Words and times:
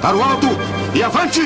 Para 0.00 0.16
o 0.16 0.22
alto 0.22 0.46
e 0.94 1.02
avante! 1.02 1.42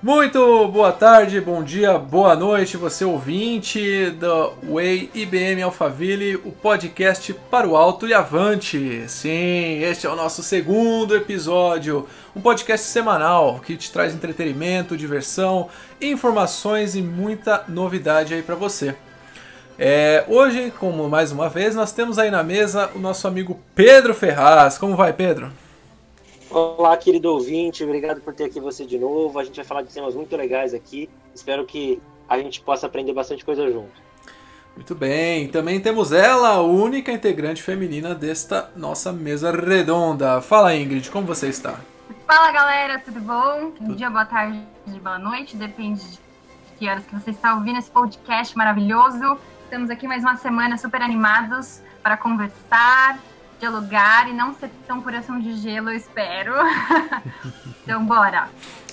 Muito 0.00 0.68
boa 0.68 0.90
tarde, 0.90 1.38
bom 1.38 1.62
dia, 1.62 1.98
boa 1.98 2.34
noite, 2.34 2.78
você 2.78 3.04
ouvinte 3.04 4.08
do 4.10 4.54
Way 4.72 5.10
IBM 5.14 5.62
Alphaville, 5.62 6.36
o 6.36 6.50
podcast 6.50 7.34
para 7.50 7.68
o 7.68 7.76
alto 7.76 8.08
e 8.08 8.14
avante. 8.14 9.04
Sim, 9.06 9.82
este 9.82 10.06
é 10.06 10.10
o 10.10 10.16
nosso 10.16 10.42
segundo 10.42 11.14
episódio, 11.14 12.08
um 12.34 12.40
podcast 12.40 12.86
semanal 12.86 13.60
que 13.60 13.76
te 13.76 13.92
traz 13.92 14.14
entretenimento, 14.14 14.96
diversão, 14.96 15.68
informações 16.00 16.96
e 16.96 17.02
muita 17.02 17.64
novidade 17.68 18.32
aí 18.32 18.42
para 18.42 18.54
você. 18.54 18.96
É, 19.84 20.24
hoje, 20.28 20.72
como 20.78 21.08
mais 21.08 21.32
uma 21.32 21.48
vez, 21.48 21.74
nós 21.74 21.90
temos 21.90 22.16
aí 22.16 22.30
na 22.30 22.44
mesa 22.44 22.88
o 22.94 23.00
nosso 23.00 23.26
amigo 23.26 23.58
Pedro 23.74 24.14
Ferraz. 24.14 24.78
Como 24.78 24.94
vai, 24.94 25.12
Pedro? 25.12 25.50
Olá, 26.48 26.96
querido 26.96 27.32
ouvinte, 27.32 27.82
obrigado 27.82 28.20
por 28.20 28.32
ter 28.32 28.44
aqui 28.44 28.60
você 28.60 28.86
de 28.86 28.96
novo. 28.96 29.40
A 29.40 29.42
gente 29.42 29.56
vai 29.56 29.64
falar 29.64 29.82
de 29.82 29.92
temas 29.92 30.14
muito 30.14 30.36
legais 30.36 30.72
aqui. 30.72 31.10
Espero 31.34 31.66
que 31.66 32.00
a 32.28 32.38
gente 32.38 32.60
possa 32.60 32.86
aprender 32.86 33.12
bastante 33.12 33.44
coisa 33.44 33.68
junto. 33.72 33.90
Muito 34.76 34.94
bem, 34.94 35.48
também 35.48 35.80
temos 35.80 36.12
ela, 36.12 36.50
a 36.50 36.62
única 36.62 37.10
integrante 37.10 37.60
feminina 37.60 38.14
desta 38.14 38.70
nossa 38.76 39.12
mesa 39.12 39.50
redonda. 39.50 40.40
Fala, 40.40 40.76
Ingrid, 40.76 41.10
como 41.10 41.26
você 41.26 41.48
está? 41.48 41.80
Fala, 42.24 42.52
galera, 42.52 43.00
tudo 43.00 43.18
bom? 43.18 43.72
Bom 43.80 43.96
dia, 43.96 44.08
boa 44.08 44.26
tarde, 44.26 44.62
boa 45.02 45.18
noite, 45.18 45.56
depende 45.56 46.08
de 46.08 46.20
que 46.78 46.88
horas 46.88 47.04
que 47.04 47.12
você 47.12 47.30
está 47.30 47.56
ouvindo 47.56 47.80
esse 47.80 47.90
podcast 47.90 48.56
maravilhoso. 48.56 49.38
Estamos 49.72 49.88
aqui 49.88 50.06
mais 50.06 50.22
uma 50.22 50.36
semana 50.36 50.76
super 50.76 51.00
animados 51.00 51.80
para 52.02 52.14
conversar, 52.14 53.18
dialogar 53.58 54.28
e 54.28 54.34
não 54.34 54.54
ser 54.54 54.68
tão 54.86 55.00
coração 55.00 55.40
de 55.40 55.54
gelo, 55.54 55.88
eu 55.88 55.96
espero. 55.96 56.52
então, 57.82 58.04
bora. 58.04 58.50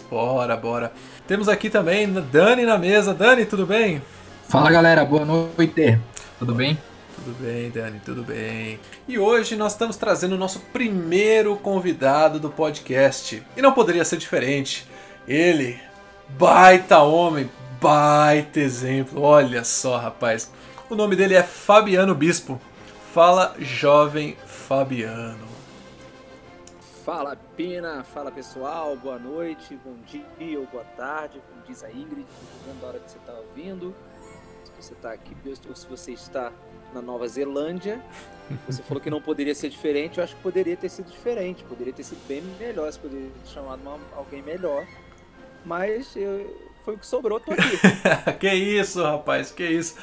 Bora, 0.10 0.56
bora. 0.56 0.94
Temos 1.28 1.50
aqui 1.50 1.70
também 1.70 2.10
Dani 2.32 2.66
na 2.66 2.78
mesa. 2.78 3.14
Dani, 3.14 3.46
tudo 3.46 3.66
bem? 3.66 4.02
Fala 4.48 4.72
galera, 4.72 5.04
boa 5.04 5.26
noite. 5.26 6.00
Tudo 6.40 6.56
bem? 6.56 6.80
Tudo 7.14 7.36
bem, 7.42 7.70
Dani, 7.72 8.00
tudo 8.06 8.24
bem. 8.24 8.80
E 9.06 9.20
hoje 9.20 9.58
nós 9.58 9.74
estamos 9.74 9.98
trazendo 9.98 10.36
o 10.36 10.38
nosso 10.38 10.62
primeiro 10.72 11.58
convidado 11.58 12.40
do 12.40 12.50
podcast. 12.50 13.44
E 13.58 13.62
não 13.62 13.74
poderia 13.74 14.06
ser 14.06 14.16
diferente. 14.16 14.88
Ele, 15.28 15.78
baita 16.30 17.00
homem, 17.00 17.50
baita 17.82 18.62
exemplo. 18.62 19.22
Olha 19.22 19.66
só, 19.66 19.98
rapaz. 19.98 20.50
O 20.90 20.96
nome 20.96 21.16
dele 21.16 21.36
é 21.36 21.44
Fabiano 21.44 22.16
Bispo. 22.16 22.60
Fala, 23.14 23.54
jovem 23.60 24.36
Fabiano. 24.48 25.48
Fala 27.06 27.38
Pina, 27.56 28.04
fala 28.04 28.32
pessoal, 28.32 28.96
boa 28.96 29.20
noite, 29.20 29.78
bom 29.86 29.94
dia 30.08 30.60
ou 30.60 30.66
boa 30.66 30.84
tarde, 30.98 31.40
como 31.48 31.62
diz 31.68 31.84
a 31.84 31.92
Ingrid, 31.92 32.26
dependendo 32.26 32.82
da 32.82 32.88
hora 32.88 33.00
que 33.00 33.12
você 33.12 33.18
está 33.20 33.34
ouvindo. 33.34 33.94
Se 34.64 34.72
você 34.82 34.94
está 34.94 35.12
aqui 35.12 35.36
ou 35.68 35.76
se 35.76 35.86
você 35.86 36.12
está 36.12 36.52
na 36.92 37.04
Nova 37.04 37.28
Zelândia, 37.28 38.02
você 38.68 38.82
falou 38.82 39.00
que 39.00 39.12
não 39.12 39.22
poderia 39.22 39.54
ser 39.54 39.70
diferente, 39.70 40.18
eu 40.18 40.24
acho 40.24 40.36
que 40.36 40.42
poderia 40.42 40.76
ter 40.76 40.90
sido 40.90 41.12
diferente, 41.12 41.64
poderia 41.66 41.94
ter 41.94 42.04
sido 42.04 42.28
bem 42.28 42.42
melhor, 42.60 42.92
você 42.92 43.00
poderia 43.00 43.30
ter 43.44 43.52
chamado 43.52 43.80
uma, 43.82 44.00
alguém 44.16 44.42
melhor, 44.42 44.88
mas 45.64 46.16
eu, 46.16 46.68
foi 46.84 46.96
o 46.96 46.98
que 46.98 47.06
sobrou, 47.06 47.40
tô 47.40 47.52
aqui. 47.54 47.78
que 48.40 48.52
isso, 48.52 49.04
rapaz, 49.04 49.52
que 49.52 49.64
isso. 49.64 49.96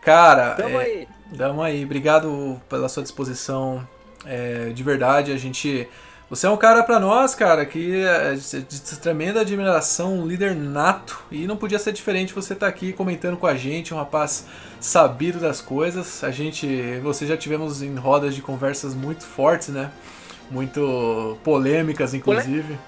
Cara, 0.00 0.54
Tamo 0.54 0.80
é, 0.80 0.84
aí. 0.84 1.08
Damo 1.32 1.62
aí, 1.62 1.84
obrigado 1.84 2.60
pela 2.68 2.88
sua 2.88 3.02
disposição. 3.02 3.86
É, 4.24 4.70
de 4.70 4.82
verdade, 4.82 5.32
a 5.32 5.36
gente. 5.36 5.88
Você 6.28 6.46
é 6.46 6.50
um 6.50 6.56
cara 6.56 6.84
para 6.84 7.00
nós, 7.00 7.34
cara, 7.34 7.66
que 7.66 8.04
é 8.04 8.34
de 8.34 8.80
tremenda 9.00 9.40
admiração, 9.40 10.20
um 10.20 10.26
líder 10.26 10.54
nato. 10.54 11.20
E 11.30 11.44
não 11.46 11.56
podia 11.56 11.78
ser 11.78 11.92
diferente 11.92 12.32
você 12.32 12.52
estar 12.52 12.66
tá 12.66 12.70
aqui 12.70 12.92
comentando 12.92 13.36
com 13.36 13.48
a 13.48 13.54
gente, 13.56 13.92
um 13.92 13.96
rapaz 13.96 14.46
sabido 14.78 15.40
das 15.40 15.60
coisas. 15.60 16.22
A 16.22 16.30
gente. 16.30 16.98
Você 17.02 17.26
já 17.26 17.36
tivemos 17.36 17.82
em 17.82 17.94
rodas 17.96 18.34
de 18.34 18.42
conversas 18.42 18.94
muito 18.94 19.24
fortes, 19.24 19.68
né? 19.68 19.90
Muito 20.50 21.38
polêmicas, 21.42 22.14
inclusive. 22.14 22.78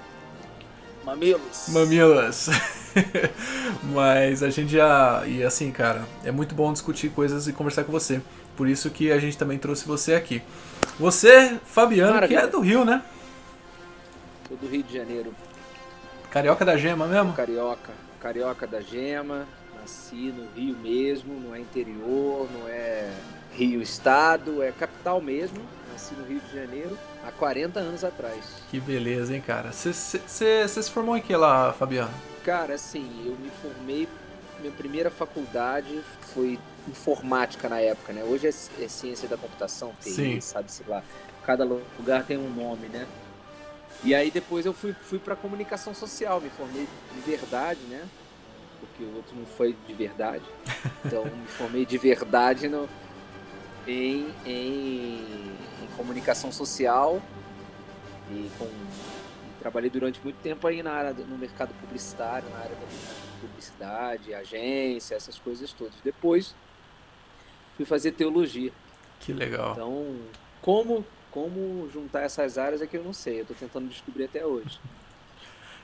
Mamilos. 1.05 1.69
Mamilos. 1.69 2.49
Mas 3.93 4.43
a 4.43 4.51
gente 4.51 4.73
já. 4.73 5.23
E 5.27 5.43
assim, 5.43 5.71
cara, 5.71 6.05
é 6.25 6.31
muito 6.31 6.55
bom 6.55 6.73
discutir 6.73 7.11
coisas 7.11 7.47
e 7.49 7.53
conversar 7.53 7.85
com 7.85 7.93
você. 7.93 8.21
Por 8.57 8.69
isso 8.69 8.91
que 8.91 9.11
a 9.11 9.19
gente 9.19 9.37
também 9.37 9.59
trouxe 9.59 9.87
você 9.87 10.15
aqui. 10.15 10.43
Você, 10.99 11.59
Fabiano, 11.65 12.15
Maravilha. 12.15 12.41
que 12.41 12.47
é 12.47 12.49
do 12.49 12.61
Rio, 12.61 12.85
né? 12.85 13.03
Sou 14.47 14.57
do 14.57 14.69
Rio 14.69 14.83
de 14.83 14.93
Janeiro. 14.93 15.35
Carioca 16.31 16.65
da 16.65 16.77
Gema 16.77 17.07
mesmo? 17.07 17.33
Carioca. 17.33 17.93
Carioca 18.21 18.67
da 18.67 18.81
Gema. 18.81 19.47
Nasci 19.81 20.33
no 20.37 20.47
Rio 20.55 20.77
mesmo, 20.77 21.41
não 21.41 21.55
é 21.55 21.59
interior, 21.59 22.49
não 22.57 22.69
é 22.69 23.11
Rio 23.53 23.83
Estado, 23.83 24.63
é 24.63 24.71
capital 24.71 25.21
mesmo. 25.21 25.59
Nasci 25.91 26.15
no 26.15 26.25
Rio 26.25 26.41
de 26.41 26.55
Janeiro 26.55 26.97
há 27.27 27.33
40 27.33 27.81
anos 27.81 28.05
atrás. 28.05 28.63
Que 28.71 28.79
beleza, 28.79 29.35
hein, 29.35 29.43
cara? 29.45 29.73
Você 29.73 29.93
se 30.69 30.91
formou 30.91 31.17
em 31.17 31.21
que 31.21 31.35
lá, 31.35 31.73
Fabiano? 31.73 32.13
Cara, 32.45 32.75
assim, 32.75 33.25
eu 33.25 33.37
me 33.37 33.51
formei. 33.51 34.09
Minha 34.61 34.73
primeira 34.73 35.11
faculdade 35.11 36.03
foi 36.35 36.59
informática 36.89 37.69
na 37.69 37.81
época, 37.81 38.13
né? 38.13 38.23
Hoje 38.25 38.47
é, 38.47 38.85
é 38.85 38.89
ciência 38.89 39.29
da 39.29 39.37
computação, 39.37 39.93
TI, 40.01 40.41
sabe-se 40.41 40.85
lá. 40.87 41.03
Cada 41.45 41.65
lugar 41.65 42.25
tem 42.25 42.37
um 42.37 42.49
nome, 42.49 42.89
né? 42.89 43.07
E 44.05 44.15
aí 44.15 44.31
depois 44.31 44.67
eu 44.67 44.73
fui, 44.73 44.95
fui 45.03 45.19
para 45.19 45.37
comunicação 45.37 45.95
social, 45.95 46.41
me 46.41 46.51
formei 46.51 46.89
de 47.15 47.21
verdade, 47.21 47.81
né? 47.89 48.05
Porque 48.81 49.05
o 49.05 49.17
outro 49.17 49.37
não 49.37 49.47
foi 49.47 49.77
de 49.87 49.95
verdade. 49.95 50.45
Então 51.05 51.25
me 51.25 51.47
formei 51.49 51.85
de 51.85 51.99
verdade 51.99 52.69
no, 52.69 52.89
em, 53.87 54.33
em, 54.47 55.57
em 55.83 55.87
comunicação 55.97 56.53
social 56.53 57.21
e 58.31 58.49
com 58.57 58.69
trabalhei 59.63 59.89
durante 59.89 60.21
muito 60.23 60.37
tempo 60.43 60.67
aí 60.67 60.83
na 60.83 60.93
área 60.93 61.13
no 61.13 61.39
mercado 61.39 61.73
publicitário, 61.81 62.49
na 62.51 62.59
área 62.59 62.75
da 62.75 62.87
publicidade, 63.41 64.35
agência, 64.35 65.15
essas 65.15 65.39
coisas 65.39 65.73
todas. 65.73 65.95
Depois 66.03 66.55
fui 67.77 67.87
fazer 67.87 68.13
teologia. 68.13 68.73
Que 69.21 69.33
legal. 69.33 69.73
Então, 69.73 70.17
como 70.61 71.05
como 71.31 71.89
juntar 71.91 72.23
essas 72.23 72.59
áreas 72.59 72.83
é 72.83 72.87
que 72.87 72.97
eu 72.97 73.03
não 73.03 73.15
sei, 73.15 73.39
eu 73.39 73.43
estou 73.43 73.57
tentando 73.59 73.89
descobrir 73.89 74.25
até 74.25 74.45
hoje. 74.45 74.79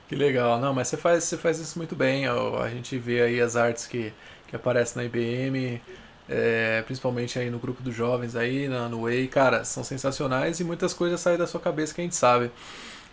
Que 0.08 0.16
legal, 0.16 0.58
não, 0.58 0.72
mas 0.72 0.88
você 0.88 0.96
faz, 0.96 1.24
você 1.24 1.36
faz 1.36 1.58
isso 1.58 1.78
muito 1.78 1.94
bem. 1.94 2.26
A 2.26 2.70
gente 2.70 2.96
vê 2.96 3.20
aí 3.20 3.42
as 3.42 3.56
artes 3.56 3.86
que, 3.86 4.10
que 4.46 4.56
aparecem 4.56 4.96
na 4.96 5.04
IBM, 5.04 5.82
é, 6.26 6.80
principalmente 6.86 7.38
aí 7.38 7.50
no 7.50 7.58
grupo 7.58 7.82
dos 7.82 7.94
jovens 7.94 8.34
aí, 8.34 8.68
na, 8.68 8.88
no 8.88 9.02
Way, 9.02 9.28
cara, 9.28 9.64
são 9.64 9.84
sensacionais 9.84 10.60
e 10.60 10.64
muitas 10.64 10.94
coisas 10.94 11.20
saem 11.20 11.36
da 11.36 11.46
sua 11.46 11.60
cabeça 11.60 11.94
que 11.94 12.00
a 12.00 12.04
gente 12.04 12.16
sabe. 12.16 12.50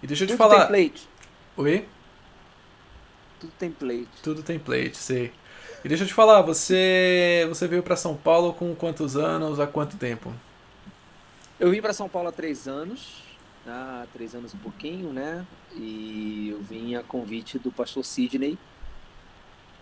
E 0.06 0.08
deixa 0.08 0.24
eu 0.24 0.28
te 0.28 0.34
Tudo 0.34 0.38
falar. 0.38 0.68
Template. 0.68 1.10
Oi? 1.58 1.88
Tudo 3.40 3.54
template. 3.58 4.08
Tudo 4.22 4.44
template, 4.44 4.96
sei. 4.96 5.34
E 5.84 5.88
deixa 5.90 6.04
eu 6.04 6.08
te 6.08 6.14
falar, 6.14 6.44
você 6.44 7.44
você 7.50 7.68
veio 7.68 7.82
para 7.82 7.96
São 7.96 8.16
Paulo 8.16 8.54
com 8.54 8.76
quantos 8.76 9.18
anos, 9.18 9.60
há 9.60 9.66
quanto 9.66 9.98
tempo? 9.98 10.32
Eu 11.60 11.72
vim 11.72 11.82
para 11.82 11.92
São 11.92 12.08
Paulo 12.08 12.30
há 12.30 12.32
três 12.32 12.68
anos, 12.68 13.24
há 13.66 14.06
três 14.14 14.36
anos 14.36 14.54
e 14.54 14.56
um 14.56 14.60
pouquinho, 14.60 15.12
né? 15.12 15.44
E 15.74 16.50
eu 16.52 16.62
vim 16.62 16.94
a 16.94 17.02
convite 17.02 17.58
do 17.58 17.72
pastor 17.72 18.06
Sidney, 18.06 18.60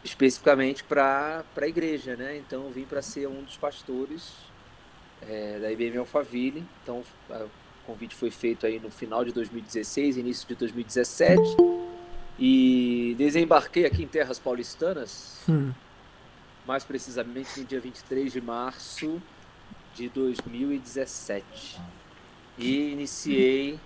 especificamente 0.05 0.85
para 0.85 1.43
a 1.53 1.67
igreja, 1.67 2.15
né? 2.15 2.37
Então 2.37 2.63
eu 2.63 2.71
vim 2.71 2.85
para 2.85 3.01
ser 3.01 3.27
um 3.27 3.43
dos 3.43 3.57
pastores 3.57 4.35
é, 5.21 5.59
da 5.59 5.69
IBM 5.69 5.97
Alphaville. 5.97 6.63
Então 6.81 7.03
o 7.83 7.87
convite 7.87 8.15
foi 8.15 8.31
feito 8.31 8.65
aí 8.65 8.79
no 8.79 8.89
final 8.89 9.25
de 9.25 9.31
2016, 9.31 10.17
início 10.17 10.47
de 10.47 10.55
2017. 10.55 11.41
E 12.39 13.13
desembarquei 13.17 13.85
aqui 13.85 14.03
em 14.03 14.07
terras 14.07 14.39
paulistanas, 14.39 15.39
hum. 15.47 15.71
mais 16.65 16.83
precisamente 16.83 17.59
no 17.59 17.65
dia 17.65 17.79
23 17.79 18.31
de 18.31 18.41
março 18.41 19.21
de 19.93 20.09
2017. 20.09 21.79
E 22.57 22.91
iniciei 22.91 23.79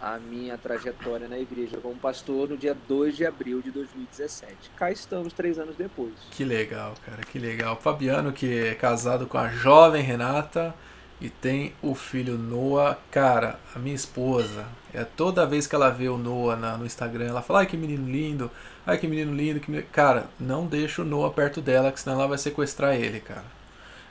a 0.00 0.16
minha 0.18 0.56
trajetória 0.56 1.26
na 1.26 1.38
igreja 1.38 1.78
como 1.78 1.96
pastor 1.96 2.48
no 2.48 2.56
dia 2.56 2.76
2 2.86 3.16
de 3.16 3.26
abril 3.26 3.60
de 3.60 3.70
2017. 3.70 4.70
Cá 4.76 4.92
estamos 4.92 5.32
três 5.32 5.58
anos 5.58 5.74
depois. 5.74 6.12
Que 6.30 6.44
legal, 6.44 6.94
cara, 7.04 7.22
que 7.22 7.38
legal. 7.38 7.76
Fabiano, 7.76 8.32
que 8.32 8.58
é 8.58 8.74
casado 8.74 9.26
com 9.26 9.38
a 9.38 9.48
jovem 9.48 10.02
Renata 10.02 10.74
e 11.20 11.28
tem 11.28 11.74
o 11.82 11.94
filho 11.94 12.38
Noah. 12.38 12.98
Cara, 13.10 13.58
a 13.74 13.78
minha 13.78 13.94
esposa, 13.94 14.66
é 14.92 15.04
toda 15.04 15.46
vez 15.46 15.66
que 15.66 15.74
ela 15.74 15.90
vê 15.90 16.08
o 16.08 16.18
Noah 16.18 16.56
na, 16.56 16.76
no 16.76 16.86
Instagram, 16.86 17.26
ela 17.26 17.42
fala: 17.42 17.60
ai 17.60 17.66
que 17.66 17.76
menino 17.76 18.08
lindo, 18.10 18.50
ai 18.86 18.98
que 18.98 19.06
menino 19.06 19.34
lindo. 19.34 19.60
Que 19.60 19.70
menino... 19.70 19.88
Cara, 19.92 20.28
não 20.38 20.66
deixa 20.66 21.02
o 21.02 21.04
Noah 21.04 21.32
perto 21.32 21.60
dela, 21.60 21.92
que 21.92 22.00
senão 22.00 22.16
ela 22.16 22.28
vai 22.28 22.38
sequestrar 22.38 22.94
ele, 22.94 23.20
cara. 23.20 23.44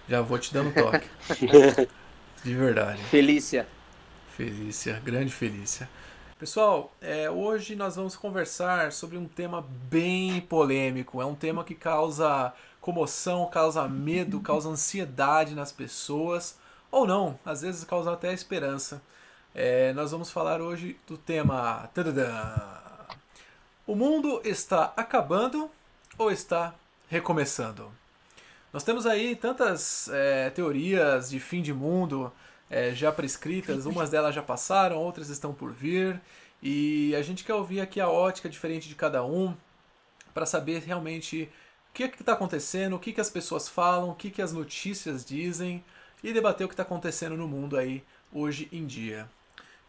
Já 0.08 0.22
vou 0.22 0.38
te 0.40 0.54
dando 0.54 0.74
toque. 0.74 1.08
De 2.44 2.54
verdade. 2.54 3.02
Felícia. 3.06 3.68
Felícia, 4.36 5.02
grande 5.04 5.34
Felícia. 5.34 5.90
Pessoal, 6.40 6.94
é, 7.02 7.30
hoje 7.30 7.76
nós 7.76 7.96
vamos 7.96 8.16
conversar 8.16 8.92
sobre 8.92 9.18
um 9.18 9.26
tema 9.28 9.66
bem 9.90 10.40
polêmico. 10.40 11.20
É 11.20 11.26
um 11.26 11.34
tema 11.34 11.64
que 11.64 11.74
causa 11.74 12.54
comoção, 12.80 13.50
causa 13.50 13.88
medo, 13.88 14.40
causa 14.40 14.70
ansiedade 14.70 15.56
nas 15.56 15.72
pessoas, 15.72 16.58
ou 16.98 17.06
não, 17.06 17.40
às 17.46 17.62
vezes 17.62 17.84
causa 17.84 18.12
até 18.12 18.34
esperança. 18.34 19.02
É, 19.54 19.94
nós 19.94 20.10
vamos 20.10 20.32
falar 20.32 20.62
hoje 20.62 21.00
do 21.06 21.16
tema. 21.16 21.88
Tadadã! 21.94 22.32
O 23.86 23.96
mundo 23.96 24.42
está 24.44 24.94
acabando 24.98 25.70
ou 26.18 26.32
está 26.32 26.74
recomeçando? 27.08 27.92
Nós 28.74 28.84
temos 28.84 29.06
aí 29.06 29.36
tantas 29.36 30.10
é, 30.10 30.50
teorias 30.50 31.30
de 31.30 31.40
fim 31.40 31.62
de 31.62 31.72
mundo 31.72 32.34
é, 32.68 32.96
já 32.96 33.12
prescritas, 33.12 33.86
umas 33.86 34.10
delas 34.10 34.34
já 34.34 34.42
passaram, 34.42 34.98
outras 34.98 35.30
estão 35.30 35.54
por 35.54 35.72
vir, 35.72 36.20
e 36.64 37.16
a 37.16 37.22
gente 37.22 37.44
quer 37.44 37.54
ouvir 37.54 37.80
aqui 37.80 38.02
a 38.02 38.10
ótica 38.10 38.50
diferente 38.50 38.90
de 38.90 38.96
cada 38.96 39.24
um 39.24 39.56
para 40.34 40.48
saber 40.48 40.82
realmente 40.82 41.48
o 41.92 41.94
que 41.94 42.04
é 42.04 42.08
está 42.08 42.34
acontecendo, 42.34 42.96
o 42.96 43.00
que, 43.00 43.14
que 43.14 43.22
as 43.22 43.30
pessoas 43.30 43.70
falam, 43.70 44.10
o 44.10 44.16
que, 44.16 44.32
que 44.32 44.42
as 44.42 44.52
notícias 44.52 45.24
dizem 45.24 45.84
e 46.24 46.34
debater 46.34 46.66
o 46.66 46.68
que 46.68 46.74
está 46.74 46.84
acontecendo 46.84 47.38
no 47.38 47.48
mundo 47.48 47.78
aí 47.78 48.04
hoje 48.34 48.68
em 48.72 48.86
dia. 48.86 49.30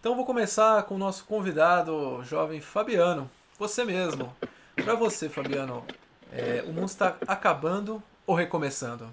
Então 0.01 0.15
vou 0.15 0.25
começar 0.25 0.83
com 0.85 0.95
o 0.95 0.99
nosso 0.99 1.25
convidado, 1.25 2.23
jovem 2.25 2.61
Fabiano, 2.61 3.31
você 3.59 3.85
mesmo. 3.85 4.35
Para 4.77 4.95
você, 4.95 5.29
Fabiano, 5.29 5.85
é, 6.33 6.63
o 6.67 6.73
mundo 6.73 6.89
está 6.89 7.17
acabando 7.27 8.03
ou 8.27 8.35
recomeçando? 8.35 9.13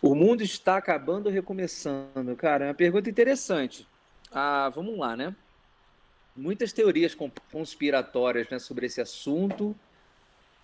O 0.00 0.14
mundo 0.14 0.42
está 0.42 0.76
acabando 0.76 1.26
ou 1.26 1.32
recomeçando? 1.32 2.34
Cara, 2.36 2.64
é 2.64 2.68
uma 2.68 2.74
pergunta 2.74 3.10
interessante. 3.10 3.86
Ah, 4.32 4.70
vamos 4.74 4.98
lá, 4.98 5.16
né? 5.16 5.34
Muitas 6.34 6.72
teorias 6.72 7.16
conspiratórias 7.50 8.48
né, 8.48 8.58
sobre 8.58 8.86
esse 8.86 9.00
assunto. 9.00 9.76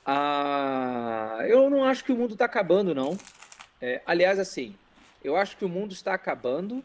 Ah, 0.04 1.38
eu 1.46 1.68
não 1.68 1.84
acho 1.84 2.04
que 2.04 2.12
o 2.12 2.16
mundo 2.16 2.32
está 2.32 2.44
acabando, 2.44 2.94
não. 2.94 3.16
É, 3.80 4.00
aliás, 4.06 4.38
assim, 4.38 4.74
eu 5.22 5.36
acho 5.36 5.56
que 5.56 5.64
o 5.64 5.68
mundo 5.68 5.92
está 5.92 6.14
acabando 6.14 6.84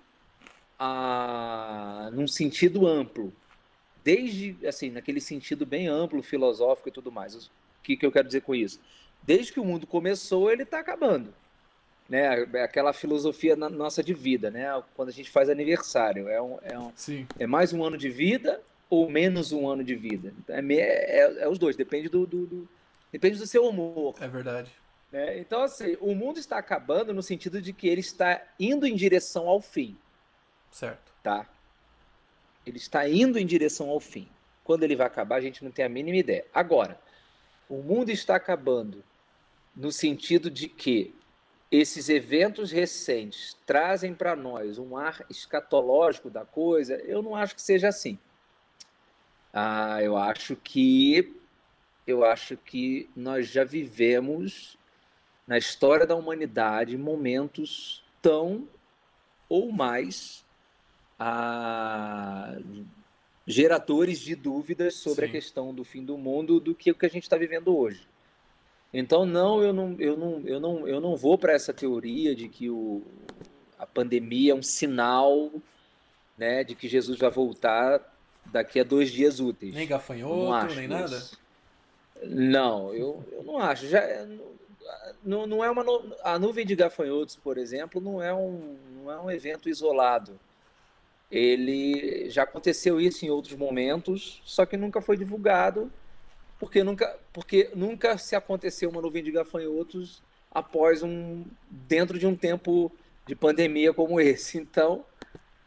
ah, 0.80 2.10
num 2.13 2.28
sentido 2.28 2.88
amplo. 2.88 3.34
Desde, 4.04 4.56
assim, 4.66 4.89
naquele 4.89 5.19
sentido 5.19 5.66
bem 5.66 5.88
amplo, 5.88 6.24
filosófico 6.24 6.89
e 6.89 6.92
tudo 6.92 7.12
mais. 7.12 7.36
O 7.36 7.50
que, 7.84 7.98
que 7.98 8.06
eu 8.06 8.12
quero 8.12 8.28
dizer 8.28 8.42
com 8.42 8.56
isso? 8.56 8.80
Desde 9.24 9.51
que 9.51 9.60
o 9.60 9.66
mundo 9.66 9.86
começou, 9.86 10.51
ele 10.51 10.63
está 10.63 10.80
acabando 10.80 11.34
né, 12.10 12.30
aquela 12.63 12.94
filosofia 12.94 13.56
nossa 13.56 14.01
de 14.01 14.13
vida, 14.13 14.50
né? 14.50 14.66
Quando 14.95 15.10
a 15.10 15.12
gente 15.12 15.30
faz 15.30 15.50
aniversário, 15.50 16.30
é, 16.30 16.42
um, 16.42 16.57
é, 16.62 16.80
um, 16.80 16.92
é 17.38 17.45
mais 17.45 17.74
um 17.74 17.84
ano 17.84 17.98
de 17.98 18.10
vida 18.10 18.62
ou 18.89 19.10
menos 19.10 19.51
um 19.51 19.68
ano 19.68 19.84
de 19.84 19.95
vida? 19.95 20.34
É, 20.48 20.60
é, 20.60 21.44
é 21.44 21.50
os 21.50 21.60
dois, 21.60 21.75
depende 21.75 22.07
do, 22.07 22.25
do, 22.25 22.45
do, 22.45 22.69
depende 23.12 23.38
do 23.38 23.45
seu 23.45 23.66
humor. 23.66 24.16
É 24.22 24.28
verdade. 24.28 24.72
É, 25.12 25.39
então, 25.39 25.63
assim, 25.63 25.98
o 26.01 26.13
mundo 26.13 26.39
está 26.39 26.57
acabando 26.57 27.13
no 27.13 27.24
sentido 27.24 27.62
de 27.62 27.71
que 27.71 27.88
ele 27.88 28.01
está 28.01 28.42
indo 28.59 28.86
em 28.86 28.95
direção 28.95 29.48
ao 29.48 29.62
fim. 29.62 29.98
Certo. 30.69 31.13
Tá? 31.24 31.48
Ele 32.65 32.77
está 32.77 33.07
indo 33.07 33.39
em 33.39 33.45
direção 33.45 33.89
ao 33.89 34.00
fim. 34.00 34.27
Quando 34.63 34.83
ele 34.83 34.95
vai 34.95 35.07
acabar, 35.07 35.38
a 35.38 35.42
gente 35.42 35.63
não 35.63 35.71
tem 35.71 35.86
a 35.86 35.89
mínima 35.89 36.18
ideia. 36.18 36.45
Agora, 36.54 37.00
o 37.69 37.81
mundo 37.81 38.09
está 38.09 38.36
acabando 38.36 39.04
no 39.75 39.92
sentido 39.92 40.51
de 40.51 40.68
que 40.68 41.13
esses 41.71 42.10
eventos 42.10 42.71
recentes 42.71 43.57
trazem 43.65 44.13
para 44.13 44.36
nós 44.36 44.77
um 44.77 44.98
ar 44.98 45.25
escatológico 45.30 46.30
da 46.30 46.45
coisa, 46.45 46.95
eu 46.95 47.21
não 47.21 47.36
acho 47.36 47.56
que 47.56 47.62
seja 47.62 47.89
assim. 47.89 48.18
Ah, 49.53 50.01
eu 50.01 50.18
acho 50.18 50.56
que 50.56 51.33
eu 52.06 52.24
acho 52.24 52.56
que 52.56 53.10
nós 53.15 53.50
já 53.50 53.65
vivemos 53.65 54.76
na 55.47 55.57
história 55.57 56.05
da 56.05 56.15
humanidade 56.15 56.97
momentos 56.97 58.03
tão 58.21 58.67
ou 59.47 59.71
mais 59.71 60.45
ah, 61.17 62.57
geradores 63.45 64.19
de 64.19 64.35
dúvidas 64.35 64.95
sobre 64.95 65.25
Sim. 65.25 65.29
a 65.29 65.31
questão 65.31 65.73
do 65.73 65.85
fim 65.85 66.03
do 66.03 66.17
mundo 66.17 66.59
do 66.59 66.75
que 66.75 66.91
o 66.91 66.95
que 66.95 67.05
a 67.05 67.09
gente 67.09 67.23
está 67.23 67.38
vivendo 67.38 67.75
hoje. 67.75 68.05
Então, 68.94 69.25
não, 69.25 69.61
eu 69.61 69.73
não, 69.73 69.95
eu 69.99 70.17
não, 70.17 70.41
eu 70.45 70.59
não, 70.59 70.88
eu 70.88 71.01
não 71.01 71.15
vou 71.15 71.38
para 71.38 71.53
essa 71.53 71.73
teoria 71.73 72.35
de 72.35 72.50
que 72.50 72.69
o, 72.69 73.01
a 73.79 73.85
pandemia 73.85 74.51
é 74.51 74.55
um 74.55 74.63
sinal 74.63 75.51
né, 76.38 76.63
de 76.63 76.75
que 76.75 76.88
Jesus 76.88 77.17
vai 77.17 77.29
voltar 77.29 78.01
daqui 78.45 78.79
a 78.79 78.83
dois 78.83 79.11
dias 79.11 79.39
úteis. 79.39 79.73
Nem 79.73 79.88
gafanhoto, 79.88 80.75
nem 80.75 80.88
nada? 80.88 81.21
Não, 82.23 82.93
eu, 82.93 83.23
eu 83.31 83.43
não 83.43 83.57
acho. 83.59 83.88
Já, 83.88 84.01
não, 85.24 85.48
não 85.48 85.63
é 85.63 85.69
uma 85.69 85.84
a 86.24 86.38
nuvem 86.39 86.66
de 86.66 86.75
gafanhotos, 86.75 87.36
por 87.36 87.57
exemplo, 87.57 88.01
não 88.01 88.22
é 88.22 88.34
um, 88.34 88.78
não 88.95 89.12
é 89.12 89.19
um 89.19 89.31
evento 89.31 89.69
isolado. 89.69 90.39
Ele 91.30 92.30
já 92.30 92.44
aconteceu 92.44 93.01
isso 93.01 93.25
em 93.25 93.30
outros 93.30 93.56
momentos, 93.56 94.42
só 94.45 94.66
que 94.66 94.78
nunca 94.78 95.01
foi 95.01 95.18
divulgado 95.18 95.92
porque 96.60 96.84
nunca, 96.84 97.18
porque 97.31 97.69
nunca 97.75 98.18
se 98.18 98.36
aconteceu 98.36 98.89
uma 98.89 99.01
nuvem 99.01 99.24
de 99.24 99.31
gafanhotos 99.31 100.22
após 100.51 101.04
um 101.04 101.45
dentro 101.69 102.18
de 102.18 102.25
um 102.25 102.36
tempo 102.36 102.92
de 103.25 103.36
pandemia 103.36 103.94
como 103.94 104.19
esse. 104.19 104.57
Então, 104.68 105.06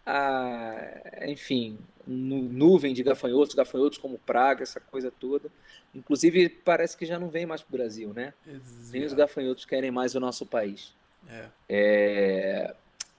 a, 0.04 1.26
enfim, 1.26 1.78
nuvem 2.12 2.92
de 2.92 3.02
gafanhotos, 3.02 3.54
gafanhotos 3.54 3.98
como 3.98 4.18
praga, 4.18 4.62
essa 4.62 4.80
coisa 4.80 5.10
toda. 5.10 5.48
Inclusive, 5.94 6.48
parece 6.48 6.96
que 6.96 7.06
já 7.06 7.18
não 7.18 7.28
vem 7.28 7.46
mais 7.46 7.62
para 7.62 7.74
o 7.74 7.78
Brasil, 7.78 8.12
né? 8.12 8.34
Exato. 8.46 8.92
Nem 8.92 9.04
os 9.04 9.12
gafanhotos 9.12 9.64
querem 9.64 9.90
mais 9.90 10.14
o 10.14 10.20
nosso 10.20 10.44
país. 10.44 10.92
É. 11.28 11.46
é. 11.68 12.74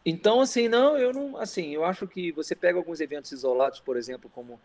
Então, 0.05 0.41
assim, 0.41 0.67
não, 0.67 0.97
eu 0.97 1.13
não, 1.13 1.37
assim, 1.37 1.73
eu 1.73 1.85
acho 1.85 2.07
que 2.07 2.31
você 2.31 2.55
pega 2.55 2.77
alguns 2.77 2.99
eventos 2.99 3.31
isolados, 3.31 3.79
por 3.79 3.95
exemplo, 3.95 4.29
como 4.33 4.59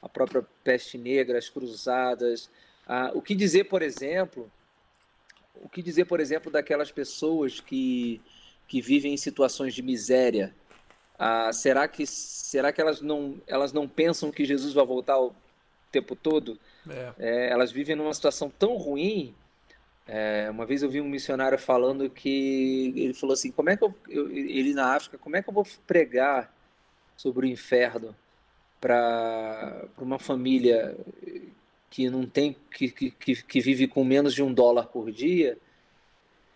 a 0.00 0.08
própria 0.08 0.44
peste 0.62 0.96
negra, 0.98 1.38
as 1.38 1.48
cruzadas. 1.48 2.50
Ah, 2.86 3.10
o 3.14 3.22
que 3.22 3.34
dizer, 3.34 3.64
por 3.64 3.82
exemplo, 3.82 4.50
o 5.54 5.68
que 5.68 5.82
dizer, 5.82 6.04
por 6.04 6.20
exemplo, 6.20 6.52
daquelas 6.52 6.92
pessoas 6.92 7.60
que, 7.60 8.20
que 8.68 8.80
vivem 8.80 9.14
em 9.14 9.16
situações 9.16 9.74
de 9.74 9.82
miséria? 9.82 10.54
Ah, 11.24 11.52
será 11.52 11.86
que, 11.86 12.06
será 12.06 12.72
que 12.72 12.80
elas, 12.80 13.00
não, 13.00 13.36
elas 13.46 13.72
não 13.72 13.86
pensam 13.86 14.30
que 14.30 14.44
Jesus 14.44 14.72
vai 14.74 14.84
voltar 14.84 15.20
o 15.20 15.34
tempo 15.90 16.16
todo? 16.16 16.58
É. 16.88 17.12
É, 17.18 17.50
elas 17.50 17.70
vivem 17.70 17.94
numa 17.94 18.12
situação 18.12 18.50
tão 18.50 18.76
ruim. 18.76 19.34
É, 20.06 20.48
uma 20.50 20.66
vez 20.66 20.82
eu 20.82 20.90
vi 20.90 21.00
um 21.00 21.08
missionário 21.08 21.58
falando 21.58 22.10
que 22.10 22.92
ele 22.96 23.14
falou 23.14 23.34
assim: 23.34 23.52
como 23.52 23.70
é 23.70 23.76
que 23.76 23.84
eu, 23.84 23.94
eu 24.08 24.30
ele 24.30 24.74
na 24.74 24.94
África, 24.94 25.16
como 25.16 25.36
é 25.36 25.42
que 25.42 25.48
eu 25.48 25.54
vou 25.54 25.66
pregar 25.86 26.52
sobre 27.16 27.46
o 27.46 27.48
inferno? 27.48 28.14
para 28.82 29.84
uma 29.96 30.18
família 30.18 30.96
que 31.88 32.10
não 32.10 32.26
tem 32.26 32.56
que, 32.74 32.90
que, 32.90 33.42
que 33.42 33.60
vive 33.60 33.86
com 33.86 34.02
menos 34.02 34.34
de 34.34 34.42
um 34.42 34.52
dólar 34.52 34.86
por 34.86 35.12
dia 35.12 35.56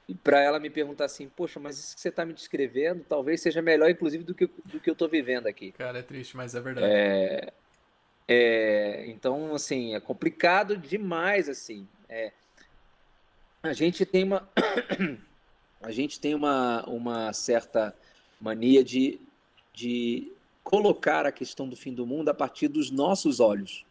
e 0.08 0.14
para 0.14 0.40
ela 0.40 0.60
me 0.60 0.70
perguntar 0.70 1.06
assim, 1.06 1.28
poxa, 1.28 1.58
mas 1.58 1.78
isso 1.78 1.94
que 1.94 2.00
você 2.00 2.10
está 2.10 2.24
me 2.24 2.32
descrevendo 2.32 3.04
talvez 3.08 3.40
seja 3.40 3.60
melhor, 3.60 3.90
inclusive, 3.90 4.22
do 4.22 4.34
que, 4.34 4.48
do 4.64 4.78
que 4.78 4.88
eu 4.88 4.92
estou 4.92 5.08
vivendo 5.08 5.48
aqui. 5.48 5.72
Cara, 5.72 5.98
é 5.98 6.02
triste, 6.02 6.36
mas 6.36 6.54
é 6.54 6.60
verdade. 6.60 6.86
É, 6.88 7.52
é, 8.28 9.04
então, 9.08 9.54
assim, 9.54 9.94
é 9.94 10.00
complicado 10.00 10.76
demais, 10.76 11.48
assim. 11.48 11.88
É, 12.08 12.32
a 13.62 13.72
gente 13.72 14.06
tem 14.06 14.22
uma, 14.22 14.48
a 15.82 15.90
gente 15.90 16.20
tem 16.20 16.34
uma, 16.34 16.84
uma 16.88 17.32
certa 17.32 17.94
mania 18.40 18.84
de, 18.84 19.20
de 19.72 20.30
colocar 20.62 21.26
a 21.26 21.32
questão 21.32 21.68
do 21.68 21.76
fim 21.76 21.92
do 21.92 22.06
mundo 22.06 22.28
a 22.28 22.34
partir 22.34 22.68
dos 22.68 22.90
nossos 22.90 23.40
olhos 23.40 23.85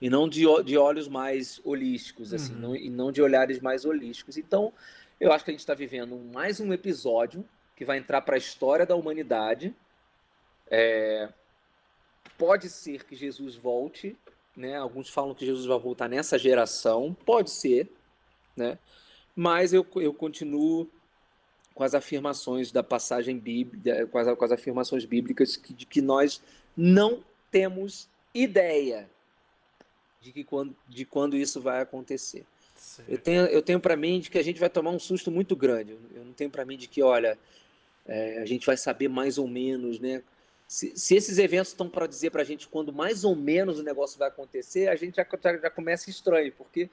e 0.00 0.08
não 0.08 0.28
de, 0.28 0.44
de 0.64 0.76
olhos 0.76 1.08
mais 1.08 1.60
holísticos, 1.64 2.32
assim, 2.32 2.54
uhum. 2.54 2.60
não, 2.60 2.76
e 2.76 2.88
não 2.88 3.12
de 3.12 3.20
olhares 3.20 3.60
mais 3.60 3.84
holísticos. 3.84 4.36
Então, 4.36 4.72
eu 5.20 5.32
acho 5.32 5.44
que 5.44 5.50
a 5.50 5.52
gente 5.52 5.60
está 5.60 5.74
vivendo 5.74 6.16
mais 6.16 6.60
um 6.60 6.72
episódio 6.72 7.44
que 7.74 7.84
vai 7.84 7.98
entrar 7.98 8.20
para 8.22 8.36
a 8.36 8.38
história 8.38 8.86
da 8.86 8.94
humanidade. 8.94 9.74
É, 10.70 11.28
pode 12.36 12.68
ser 12.68 13.04
que 13.04 13.16
Jesus 13.16 13.56
volte, 13.56 14.16
né? 14.56 14.76
Alguns 14.76 15.08
falam 15.08 15.34
que 15.34 15.46
Jesus 15.46 15.66
vai 15.66 15.78
voltar 15.78 16.08
nessa 16.08 16.38
geração, 16.38 17.16
pode 17.26 17.50
ser, 17.50 17.90
né? 18.56 18.78
Mas 19.34 19.72
eu, 19.72 19.86
eu 19.96 20.12
continuo 20.12 20.88
com 21.74 21.84
as 21.84 21.94
afirmações 21.94 22.72
da 22.72 22.82
passagem 22.82 23.38
bíblica, 23.38 24.06
com 24.08 24.18
as, 24.18 24.36
com 24.36 24.44
as 24.44 24.52
afirmações 24.52 25.04
bíblicas 25.04 25.56
que, 25.56 25.72
de 25.72 25.86
que 25.86 26.02
nós 26.02 26.42
não 26.76 27.22
temos 27.50 28.08
ideia 28.34 29.08
de, 30.20 30.32
que 30.32 30.44
quando, 30.44 30.76
de 30.88 31.04
quando 31.04 31.36
isso 31.36 31.60
vai 31.60 31.80
acontecer. 31.80 32.44
Certo. 32.74 33.10
Eu 33.10 33.18
tenho, 33.18 33.46
eu 33.46 33.62
tenho 33.62 33.80
para 33.80 33.96
mim 33.96 34.20
de 34.20 34.30
que 34.30 34.38
a 34.38 34.44
gente 34.44 34.60
vai 34.60 34.70
tomar 34.70 34.90
um 34.90 34.98
susto 34.98 35.30
muito 35.30 35.56
grande. 35.56 35.96
Eu 36.14 36.24
não 36.24 36.32
tenho 36.32 36.50
para 36.50 36.64
mim 36.64 36.76
de 36.76 36.88
que, 36.88 37.02
olha, 37.02 37.38
É, 38.10 38.40
a 38.40 38.46
gente 38.46 38.64
vai 38.64 38.76
saber 38.76 39.06
mais 39.06 39.36
ou 39.36 39.46
menos, 39.46 40.00
né? 40.00 40.22
Se, 40.66 40.96
se 40.96 41.14
esses 41.14 41.36
eventos 41.36 41.72
estão 41.72 41.90
para 41.90 42.06
dizer 42.06 42.30
para 42.30 42.40
a 42.40 42.44
gente 42.44 42.66
quando 42.66 42.90
mais 42.90 43.22
ou 43.22 43.36
menos 43.36 43.78
o 43.78 43.82
negócio 43.82 44.18
vai 44.18 44.28
acontecer, 44.28 44.88
a 44.88 44.96
gente 44.96 45.16
já, 45.16 45.26
já, 45.42 45.58
já 45.58 45.70
começa 45.70 46.08
estranho, 46.08 46.50
porque 46.56 46.88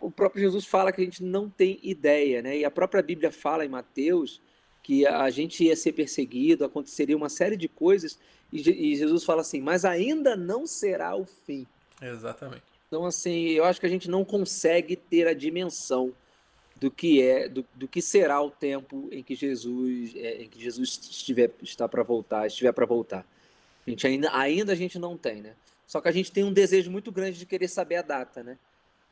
o 0.00 0.10
próprio 0.10 0.42
Jesus 0.42 0.66
fala 0.66 0.90
que 0.90 1.00
a 1.00 1.04
gente 1.04 1.22
não 1.22 1.48
tem 1.48 1.78
ideia, 1.84 2.42
né? 2.42 2.58
E 2.58 2.64
a 2.64 2.70
própria 2.70 3.00
Bíblia 3.00 3.30
fala 3.30 3.64
em 3.64 3.68
Mateus 3.68 4.40
que 4.82 5.06
a 5.06 5.30
gente 5.30 5.62
ia 5.62 5.76
ser 5.76 5.92
perseguido, 5.92 6.64
aconteceria 6.64 7.16
uma 7.16 7.28
série 7.28 7.56
de 7.56 7.68
coisas, 7.68 8.18
e, 8.52 8.96
Jesus 8.96 9.22
fala 9.24 9.42
assim, 9.42 9.60
mas 9.60 9.84
ainda 9.84 10.34
não 10.34 10.66
será 10.66 11.14
o 11.14 11.24
fim. 11.24 11.64
Exatamente. 12.00 12.62
Então, 12.88 13.04
assim, 13.04 13.48
eu 13.50 13.64
acho 13.64 13.80
que 13.80 13.86
a 13.86 13.90
gente 13.90 14.08
não 14.08 14.24
consegue 14.24 14.96
ter 14.96 15.26
a 15.26 15.34
dimensão 15.34 16.12
do 16.76 16.90
que 16.90 17.22
é, 17.22 17.48
do, 17.48 17.64
do 17.74 17.88
que 17.88 18.02
será 18.02 18.40
o 18.40 18.50
tempo 18.50 19.08
em 19.10 19.22
que 19.22 19.34
Jesus, 19.34 20.14
é, 20.14 20.42
em 20.42 20.48
que 20.48 20.62
Jesus 20.62 20.98
estiver 21.10 21.50
está 21.62 21.88
para 21.88 22.02
voltar, 22.02 22.46
estiver 22.46 22.72
para 22.72 22.86
voltar. 22.86 23.26
A 23.86 23.90
gente 23.90 24.06
ainda, 24.06 24.36
ainda 24.36 24.72
a 24.72 24.76
gente 24.76 24.98
não 24.98 25.16
tem, 25.16 25.40
né? 25.40 25.54
Só 25.86 26.00
que 26.00 26.08
a 26.08 26.12
gente 26.12 26.30
tem 26.30 26.44
um 26.44 26.52
desejo 26.52 26.90
muito 26.90 27.10
grande 27.10 27.38
de 27.38 27.46
querer 27.46 27.68
saber 27.68 27.96
a 27.96 28.02
data, 28.02 28.42
né? 28.42 28.58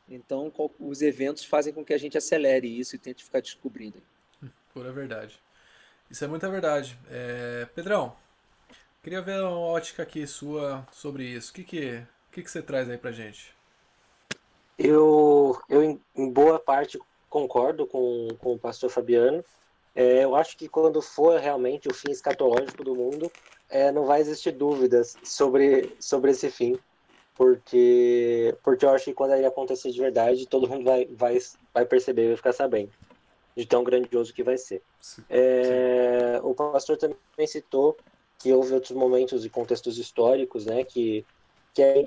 Então, 0.07 0.51
os 0.79 1.01
eventos 1.01 1.43
fazem 1.43 1.73
com 1.73 1.83
que 1.83 1.93
a 1.93 1.97
gente 1.97 2.17
acelere 2.17 2.67
isso 2.67 2.95
e 2.95 2.99
tente 2.99 3.23
ficar 3.23 3.41
descobrindo. 3.41 4.01
Pura 4.73 4.91
verdade. 4.91 5.39
Isso 6.09 6.23
é 6.23 6.27
muita 6.27 6.49
verdade. 6.49 6.97
É... 7.09 7.67
Pedrão, 7.73 8.15
queria 9.01 9.21
ver 9.21 9.39
uma 9.39 9.57
ótica 9.57 10.03
aqui 10.03 10.27
sua 10.27 10.87
sobre 10.91 11.23
isso. 11.23 11.51
O 11.51 11.53
que, 11.55 11.63
que, 11.63 12.03
que, 12.35 12.43
que 12.43 12.51
você 12.51 12.61
traz 12.61 12.89
aí 12.89 12.97
pra 12.97 13.13
gente? 13.13 13.55
Eu, 14.77 15.57
eu 15.69 15.81
em 16.13 16.29
boa 16.29 16.59
parte, 16.59 16.99
concordo 17.29 17.87
com, 17.87 18.27
com 18.39 18.53
o 18.53 18.59
pastor 18.59 18.89
Fabiano. 18.89 19.43
É, 19.95 20.25
eu 20.25 20.35
acho 20.35 20.57
que 20.57 20.67
quando 20.67 21.01
for 21.01 21.39
realmente 21.39 21.87
o 21.87 21.93
fim 21.93 22.11
escatológico 22.11 22.83
do 22.83 22.93
mundo, 22.93 23.31
é, 23.69 23.89
não 23.93 24.05
vai 24.05 24.19
existir 24.19 24.51
dúvidas 24.51 25.15
sobre, 25.23 25.95
sobre 25.97 26.31
esse 26.31 26.51
fim, 26.51 26.77
porque, 27.33 28.53
porque 28.61 28.83
eu 28.83 28.89
acho 28.89 29.05
que 29.05 29.13
quando 29.13 29.33
ele 29.33 29.45
acontecer 29.45 29.89
de 29.91 29.99
verdade, 30.01 30.45
todo 30.45 30.67
mundo 30.67 30.83
vai, 30.83 31.05
vai, 31.05 31.37
vai 31.73 31.85
perceber, 31.85 32.27
vai 32.27 32.35
ficar 32.35 32.51
sabendo 32.51 32.91
de 33.55 33.65
tão 33.65 33.85
grandioso 33.85 34.33
que 34.33 34.43
vai 34.43 34.57
ser. 34.57 34.81
Sim, 34.99 35.23
é, 35.29 36.37
sim. 36.41 36.45
O 36.45 36.53
pastor 36.53 36.97
também 36.97 37.47
citou 37.47 37.95
que 38.37 38.51
houve 38.51 38.73
outros 38.73 38.91
momentos 38.91 39.45
e 39.45 39.49
contextos 39.49 39.97
históricos, 39.97 40.65
né, 40.65 40.83
que, 40.83 41.25
que, 41.75 41.83
é, 41.83 42.05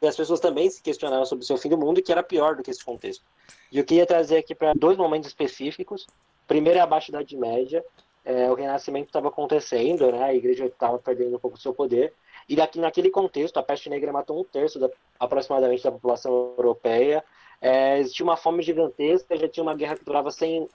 que 0.00 0.06
as 0.06 0.16
pessoas 0.16 0.40
também 0.40 0.68
se 0.68 0.82
questionaram 0.82 1.26
sobre 1.26 1.44
o 1.44 1.46
seu 1.46 1.56
fim 1.56 1.68
do 1.68 1.78
mundo 1.78 2.00
e 2.00 2.02
que 2.02 2.10
era 2.10 2.22
pior 2.22 2.56
do 2.56 2.62
que 2.62 2.70
esse 2.70 2.84
contexto. 2.84 3.22
E 3.70 3.78
eu 3.78 3.84
queria 3.84 4.06
trazer 4.06 4.38
aqui 4.38 4.54
para 4.54 4.72
dois 4.72 4.96
momentos 4.96 5.28
específicos. 5.28 6.06
Primeiro 6.48 6.78
é 6.78 6.82
a 6.82 6.86
Baixa 6.86 7.10
Idade 7.10 7.36
Média, 7.36 7.84
é, 8.24 8.50
o 8.50 8.54
Renascimento 8.54 9.06
estava 9.06 9.28
acontecendo, 9.28 10.10
né, 10.10 10.24
a 10.24 10.34
igreja 10.34 10.66
estava 10.66 10.98
perdendo 10.98 11.36
um 11.36 11.38
pouco 11.38 11.56
do 11.56 11.62
seu 11.62 11.74
poder, 11.74 12.12
e 12.48 12.56
daqui, 12.56 12.78
naquele 12.78 13.10
contexto, 13.10 13.58
a 13.58 13.62
peste 13.62 13.88
negra 13.88 14.12
matou 14.12 14.40
um 14.40 14.44
terço 14.44 14.78
da, 14.78 14.90
aproximadamente 15.18 15.82
da 15.82 15.92
população 15.92 16.54
europeia, 16.56 17.22
é, 17.60 17.98
existia 17.98 18.24
uma 18.24 18.36
fome 18.36 18.62
gigantesca, 18.62 19.36
já 19.36 19.48
tinha 19.48 19.62
uma 19.62 19.74
guerra 19.74 19.96
que 19.96 20.04
durava 20.04 20.30
100, 20.30 20.68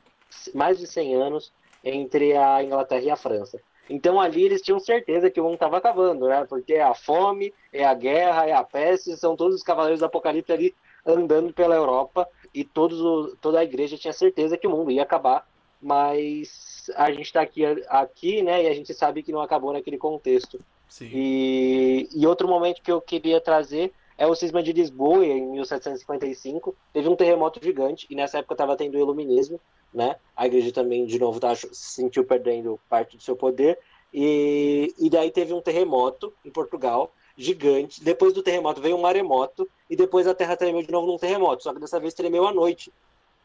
mais 0.53 0.79
de 0.79 0.87
100 0.87 1.15
anos 1.15 1.51
entre 1.83 2.35
a 2.35 2.63
Inglaterra 2.63 3.01
e 3.01 3.09
a 3.11 3.15
França. 3.15 3.59
Então 3.89 4.19
ali 4.19 4.43
eles 4.43 4.61
tinham 4.61 4.79
certeza 4.79 5.29
que 5.29 5.41
o 5.41 5.43
mundo 5.43 5.55
estava 5.55 5.77
acabando, 5.77 6.27
né? 6.27 6.45
Porque 6.47 6.73
é 6.73 6.83
a 6.83 6.93
fome, 6.93 7.53
é 7.73 7.83
a 7.83 7.93
guerra, 7.93 8.45
é 8.47 8.53
a 8.53 8.63
peste, 8.63 9.17
são 9.17 9.35
todos 9.35 9.55
os 9.55 9.63
cavaleiros 9.63 9.99
do 9.99 10.05
Apocalipse 10.05 10.51
ali 10.51 10.75
andando 11.05 11.51
pela 11.53 11.75
Europa 11.75 12.27
e 12.53 12.63
todos 12.63 13.01
o, 13.01 13.35
toda 13.41 13.59
a 13.59 13.63
igreja 13.63 13.97
tinha 13.97 14.13
certeza 14.13 14.57
que 14.57 14.67
o 14.67 14.69
mundo 14.69 14.91
ia 14.91 15.03
acabar, 15.03 15.47
mas 15.81 16.89
a 16.95 17.11
gente 17.11 17.25
está 17.25 17.41
aqui, 17.41 17.65
aqui, 17.87 18.41
né? 18.41 18.63
E 18.63 18.67
a 18.67 18.73
gente 18.73 18.93
sabe 18.93 19.23
que 19.23 19.31
não 19.31 19.41
acabou 19.41 19.73
naquele 19.73 19.97
contexto. 19.97 20.59
Sim. 20.87 21.09
E, 21.13 22.09
e 22.13 22.27
outro 22.27 22.47
momento 22.47 22.81
que 22.81 22.91
eu 22.91 22.99
queria 22.99 23.39
trazer 23.39 23.91
é 24.17 24.27
o 24.27 24.35
cisma 24.35 24.61
de 24.61 24.73
Lisboa, 24.73 25.25
em 25.25 25.51
1755. 25.51 26.75
Teve 26.91 27.07
um 27.07 27.15
terremoto 27.15 27.63
gigante, 27.63 28.05
e 28.09 28.15
nessa 28.15 28.39
época 28.39 28.53
estava 28.53 28.75
tendo 28.75 28.95
o 28.95 28.99
iluminismo, 28.99 29.61
né? 29.93 30.15
A 30.35 30.47
igreja 30.47 30.71
também, 30.71 31.05
de 31.05 31.19
novo, 31.19 31.39
tá, 31.39 31.55
se 31.55 31.69
sentiu 31.71 32.23
perdendo 32.23 32.79
parte 32.89 33.17
do 33.17 33.23
seu 33.23 33.35
poder. 33.35 33.77
E, 34.13 34.93
e 34.97 35.09
daí 35.09 35.31
teve 35.31 35.53
um 35.53 35.61
terremoto 35.61 36.33
em 36.43 36.49
Portugal, 36.49 37.13
gigante. 37.37 38.03
Depois 38.03 38.33
do 38.33 38.43
terremoto 38.43 38.81
veio 38.81 38.97
um 38.97 39.01
maremoto, 39.01 39.67
e 39.89 39.95
depois 39.95 40.27
a 40.27 40.33
terra 40.33 40.57
tremeu 40.57 40.83
de 40.83 40.91
novo 40.91 41.07
num 41.07 41.17
terremoto, 41.17 41.63
só 41.63 41.73
que 41.73 41.79
dessa 41.79 41.99
vez 41.99 42.13
tremeu 42.13 42.45
à 42.45 42.53
noite. 42.53 42.91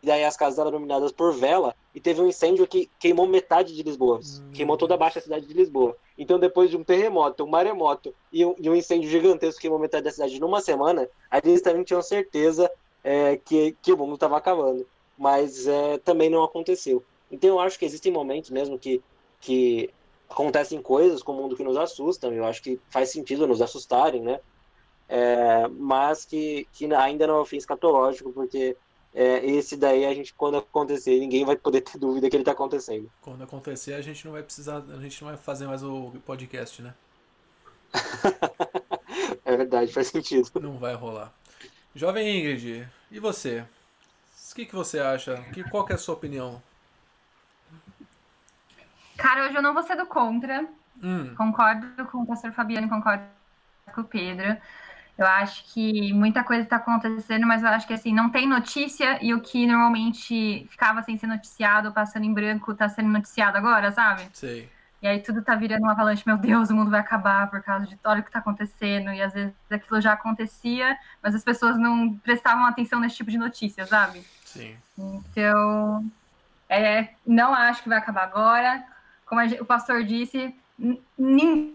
E 0.02 0.06
daí 0.06 0.24
as 0.24 0.36
casas 0.36 0.58
eram 0.58 0.70
iluminadas 0.70 1.12
por 1.12 1.32
vela, 1.32 1.74
e 1.94 2.00
teve 2.00 2.20
um 2.20 2.26
incêndio 2.26 2.66
que 2.66 2.90
queimou 2.98 3.26
metade 3.26 3.74
de 3.74 3.82
Lisboa, 3.82 4.18
hum. 4.18 4.50
queimou 4.52 4.76
toda 4.76 4.94
a 4.94 4.98
baixa 4.98 5.20
cidade 5.20 5.46
de 5.46 5.54
Lisboa. 5.54 5.96
Então, 6.18 6.38
depois 6.38 6.70
de 6.70 6.76
um 6.76 6.84
terremoto, 6.84 7.44
um 7.44 7.48
maremoto 7.48 8.14
e 8.32 8.44
um, 8.44 8.54
e 8.58 8.68
um 8.68 8.74
incêndio 8.74 9.08
gigantesco 9.08 9.56
que 9.56 9.62
queimou 9.62 9.78
metade 9.78 10.04
da 10.04 10.10
cidade 10.10 10.40
numa 10.40 10.60
semana, 10.60 11.08
eles 11.42 11.62
também 11.62 11.84
tinham 11.84 12.02
certeza 12.02 12.70
é, 13.02 13.36
que, 13.36 13.76
que 13.80 13.92
o 13.92 13.96
mundo 13.96 14.14
estava 14.14 14.36
acabando. 14.36 14.86
Mas 15.16 15.66
é, 15.66 15.98
também 15.98 16.28
não 16.28 16.42
aconteceu. 16.42 17.04
Então, 17.30 17.50
eu 17.50 17.60
acho 17.60 17.78
que 17.78 17.84
existem 17.84 18.12
momentos 18.12 18.50
mesmo 18.50 18.78
que, 18.78 19.02
que 19.40 19.90
acontecem 20.28 20.80
coisas 20.80 21.22
com 21.22 21.32
o 21.32 21.36
mundo 21.36 21.56
que 21.56 21.64
nos 21.64 21.76
assustam. 21.76 22.32
Eu 22.32 22.44
acho 22.44 22.62
que 22.62 22.80
faz 22.90 23.10
sentido 23.10 23.46
nos 23.46 23.62
assustarem, 23.62 24.22
né? 24.22 24.40
É, 25.08 25.68
mas 25.68 26.24
que, 26.24 26.66
que 26.72 26.92
ainda 26.94 27.26
não 27.26 27.36
é 27.36 27.40
o 27.40 27.44
fim 27.44 27.56
escatológico, 27.56 28.32
porque 28.32 28.76
é, 29.14 29.44
esse 29.46 29.76
daí 29.76 30.04
a 30.04 30.14
gente, 30.14 30.34
quando 30.34 30.56
acontecer, 30.56 31.18
ninguém 31.20 31.44
vai 31.44 31.56
poder 31.56 31.82
ter 31.82 31.98
dúvida 31.98 32.28
que 32.28 32.34
ele 32.34 32.42
está 32.42 32.52
acontecendo. 32.52 33.10
Quando 33.20 33.44
acontecer, 33.44 33.94
a 33.94 34.00
gente 34.00 34.24
não 34.24 34.32
vai 34.32 34.42
precisar, 34.42 34.82
a 34.88 35.00
gente 35.00 35.22
não 35.22 35.28
vai 35.28 35.36
fazer 35.36 35.66
mais 35.66 35.84
o 35.84 36.12
podcast, 36.26 36.82
né? 36.82 36.94
é 39.44 39.56
verdade, 39.56 39.92
faz 39.92 40.08
sentido. 40.08 40.50
Não 40.60 40.78
vai 40.78 40.94
rolar. 40.94 41.32
Jovem 41.94 42.40
Ingrid, 42.40 42.88
e 43.08 43.20
você? 43.20 43.64
O 44.54 44.56
que, 44.56 44.66
que 44.66 44.74
você 44.76 45.00
acha? 45.00 45.42
Que, 45.52 45.64
qual 45.64 45.84
que 45.84 45.90
é 45.90 45.96
a 45.96 45.98
sua 45.98 46.14
opinião? 46.14 46.62
Cara, 49.16 49.46
hoje 49.46 49.56
eu 49.56 49.62
não 49.62 49.74
vou 49.74 49.82
ser 49.82 49.96
do 49.96 50.06
contra. 50.06 50.64
Hum. 51.02 51.34
Concordo 51.34 52.06
com 52.06 52.18
o 52.18 52.26
pastor 52.26 52.52
Fabiano, 52.52 52.88
concordo 52.88 53.24
com 53.92 54.02
o 54.02 54.04
Pedro. 54.04 54.56
Eu 55.18 55.26
acho 55.26 55.74
que 55.74 56.12
muita 56.12 56.44
coisa 56.44 56.62
está 56.62 56.76
acontecendo, 56.76 57.44
mas 57.48 57.64
eu 57.64 57.68
acho 57.68 57.84
que 57.84 57.94
assim, 57.94 58.14
não 58.14 58.30
tem 58.30 58.46
notícia 58.46 59.18
e 59.20 59.34
o 59.34 59.40
que 59.40 59.66
normalmente 59.66 60.64
ficava 60.70 61.02
sem 61.02 61.16
ser 61.16 61.26
noticiado, 61.26 61.90
passando 61.90 62.24
em 62.24 62.32
branco, 62.32 62.70
está 62.70 62.88
sendo 62.88 63.08
noticiado 63.08 63.58
agora, 63.58 63.90
sabe? 63.90 64.28
Sei. 64.32 64.70
E 65.02 65.06
aí 65.08 65.20
tudo 65.20 65.42
tá 65.42 65.56
virando 65.56 65.82
uma 65.82 65.92
avalanche, 65.92 66.22
meu 66.24 66.38
Deus, 66.38 66.70
o 66.70 66.76
mundo 66.76 66.92
vai 66.92 67.00
acabar 67.00 67.50
por 67.50 67.60
causa 67.60 67.86
de 67.86 67.96
tudo 67.96 68.20
o 68.20 68.22
que 68.22 68.28
está 68.28 68.38
acontecendo. 68.38 69.12
E 69.12 69.20
às 69.20 69.32
vezes 69.32 69.52
aquilo 69.68 70.00
já 70.00 70.12
acontecia, 70.12 70.96
mas 71.20 71.34
as 71.34 71.42
pessoas 71.42 71.76
não 71.76 72.14
prestavam 72.18 72.64
atenção 72.66 73.00
nesse 73.00 73.16
tipo 73.16 73.32
de 73.32 73.36
notícia, 73.36 73.84
sabe? 73.84 74.24
Sim. 74.54 74.76
Então, 74.96 76.04
é, 76.68 77.10
não 77.26 77.54
acho 77.54 77.82
que 77.82 77.88
vai 77.88 77.98
acabar 77.98 78.24
agora. 78.24 78.84
Como 79.26 79.40
o 79.60 79.64
pastor 79.64 80.04
disse, 80.04 80.54
ninguém 81.18 81.74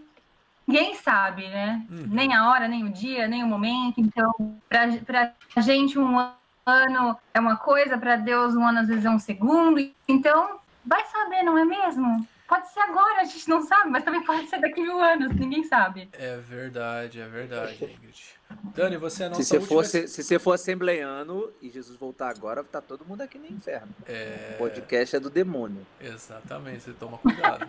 ninguém 0.70 0.94
sabe, 0.94 1.48
né? 1.48 1.84
Uhum. 1.90 2.06
Nem 2.08 2.32
a 2.32 2.48
hora, 2.48 2.68
nem 2.68 2.84
o 2.84 2.90
dia, 2.90 3.26
nem 3.26 3.42
o 3.42 3.46
momento. 3.46 4.00
Então, 4.00 4.32
para 4.68 5.32
a 5.56 5.60
gente, 5.60 5.98
um 5.98 6.16
ano 6.64 7.18
é 7.34 7.40
uma 7.40 7.56
coisa, 7.56 7.98
para 7.98 8.14
Deus, 8.14 8.54
um 8.54 8.64
ano 8.64 8.78
às 8.78 8.86
vezes 8.86 9.04
é 9.04 9.10
um 9.10 9.18
segundo. 9.18 9.80
Então, 10.06 10.60
vai 10.84 11.04
saber, 11.06 11.42
não 11.42 11.58
é 11.58 11.64
mesmo? 11.64 12.24
Pode 12.46 12.70
ser 12.72 12.80
agora, 12.80 13.20
a 13.20 13.24
gente 13.24 13.48
não 13.48 13.62
sabe, 13.62 13.90
mas 13.90 14.04
também 14.04 14.24
pode 14.24 14.46
ser 14.46 14.60
daqui 14.60 14.80
a 14.80 14.84
mil 14.84 15.00
anos, 15.00 15.32
ninguém 15.34 15.64
sabe. 15.64 16.08
É 16.12 16.36
verdade, 16.36 17.20
é 17.20 17.26
verdade, 17.26 17.84
Ingrid. 17.84 18.39
Dani, 18.74 18.96
você 18.96 19.24
é 19.24 19.28
nossa 19.28 19.42
se 19.42 19.48
você 19.48 19.56
última... 19.56 19.82
For, 19.82 19.84
se, 19.84 20.08
se 20.08 20.22
você 20.22 20.38
for 20.38 20.52
assembleiano 20.52 21.50
e 21.60 21.70
Jesus 21.70 21.96
voltar 21.96 22.28
agora, 22.28 22.62
tá 22.62 22.80
todo 22.80 23.04
mundo 23.04 23.22
aqui 23.22 23.38
no 23.38 23.46
inferno. 23.46 23.92
É... 24.06 24.52
O 24.54 24.58
podcast 24.58 25.16
é 25.16 25.20
do 25.20 25.30
demônio. 25.30 25.86
Exatamente, 26.00 26.82
você 26.84 26.92
toma 26.92 27.18
cuidado. 27.18 27.66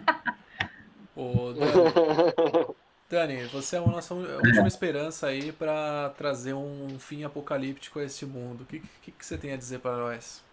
Ô, 1.15 1.53
Dani, 1.53 2.75
Dani, 3.09 3.43
você 3.47 3.75
é 3.75 3.79
a 3.79 3.85
nossa 3.85 4.13
última 4.13 4.67
esperança 4.67 5.27
aí 5.27 5.51
para 5.51 6.09
trazer 6.17 6.53
um 6.53 6.97
fim 6.99 7.23
apocalíptico 7.23 7.99
a 7.99 8.03
esse 8.03 8.25
mundo. 8.25 8.61
O 8.61 8.65
que, 8.65 8.81
que, 9.01 9.11
que 9.11 9.25
você 9.25 9.37
tem 9.37 9.53
a 9.53 9.57
dizer 9.57 9.79
para 9.79 9.97
nós? 9.97 10.43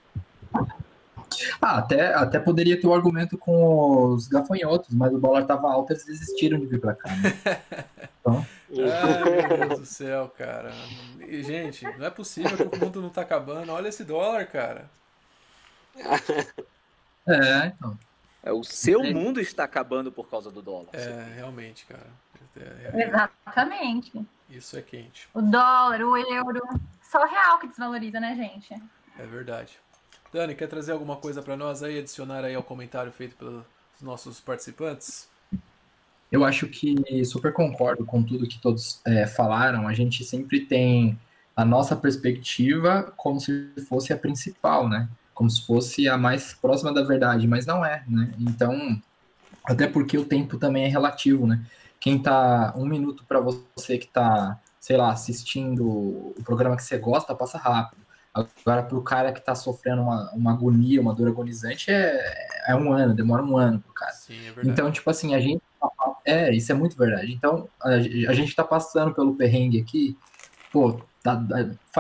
Ah, 1.61 1.79
até, 1.79 2.15
até 2.15 2.39
poderia 2.39 2.81
ter 2.81 2.87
o 2.87 2.91
um 2.91 2.95
argumento 2.95 3.37
com 3.37 4.15
os 4.15 4.29
gafanhotos, 4.29 4.95
mas 4.95 5.13
o 5.13 5.19
dólar 5.19 5.43
estava 5.43 5.71
alto 5.71 5.93
e 5.93 5.95
eles 5.95 6.05
desistiram 6.05 6.59
de 6.59 6.67
vir 6.67 6.81
para 6.81 6.95
cá. 6.95 7.09
Né? 7.09 7.85
Então... 8.21 8.45
Ai, 8.71 9.49
meu 9.49 9.69
Deus 9.69 9.81
do 9.81 9.87
céu, 9.87 10.29
cara. 10.37 10.71
E, 11.21 11.43
gente, 11.43 11.85
não 11.97 12.05
é 12.05 12.11
possível 12.11 12.69
que 12.69 12.77
o 12.77 12.79
mundo 12.79 13.01
não 13.01 13.09
tá 13.09 13.23
acabando. 13.23 13.73
Olha 13.73 13.89
esse 13.89 14.05
dólar, 14.05 14.47
cara. 14.47 14.91
É, 17.31 17.67
então. 17.67 17.99
É, 18.43 18.53
o 18.53 18.65
seu 18.65 19.05
é. 19.05 19.13
mundo 19.13 19.39
está 19.39 19.65
acabando 19.65 20.11
por 20.11 20.31
causa 20.31 20.51
do 20.51 20.63
dólar. 20.63 20.89
É, 20.95 21.35
realmente, 21.35 21.85
cara. 21.85 22.07
É, 22.57 22.91
é, 22.95 23.07
Exatamente. 23.07 24.27
Isso 24.49 24.79
é 24.79 24.83
quente. 24.83 25.29
O 25.35 25.43
dólar, 25.43 26.01
o 26.01 26.17
euro. 26.17 26.63
Só 27.03 27.23
o 27.23 27.27
real 27.27 27.59
que 27.59 27.69
desvaloriza, 27.69 28.19
né, 28.19 28.35
gente? 28.35 28.83
É 29.19 29.27
verdade. 29.27 29.79
Dani, 30.33 30.55
quer 30.55 30.69
trazer 30.69 30.93
alguma 30.93 31.17
coisa 31.17 31.43
para 31.43 31.57
nós 31.57 31.83
aí, 31.83 31.99
adicionar 31.99 32.45
aí 32.45 32.55
ao 32.55 32.63
comentário 32.63 33.11
feito 33.11 33.37
pelo 33.37 33.65
os 33.99 34.03
nossos 34.03 34.41
participantes? 34.41 35.29
Eu 36.31 36.45
acho 36.45 36.69
que 36.69 37.25
super 37.25 37.53
concordo 37.53 38.05
com 38.05 38.23
tudo 38.23 38.47
que 38.47 38.61
todos 38.61 39.01
é, 39.05 39.27
falaram. 39.27 39.89
A 39.89 39.95
gente 39.95 40.25
sempre 40.25 40.61
tem 40.61 41.19
a 41.57 41.65
nossa 41.65 41.97
perspectiva 41.97 43.13
como 43.17 43.41
se 43.41 43.73
fosse 43.89 44.13
a 44.13 44.17
principal, 44.17 44.89
né? 44.89 45.09
Como 45.35 45.51
se 45.51 45.67
fosse 45.67 46.09
a 46.09 46.17
mais 46.17 46.55
próxima 46.55 46.93
da 46.93 47.03
verdade, 47.03 47.49
mas 47.49 47.67
não 47.67 47.85
é, 47.85 48.05
né? 48.07 48.31
Então, 48.39 49.01
até 49.65 49.87
porque 49.87 50.17
o 50.17 50.25
tempo 50.25 50.59
também 50.59 50.85
é 50.85 50.89
relativo, 50.89 51.47
né? 51.47 51.65
Quem 51.99 52.21
tá 52.21 52.73
um 52.77 52.87
minuto 52.87 53.25
para 53.27 53.41
você 53.41 53.99
que 53.99 54.07
tá, 54.07 54.61
sei 54.79 54.97
lá, 54.97 55.11
assistindo 55.11 55.85
o 55.85 56.35
programa 56.45 56.77
que 56.77 56.85
você 56.85 56.99
gosta, 56.99 57.35
passa 57.35 57.59
rápido. 57.59 58.01
Agora, 58.65 58.83
para 58.83 58.99
o 58.99 59.03
cara 59.03 59.33
que 59.33 59.41
está 59.41 59.55
sofrendo 59.55 60.03
uma, 60.03 60.31
uma 60.33 60.53
agonia, 60.53 61.01
uma 61.01 61.15
dor 61.15 61.29
agonizante, 61.29 61.91
é, 61.91 62.21
é 62.67 62.75
um 62.75 62.93
ano, 62.93 63.15
demora 63.15 63.43
um 63.43 63.57
ano 63.57 63.81
pro 63.81 63.93
cara. 63.93 64.13
Sim, 64.13 64.39
é 64.49 64.53
então, 64.65 64.91
tipo 64.91 65.09
assim, 65.11 65.35
a 65.35 65.41
gente. 65.41 65.63
É, 66.25 66.55
isso 66.55 66.71
é 66.71 66.75
muito 66.75 66.97
verdade. 66.97 67.33
Então, 67.33 67.69
a, 67.81 67.89
a 67.89 68.33
gente 68.35 68.49
está 68.49 68.63
passando 68.65 69.15
pelo 69.15 69.35
perrengue 69.35 69.81
aqui, 69.81 70.17
pô, 70.73 71.01
tá, 71.23 71.41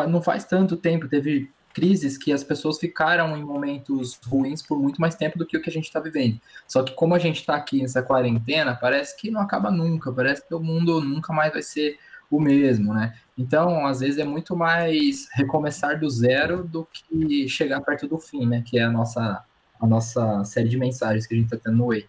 não 0.07 0.21
faz 0.21 0.45
tanto 0.45 0.77
tempo, 0.77 1.09
teve 1.09 1.51
crises 1.73 2.19
que 2.19 2.33
as 2.33 2.43
pessoas 2.43 2.79
ficaram 2.79 3.37
em 3.37 3.45
momentos 3.45 4.19
ruins 4.27 4.61
por 4.61 4.79
muito 4.81 5.01
mais 5.01 5.15
tempo 5.15 5.39
do 5.39 5.47
que 5.47 5.57
o 5.57 5.63
que 5.63 5.71
a 5.71 5.73
gente 5.73 5.85
está 5.85 6.01
vivendo. 6.01 6.41
Só 6.67 6.83
que 6.83 6.93
como 6.93 7.15
a 7.15 7.19
gente 7.19 7.37
está 7.37 7.55
aqui 7.55 7.81
nessa 7.81 8.03
quarentena, 8.03 8.75
parece 8.75 9.17
que 9.17 9.31
não 9.31 9.41
acaba 9.41 9.71
nunca, 9.71 10.13
parece 10.13 10.47
que 10.47 10.55
o 10.55 10.61
mundo 10.61 11.01
nunca 11.01 11.33
mais 11.33 11.53
vai 11.53 11.63
ser 11.63 11.97
o 12.31 12.41
mesmo, 12.41 12.93
né? 12.93 13.15
Então, 13.39 13.87
às 13.87 14.01
vezes 14.01 14.19
é 14.19 14.25
muito 14.25 14.57
mais 14.57 15.29
recomeçar 15.33 15.99
do 15.99 16.11
zero 16.11 16.65
do 16.65 16.87
que 16.93 17.49
chegar 17.49 17.81
perto 17.81 18.09
do 18.09 18.19
fim, 18.19 18.45
né? 18.45 18.65
Que 18.67 18.79
é 18.79 18.83
a 18.83 18.91
nossa, 18.91 19.45
a 19.81 19.87
nossa 19.87 20.45
série 20.45 20.69
de 20.69 20.77
mensagens 20.77 21.25
que 21.25 21.35
a 21.35 21.37
gente 21.39 21.49
tá 21.49 21.57
tendo 21.57 21.77
no 21.77 21.87
Way. 21.87 22.09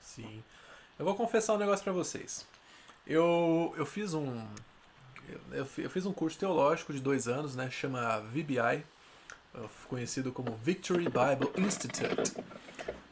Sim. 0.00 0.42
Eu 0.98 1.04
vou 1.04 1.14
confessar 1.14 1.54
um 1.54 1.58
negócio 1.58 1.84
para 1.84 1.92
vocês. 1.92 2.44
Eu, 3.06 3.72
eu 3.76 3.86
fiz 3.86 4.14
um 4.14 4.42
eu, 5.52 5.66
eu 5.78 5.90
fiz 5.90 6.04
um 6.06 6.12
curso 6.12 6.38
teológico 6.38 6.92
de 6.92 7.00
dois 7.00 7.28
anos, 7.28 7.54
né? 7.54 7.70
Chama 7.70 8.20
VBI, 8.20 8.84
conhecido 9.88 10.32
como 10.32 10.56
Victory 10.62 11.04
Bible 11.04 11.64
Institute. 11.64 12.34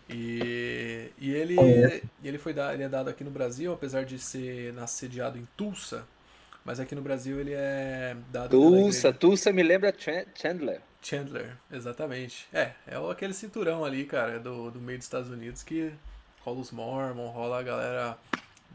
E, 0.08 1.10
e 1.16 1.30
ele, 1.32 1.56
ele 2.22 2.38
foi 2.38 2.52
da, 2.52 2.74
ele 2.74 2.82
é 2.82 2.88
dado 2.88 3.08
aqui 3.08 3.24
no 3.24 3.30
Brasil, 3.30 3.72
apesar 3.72 4.04
de 4.04 4.18
ser 4.18 4.74
sediado 4.86 5.38
em 5.38 5.48
Tulsa, 5.56 6.04
mas 6.64 6.78
aqui 6.80 6.94
no 6.94 7.02
Brasil 7.02 7.40
ele 7.40 7.52
é 7.52 8.16
dado. 8.30 8.50
Tulsa, 8.50 9.12
Tulsa 9.12 9.52
me 9.52 9.62
lembra 9.62 9.94
Chandler. 9.96 10.80
Chandler, 11.02 11.56
exatamente. 11.70 12.46
É, 12.52 12.72
é 12.86 13.10
aquele 13.10 13.34
cinturão 13.34 13.84
ali, 13.84 14.04
cara, 14.04 14.38
do, 14.38 14.70
do 14.70 14.80
meio 14.80 14.98
dos 14.98 15.06
Estados 15.06 15.28
Unidos 15.28 15.62
que 15.62 15.92
rola 16.40 16.60
os 16.60 16.70
Mormon, 16.70 17.28
rola 17.28 17.58
a 17.58 17.62
galera 17.62 18.18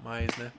mais, 0.03 0.27
né? 0.37 0.51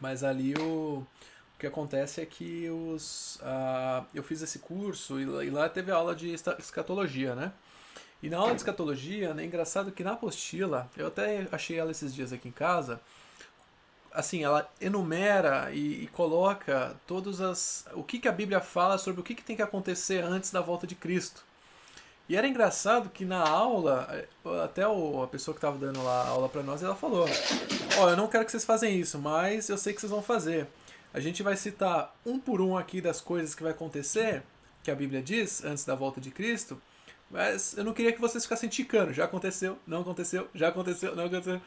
Mas 0.00 0.24
ali 0.24 0.54
o, 0.54 1.06
o 1.54 1.58
que 1.58 1.66
acontece 1.66 2.20
é 2.20 2.26
que 2.26 2.68
os, 2.68 3.36
uh, 3.36 4.04
eu 4.14 4.22
fiz 4.22 4.42
esse 4.42 4.58
curso 4.58 5.20
e, 5.20 5.24
e 5.46 5.50
lá 5.50 5.68
teve 5.68 5.92
aula 5.92 6.14
de 6.14 6.32
escatologia, 6.32 7.34
né? 7.34 7.52
E 8.22 8.28
na 8.28 8.36
aula 8.36 8.50
de 8.50 8.58
escatologia, 8.58 9.32
né, 9.32 9.42
é 9.42 9.46
engraçado 9.46 9.90
que 9.92 10.04
na 10.04 10.12
apostila, 10.12 10.90
eu 10.94 11.06
até 11.06 11.46
achei 11.50 11.78
ela 11.78 11.90
esses 11.90 12.14
dias 12.14 12.32
aqui 12.32 12.48
em 12.48 12.52
casa, 12.52 13.00
assim, 14.12 14.42
ela 14.42 14.70
enumera 14.80 15.70
e, 15.72 16.04
e, 16.04 16.06
coloca 16.08 16.96
todos 17.06 17.40
as 17.40 17.86
o 17.92 18.02
que, 18.02 18.18
que 18.18 18.28
a 18.28 18.32
Bíblia 18.32 18.60
fala 18.60 18.98
sobre 18.98 19.20
o 19.20 19.24
que, 19.24 19.34
que 19.34 19.42
tem 19.42 19.56
que 19.56 19.62
acontecer 19.62 20.24
antes 20.24 20.50
da 20.50 20.60
volta 20.60 20.86
de 20.86 20.94
Cristo. 20.94 21.44
E 22.28 22.36
era 22.36 22.46
engraçado 22.46 23.10
que 23.10 23.24
na 23.24 23.40
aula, 23.40 24.06
eh, 24.12 24.28
até 24.64 24.86
o, 24.86 25.22
a 25.22 25.26
pessoa 25.26 25.52
que 25.52 25.58
estava 25.58 25.76
dando 25.76 26.02
lá 26.02 26.22
a 26.22 26.28
aula 26.28 26.48
para 26.48 26.62
nós, 26.62 26.82
ela 26.82 26.94
falou: 26.94 27.26
"Ó, 27.98 28.04
oh, 28.04 28.08
eu 28.08 28.16
não 28.16 28.28
quero 28.28 28.44
que 28.44 28.52
vocês 28.52 28.64
façam 28.64 28.88
isso, 28.88 29.18
mas 29.18 29.68
eu 29.68 29.76
sei 29.76 29.92
que 29.92 30.00
vocês 30.00 30.10
vão 30.10 30.22
fazer. 30.22 30.68
A 31.12 31.18
gente 31.18 31.42
vai 31.42 31.56
citar 31.56 32.14
um 32.24 32.38
por 32.38 32.60
um 32.60 32.78
aqui 32.78 33.00
das 33.00 33.20
coisas 33.20 33.54
que 33.54 33.62
vai 33.64 33.72
acontecer, 33.72 34.44
que 34.82 34.90
a 34.90 34.94
Bíblia 34.94 35.20
diz 35.20 35.64
antes 35.64 35.84
da 35.84 35.96
volta 35.96 36.20
de 36.20 36.30
Cristo, 36.30 36.80
mas 37.30 37.76
eu 37.76 37.84
não 37.84 37.92
queria 37.92 38.12
que 38.12 38.20
vocês 38.20 38.44
ficassem 38.44 38.68
ticando. 38.68 39.12
Já 39.12 39.24
aconteceu, 39.24 39.76
não 39.86 40.02
aconteceu, 40.02 40.48
já 40.54 40.68
aconteceu, 40.68 41.16
não 41.16 41.24
aconteceu. 41.24 41.60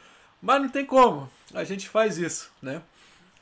Mas 0.44 0.60
não 0.60 0.68
tem 0.68 0.84
como, 0.84 1.30
a 1.54 1.64
gente 1.64 1.88
faz 1.88 2.18
isso, 2.18 2.50
né? 2.60 2.82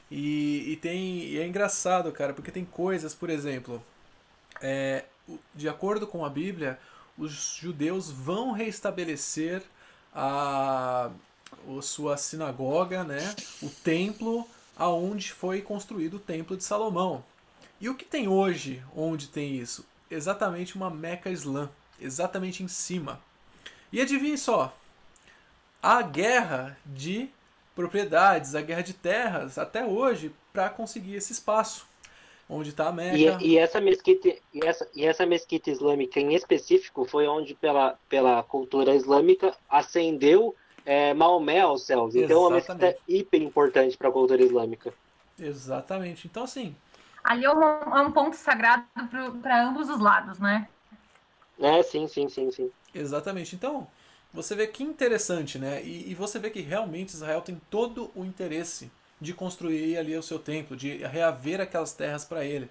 E, 0.08 0.70
e 0.70 0.76
tem 0.76 1.24
e 1.24 1.36
é 1.36 1.44
engraçado, 1.44 2.12
cara, 2.12 2.32
porque 2.32 2.52
tem 2.52 2.64
coisas, 2.64 3.12
por 3.12 3.28
exemplo, 3.28 3.84
é, 4.60 5.04
de 5.52 5.68
acordo 5.68 6.06
com 6.06 6.24
a 6.24 6.30
Bíblia, 6.30 6.78
os 7.18 7.56
judeus 7.60 8.08
vão 8.08 8.52
restabelecer 8.52 9.64
a, 10.14 11.10
a 11.76 11.82
sua 11.82 12.16
sinagoga, 12.16 13.02
né? 13.02 13.34
O 13.60 13.68
templo 13.68 14.48
aonde 14.76 15.32
foi 15.32 15.60
construído 15.60 16.18
o 16.18 16.20
templo 16.20 16.56
de 16.56 16.62
Salomão. 16.62 17.24
E 17.80 17.88
o 17.88 17.96
que 17.96 18.04
tem 18.04 18.28
hoje, 18.28 18.80
onde 18.94 19.26
tem 19.26 19.56
isso? 19.56 19.84
Exatamente 20.08 20.76
uma 20.76 20.88
Meca 20.88 21.30
Islã, 21.30 21.68
exatamente 22.00 22.62
em 22.62 22.68
cima. 22.68 23.20
E 23.92 24.00
adivinhe 24.00 24.38
só, 24.38 24.72
a 25.82 26.00
guerra 26.02 26.76
de 26.86 27.28
propriedades, 27.74 28.54
a 28.54 28.60
guerra 28.60 28.82
de 28.82 28.92
terras, 28.92 29.58
até 29.58 29.84
hoje, 29.84 30.32
para 30.52 30.70
conseguir 30.70 31.16
esse 31.16 31.32
espaço. 31.32 31.90
Onde 32.48 32.68
está 32.68 32.88
a 32.88 32.92
Meca. 32.92 33.16
E, 33.16 33.52
e, 33.52 33.58
essa 33.58 33.80
mesquita, 33.80 34.28
e, 34.28 34.60
essa, 34.62 34.86
e 34.94 35.06
essa 35.06 35.24
mesquita 35.24 35.70
islâmica 35.70 36.20
em 36.20 36.34
específico 36.34 37.06
foi 37.06 37.26
onde, 37.26 37.54
pela, 37.54 37.98
pela 38.08 38.42
cultura 38.42 38.94
islâmica, 38.94 39.54
ascendeu 39.70 40.54
é, 40.84 41.14
Maomé 41.14 41.60
aos 41.60 41.84
céus. 41.86 42.14
Então 42.14 42.44
é 42.44 42.46
uma 42.48 42.56
mesquita 42.56 42.96
hiper 43.08 43.40
importante 43.40 43.96
para 43.96 44.08
a 44.08 44.12
cultura 44.12 44.42
islâmica. 44.42 44.92
Exatamente. 45.38 46.26
Então, 46.26 46.44
assim. 46.44 46.76
Ali 47.24 47.44
é 47.44 47.50
um, 47.50 47.62
é 47.62 48.02
um 48.02 48.12
ponto 48.12 48.36
sagrado 48.36 48.84
para 49.40 49.66
ambos 49.66 49.88
os 49.88 50.00
lados, 50.00 50.38
né? 50.38 50.68
É, 51.58 51.82
sim, 51.82 52.06
sim, 52.06 52.28
sim, 52.28 52.50
sim. 52.50 52.70
Exatamente. 52.94 53.54
Então, 53.54 53.86
você 54.32 54.54
vê 54.54 54.66
que 54.66 54.82
interessante, 54.82 55.58
né? 55.58 55.82
E, 55.84 56.10
e, 56.10 56.14
você 56.14 56.38
vê 56.38 56.50
que 56.50 56.60
realmente 56.60 57.10
Israel 57.10 57.42
tem 57.42 57.60
todo 57.70 58.10
o 58.14 58.24
interesse 58.24 58.90
de 59.20 59.34
construir 59.34 59.96
ali 59.98 60.16
o 60.16 60.22
seu 60.22 60.38
templo, 60.38 60.76
de 60.76 60.96
reaver 60.98 61.60
aquelas 61.60 61.92
terras 61.92 62.24
para 62.24 62.44
ele. 62.44 62.70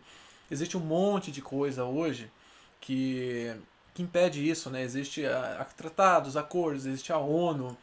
Existe 0.50 0.76
um 0.76 0.82
monte 0.82 1.32
de 1.32 1.41
coisa 1.41 1.86
hoje 1.86 2.32
que, 2.82 3.56
que 3.93 4.02
impede 4.04 4.47
isso, 4.47 4.69
né? 4.69 4.82
Existe 4.82 5.26
a, 5.26 5.62
a 5.62 5.65
tratados, 5.65 6.36
acordos, 6.36 6.86
existe 6.86 7.13
a 7.13 7.17
ONU, 7.17 7.78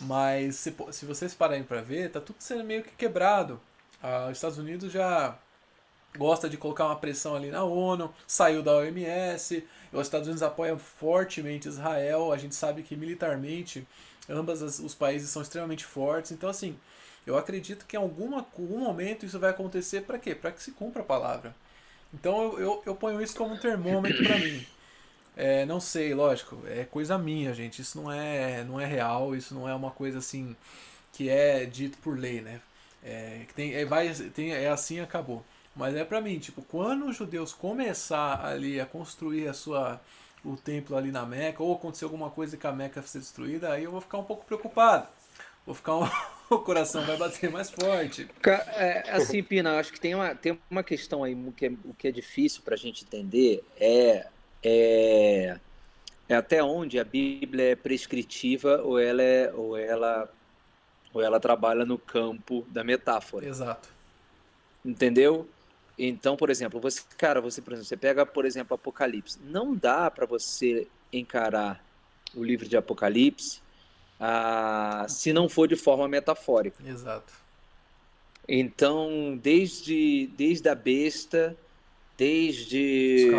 mas 0.00 0.56
se, 0.56 0.74
se 0.90 1.06
vocês 1.06 1.34
pararem 1.34 1.64
para 1.64 1.80
ver, 1.80 2.10
tá 2.10 2.20
tudo 2.20 2.36
sendo 2.40 2.64
meio 2.64 2.82
que 2.82 2.90
quebrado. 2.90 3.60
Ah, 4.02 4.26
os 4.26 4.36
Estados 4.36 4.58
Unidos 4.58 4.92
já 4.92 5.38
gosta 6.16 6.48
de 6.48 6.56
colocar 6.56 6.86
uma 6.86 6.96
pressão 6.96 7.34
ali 7.34 7.50
na 7.50 7.64
ONU, 7.64 8.12
saiu 8.26 8.62
da 8.62 8.76
OMS, 8.76 9.64
os 9.92 10.02
Estados 10.02 10.26
Unidos 10.26 10.42
apoiam 10.42 10.78
fortemente 10.78 11.68
Israel, 11.68 12.32
a 12.32 12.36
gente 12.36 12.54
sabe 12.54 12.82
que 12.82 12.96
militarmente 12.96 13.86
ambas 14.28 14.62
as, 14.62 14.78
os 14.78 14.94
países 14.94 15.30
são 15.30 15.42
extremamente 15.42 15.84
fortes, 15.84 16.32
então 16.32 16.48
assim, 16.48 16.76
eu 17.26 17.36
acredito 17.36 17.86
que 17.86 17.96
em 17.96 17.98
alguma, 17.98 18.38
algum 18.38 18.78
momento 18.78 19.24
isso 19.24 19.38
vai 19.38 19.50
acontecer 19.50 20.02
para 20.02 20.18
quê? 20.18 20.34
Para 20.34 20.52
que 20.52 20.62
se 20.62 20.72
cumpra 20.72 21.02
a 21.02 21.04
palavra. 21.04 21.54
Então 22.12 22.42
eu, 22.42 22.60
eu, 22.60 22.82
eu 22.86 22.94
ponho 22.94 23.20
isso 23.22 23.36
como 23.36 23.54
um 23.54 23.58
termômetro 23.58 24.22
para 24.24 24.38
mim. 24.38 24.66
É, 25.36 25.64
não 25.64 25.80
sei, 25.80 26.12
lógico, 26.14 26.62
é 26.66 26.84
coisa 26.84 27.16
minha, 27.16 27.54
gente. 27.54 27.80
Isso 27.80 28.00
não 28.00 28.12
é, 28.12 28.64
não 28.64 28.78
é 28.78 28.84
real, 28.84 29.34
isso 29.34 29.54
não 29.54 29.68
é 29.68 29.74
uma 29.74 29.90
coisa 29.90 30.18
assim 30.18 30.54
que 31.12 31.28
é 31.28 31.64
dito 31.64 31.98
por 31.98 32.18
lei, 32.18 32.40
né? 32.40 32.60
É, 33.02 33.40
tem, 33.54 33.74
é, 33.74 33.84
vai, 33.84 34.12
tem, 34.34 34.52
é 34.52 34.68
assim 34.68 35.00
acabou. 35.00 35.44
Mas 35.74 35.94
é 35.96 36.04
para 36.04 36.20
mim, 36.20 36.38
tipo, 36.38 36.62
quando 36.62 37.06
os 37.06 37.16
judeus 37.16 37.52
começar 37.52 38.44
ali 38.44 38.80
a 38.80 38.86
construir 38.86 39.48
a 39.48 39.54
sua 39.54 40.00
o 40.44 40.56
templo 40.56 40.96
ali 40.96 41.12
na 41.12 41.24
Meca, 41.24 41.62
ou 41.62 41.74
acontecer 41.74 42.04
alguma 42.04 42.28
coisa 42.28 42.56
que 42.56 42.66
a 42.66 42.72
Meca 42.72 43.00
ser 43.02 43.20
destruída, 43.20 43.72
aí 43.72 43.84
eu 43.84 43.92
vou 43.92 44.00
ficar 44.00 44.18
um 44.18 44.24
pouco 44.24 44.44
preocupado. 44.44 45.06
Vou 45.64 45.74
ficar 45.74 45.96
um... 45.96 46.08
o 46.50 46.58
coração 46.58 47.04
vai 47.06 47.16
bater 47.16 47.50
mais 47.50 47.70
forte. 47.70 48.28
É, 48.44 49.10
assim, 49.10 49.42
Pina, 49.42 49.78
acho 49.78 49.92
que 49.92 50.00
tem 50.00 50.14
uma, 50.14 50.34
tem 50.34 50.58
uma 50.68 50.82
questão 50.82 51.22
aí 51.22 51.36
que 51.56 51.66
é, 51.66 51.72
o 51.84 51.94
que 51.94 52.08
é 52.08 52.10
difícil 52.10 52.62
para 52.62 52.74
a 52.74 52.78
gente 52.78 53.04
entender 53.04 53.64
é, 53.78 54.26
é, 54.62 55.58
é 56.28 56.34
até 56.34 56.62
onde 56.62 56.98
a 56.98 57.04
Bíblia 57.04 57.70
é 57.70 57.76
prescritiva 57.76 58.82
ou 58.82 58.98
ela 58.98 59.22
é, 59.22 59.52
ou 59.54 59.76
ela 59.76 60.28
ou 61.14 61.20
ela 61.20 61.38
trabalha 61.38 61.84
no 61.84 61.98
campo 61.98 62.66
da 62.70 62.82
metáfora. 62.82 63.46
Exato. 63.46 63.88
Entendeu? 64.84 65.46
Então, 65.98 66.36
por 66.36 66.50
exemplo, 66.50 66.80
você, 66.80 67.02
cara, 67.18 67.40
você, 67.40 67.60
por 67.60 67.72
exemplo, 67.72 67.88
você 67.88 67.96
pega, 67.96 68.24
por 68.24 68.44
exemplo, 68.44 68.74
Apocalipse. 68.74 69.38
Não 69.44 69.74
dá 69.74 70.10
para 70.10 70.26
você 70.26 70.88
encarar 71.12 71.84
o 72.34 72.42
livro 72.42 72.68
de 72.68 72.76
Apocalipse 72.76 73.60
ah, 74.18 75.06
se 75.08 75.32
não 75.32 75.48
for 75.48 75.68
de 75.68 75.76
forma 75.76 76.08
metafórica. 76.08 76.82
Exato. 76.86 77.32
Então, 78.48 79.38
desde, 79.40 80.28
desde 80.36 80.68
a 80.68 80.74
besta, 80.74 81.56
desde 82.16 83.30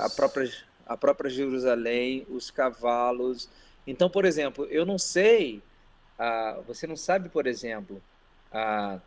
a 0.00 0.08
própria, 0.08 0.50
a 0.86 0.96
própria 0.96 1.30
Jerusalém, 1.30 2.26
os 2.28 2.50
cavalos. 2.50 3.48
Então, 3.86 4.08
por 4.08 4.24
exemplo, 4.24 4.66
eu 4.70 4.84
não 4.86 4.98
sei 4.98 5.62
ah, 6.18 6.60
você 6.66 6.86
não 6.86 6.96
sabe, 6.96 7.28
por 7.28 7.48
exemplo, 7.48 8.00
ah, 8.52 9.00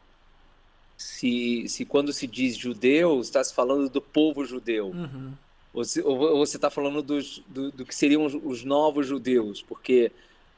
se, 0.97 1.67
se 1.67 1.85
quando 1.85 2.13
se 2.13 2.25
diz 2.25 2.55
judeu, 2.55 3.19
está 3.19 3.43
se 3.43 3.53
falando 3.53 3.89
do 3.89 4.01
povo 4.01 4.45
judeu. 4.45 4.87
Uhum. 4.87 5.33
Ou, 5.73 5.83
se, 5.83 6.01
ou 6.01 6.37
você 6.37 6.57
está 6.57 6.69
falando 6.69 7.01
dos, 7.01 7.43
do, 7.47 7.71
do, 7.71 7.85
que 7.85 7.93
seriam 7.93 8.25
os, 8.25 8.33
os 8.33 8.63
novos 8.63 9.05
judeus, 9.05 9.61
porque 9.61 10.11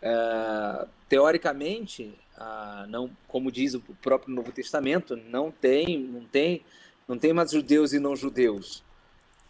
uh, 0.04 0.88
teoricamente, 1.10 2.14
uh, 2.38 2.88
não, 2.88 3.10
como 3.28 3.52
diz 3.52 3.74
o 3.74 3.82
próprio 4.02 4.34
Novo 4.34 4.52
Testamento, 4.52 5.16
não 5.16 5.50
tem, 5.52 5.98
não 6.00 6.22
tem, 6.22 6.62
não 7.08 7.18
tem 7.18 7.34
mais 7.34 7.52
judeus 7.52 7.94
e 7.94 8.00
não 8.00 8.16
judeus, 8.16 8.84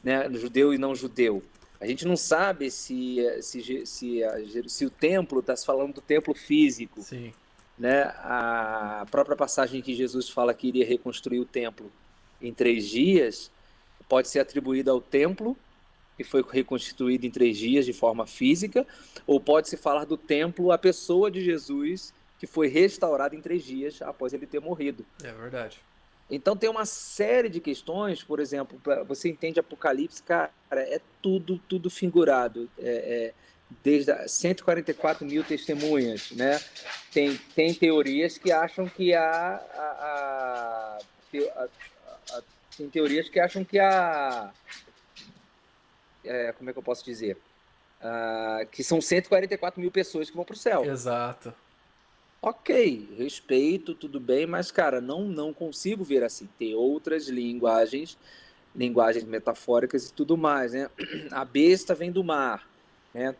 né? 0.02 0.30
Judeu 0.34 0.73
e 0.73 0.78
não 0.78 0.95
judeu. 0.95 1.43
A 1.82 1.86
gente 1.86 2.08
não 2.08 2.15
sabe 2.15 2.71
se 2.71 3.17
se, 3.41 3.86
se, 3.86 4.21
se 4.67 4.86
o 4.86 4.89
templo 4.89 5.41
está 5.41 5.56
se 5.56 5.65
falando 5.65 5.95
do 5.95 6.02
templo 6.02 6.34
físico. 6.34 7.02
Sim 7.02 7.34
né, 7.78 8.04
a 8.18 9.06
própria 9.12 9.36
passagem 9.36 9.82
que 9.82 9.94
Jesus 9.94 10.30
fala 10.30 10.54
que 10.54 10.68
iria 10.68 10.86
reconstruir 10.86 11.40
o 11.40 11.46
templo 11.46 11.92
em 12.42 12.54
três 12.54 12.88
dias 12.88 13.52
pode 14.10 14.28
ser 14.28 14.40
atribuída 14.40 14.92
ao 14.92 15.02
templo 15.02 15.58
que 16.18 16.24
foi 16.24 16.44
reconstituído 16.50 17.28
em 17.28 17.30
três 17.30 17.58
dias 17.58 17.86
de 17.86 17.94
forma 17.94 18.26
física, 18.26 18.86
ou 19.28 19.40
pode 19.40 19.70
se 19.70 19.78
falar 19.78 20.04
do 20.04 20.18
templo, 20.18 20.72
a 20.72 20.78
pessoa 20.78 21.30
de 21.30 21.44
Jesus 21.44 22.12
que 22.40 22.48
foi 22.48 22.68
restaurada 22.68 23.36
em 23.36 23.42
três 23.42 23.63
dias 23.63 24.02
após 24.02 24.34
ele 24.34 24.48
ter 24.48 24.60
morrido. 24.60 25.06
É 25.24 25.32
verdade. 25.32 25.80
Então 26.30 26.58
tem 26.58 26.70
uma 26.70 26.86
série 26.86 27.50
de 27.50 27.60
questões, 27.60 28.24
por 28.24 28.40
exemplo, 28.40 28.82
você 29.08 29.30
entende 29.30 29.60
Apocalipse, 29.60 30.22
cara, 30.22 30.52
é 30.72 31.00
tudo, 31.22 31.58
tudo 31.70 31.90
figurado. 31.90 32.70
É, 32.78 32.90
é, 32.90 33.34
desde 33.84 34.28
144 34.28 35.26
mil 35.26 35.44
testemunhas, 35.44 36.32
né? 36.32 36.60
Tem, 37.12 37.38
tem 37.56 37.74
teorias 37.74 38.38
que 38.38 38.52
acham 38.52 38.88
que 38.88 39.14
há 39.14 39.62
a, 39.74 41.00
a, 41.36 41.68
a, 42.34 42.42
tem 42.78 42.90
teorias 42.90 43.28
que 43.28 43.40
acham 43.40 43.64
que 43.64 43.80
há 43.80 44.52
é, 46.24 46.52
como 46.54 46.70
é 46.70 46.74
que 46.74 46.80
eu 46.80 46.84
posso 46.84 47.04
dizer 47.04 47.38
uh, 48.02 48.66
que 48.68 48.84
são 48.84 49.02
144 49.02 49.80
mil 49.80 49.92
pessoas 49.92 50.30
que 50.30 50.36
vão 50.36 50.46
para 50.46 50.54
o 50.54 50.58
céu. 50.58 50.86
Exato. 50.86 51.54
Ok, 52.42 53.10
respeito, 53.18 53.96
tudo 53.96 54.20
bem, 54.20 54.46
mas 54.46 54.72
cara, 54.72 55.02
não 55.02 55.24
não 55.26 55.52
consigo 55.52 56.04
ver 56.04 56.24
assim. 56.24 56.48
Tem 56.58 56.76
outras 56.76 57.28
linguagens, 57.28 58.18
linguagens 58.76 59.24
metafóricas 59.24 60.08
e 60.08 60.14
tudo 60.14 60.38
mais, 60.38 60.72
né? 60.72 60.90
A 61.32 61.44
besta 61.44 61.96
vem 61.96 62.12
do 62.12 62.24
mar, 62.24 62.68
né? 63.14 63.36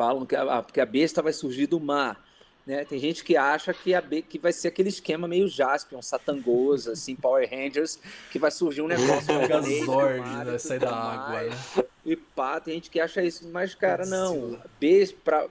Falam 0.00 0.24
que 0.24 0.34
a, 0.34 0.62
que 0.62 0.80
a 0.80 0.86
besta 0.86 1.20
vai 1.20 1.30
surgir 1.30 1.66
do 1.66 1.78
mar. 1.78 2.24
Né? 2.66 2.86
Tem 2.86 2.98
gente 2.98 3.22
que 3.22 3.36
acha 3.36 3.74
que, 3.74 3.94
a, 3.94 4.00
que 4.00 4.38
vai 4.38 4.50
ser 4.50 4.68
aquele 4.68 4.88
esquema 4.88 5.28
meio 5.28 5.46
Jaspion, 5.46 6.00
Satangosa, 6.00 6.92
assim, 6.92 7.14
Power 7.14 7.46
Rangers, 7.50 7.98
que 8.30 8.38
vai 8.38 8.50
surgir 8.50 8.80
um 8.80 8.86
negócio. 8.86 9.34
Megazord 9.38 10.22
vai 10.22 10.58
sair 10.58 10.78
da 10.78 10.96
água. 10.96 11.42
Né? 11.42 11.84
E 12.06 12.16
pá, 12.16 12.58
tem 12.58 12.74
gente 12.74 12.88
que 12.88 12.98
acha 12.98 13.22
isso, 13.22 13.46
mas, 13.50 13.74
cara, 13.74 14.06
não. 14.06 14.58
Besta, 14.80 15.18
pra, 15.22 15.46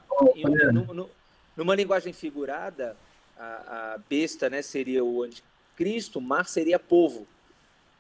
no, 0.74 0.94
no, 0.96 1.10
numa 1.56 1.76
linguagem 1.76 2.12
figurada, 2.12 2.98
a, 3.38 3.94
a, 3.94 3.98
besta 4.10 4.50
né, 4.50 4.64
seria 4.64 5.06
o 5.06 5.22
anticristo, 5.22 6.18
o 6.18 6.22
mar 6.24 6.48
seria 6.48 6.80
povo. 6.80 7.28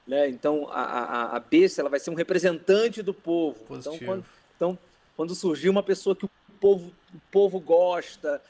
Né? 0.07 0.27
Então, 0.29 0.67
a, 0.71 0.81
a, 0.81 1.35
a 1.35 1.39
besta 1.39 1.79
ela 1.79 1.91
vai 1.91 1.99
ser 1.99 2.09
um 2.09 2.15
representante 2.15 3.03
do 3.03 3.13
povo. 3.13 3.59
Então, 3.77 3.99
quando, 3.99 4.25
então, 4.55 4.79
quando 5.15 5.35
surgiu 5.35 5.71
uma 5.71 5.83
pessoa 5.83 6.15
que 6.15 6.25
o 6.25 6.29
povo, 6.59 6.91
o 7.13 7.19
povo 7.31 7.59
gosta, 7.59 8.41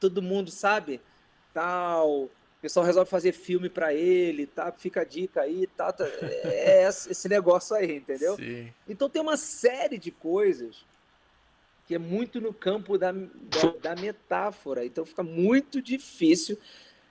todo 0.00 0.22
mundo 0.22 0.50
sabe, 0.50 1.00
tal, 1.54 2.24
o 2.24 2.30
pessoal 2.60 2.86
resolve 2.86 3.10
fazer 3.10 3.32
filme 3.32 3.68
para 3.68 3.94
ele, 3.94 4.46
tá? 4.46 4.70
Fica 4.72 5.00
a 5.02 5.04
dica 5.04 5.42
aí, 5.42 5.66
tá? 5.66 5.92
tá 5.92 6.06
é 6.44 6.86
esse 6.88 7.28
negócio 7.28 7.74
aí, 7.76 7.96
entendeu? 7.96 8.36
Sim. 8.36 8.72
Então 8.88 9.08
tem 9.08 9.20
uma 9.20 9.36
série 9.36 9.98
de 9.98 10.10
coisas 10.10 10.84
que 11.86 11.94
é 11.94 11.98
muito 11.98 12.40
no 12.40 12.54
campo 12.54 12.96
da, 12.96 13.12
da, 13.12 13.90
da 13.90 14.00
metáfora, 14.00 14.84
então 14.84 15.04
fica 15.04 15.22
muito 15.22 15.82
difícil. 15.82 16.58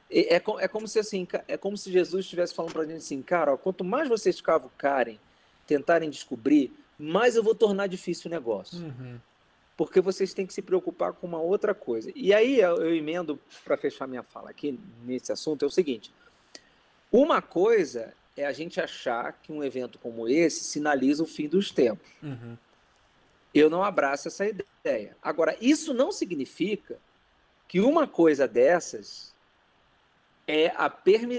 É, 0.10 0.36
é, 0.36 0.44
é, 0.60 0.68
como 0.68 0.88
se 0.88 1.00
assim, 1.00 1.28
é 1.48 1.58
como 1.58 1.78
se 1.78 1.92
Jesus 1.92 2.26
estivesse 2.26 2.54
falando 2.54 2.74
para 2.74 2.82
a 2.84 2.86
gente 2.86 2.98
assim, 2.98 3.22
cara, 3.22 3.54
ó, 3.54 3.58
quanto 3.58 3.84
mais 3.84 4.10
vocês 4.10 4.42
cavucarem, 4.42 5.20
tentarem 5.68 6.10
descobrir, 6.10 6.74
mais 6.98 7.36
eu 7.36 7.44
vou 7.44 7.56
tornar 7.56 7.88
difícil 7.88 8.30
o 8.30 8.34
negócio. 8.34 8.78
Uhum. 8.80 9.20
Porque 9.78 10.02
vocês 10.02 10.34
têm 10.34 10.46
que 10.46 10.54
se 10.54 10.62
preocupar 10.62 11.14
com 11.14 11.26
uma 11.26 11.40
outra 11.40 11.74
coisa. 11.74 12.12
E 12.16 12.34
aí 12.34 12.60
eu, 12.60 12.94
emendo 12.94 13.40
para 13.64 13.78
fechar 13.78 14.08
minha 14.08 14.24
fala 14.24 14.50
aqui 14.50 14.80
nesse 15.04 15.32
assunto 15.32 15.64
é 15.64 15.68
o 15.68 15.72
seguinte: 15.72 16.14
uma 17.12 17.42
coisa 17.42 18.14
é 18.36 18.46
a 18.46 18.52
gente 18.52 18.80
achar 18.80 19.34
que 19.42 19.52
um 19.52 19.64
evento 19.64 20.00
como 20.00 20.28
esse 20.28 20.64
sinaliza 20.64 21.24
o 21.24 21.28
fim 21.28 21.48
dos 21.48 21.72
tempos. 21.72 22.08
Uhum. 22.22 22.58
Eu 23.54 23.70
não 23.70 23.84
abraço 23.84 24.28
essa 24.28 24.46
ideia. 24.46 25.18
Agora, 25.22 25.58
isso 25.60 25.94
não 25.94 26.12
significa 26.12 26.98
que 27.68 27.80
uma 27.80 28.08
coisa 28.08 28.48
dessas 28.48 29.34
é, 30.48 30.68
a 30.76 30.92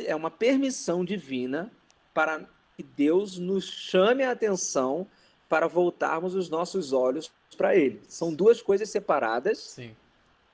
é 0.07 0.14
uma 0.14 0.31
permissão 0.31 1.05
divina 1.05 1.71
para 2.14 2.47
que 2.77 2.83
Deus 2.83 3.38
nos 3.38 3.64
chame 3.64 4.23
a 4.23 4.31
atenção 4.31 5.07
para 5.53 5.69
voltarmos 5.69 6.35
os 6.35 6.49
nossos 6.49 6.95
olhos 6.95 7.31
para 7.59 7.77
Ele. 7.77 8.01
São 8.09 8.33
duas 8.33 8.62
coisas 8.62 8.88
separadas, 8.88 9.59
Sim. 9.59 9.95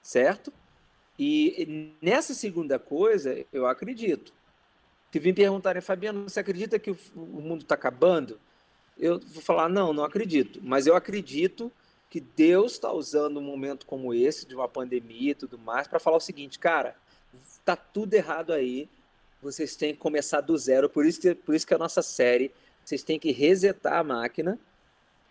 certo? 0.03 0.53
E 1.17 1.95
nessa 2.03 2.35
segunda 2.35 2.81
coisa, 2.81 3.47
eu 3.53 3.65
acredito. 3.69 4.33
Se 5.13 5.21
vim 5.21 5.33
perguntarem, 5.33 5.81
Fabiano, 5.81 6.29
você 6.29 6.41
acredita 6.41 6.81
que 6.81 6.91
o 6.91 6.97
mundo 7.15 7.63
está 7.63 7.77
acabando? 7.77 8.41
Eu 8.99 9.21
vou 9.21 9.41
falar, 9.41 9.69
não, 9.69 9.93
não 9.93 10.03
acredito. 10.03 10.59
Mas 10.65 10.89
eu 10.89 10.97
acredito 10.97 11.71
que 12.11 12.19
Deus 12.19 12.73
está 12.73 12.91
usando 12.91 13.39
um 13.39 13.45
momento 13.45 13.87
como 13.87 14.13
esse, 14.13 14.49
de 14.49 14.57
uma 14.57 14.67
pandemia 14.69 15.31
e 15.31 15.37
tudo 15.37 15.57
mais, 15.57 15.87
para 15.87 16.01
falar 16.01 16.17
o 16.17 16.21
seguinte, 16.21 16.59
cara, 16.59 16.97
tá 17.65 17.77
tudo 17.77 18.15
errado 18.15 18.53
aí, 18.53 18.89
vocês 19.41 19.77
têm 19.77 19.95
que 19.95 20.01
começar 20.01 20.41
do 20.41 20.59
zero, 20.59 20.91
por 20.91 21.07
isso 21.07 21.21
que, 21.21 21.37
por 21.37 21.55
isso 21.55 21.65
que 21.65 21.75
a 21.75 21.79
nossa 21.79 22.03
série, 22.03 22.53
vocês 22.85 23.05
têm 23.05 23.17
que 23.17 23.31
resetar 23.31 23.99
a 24.01 24.03
máquina 24.03 24.59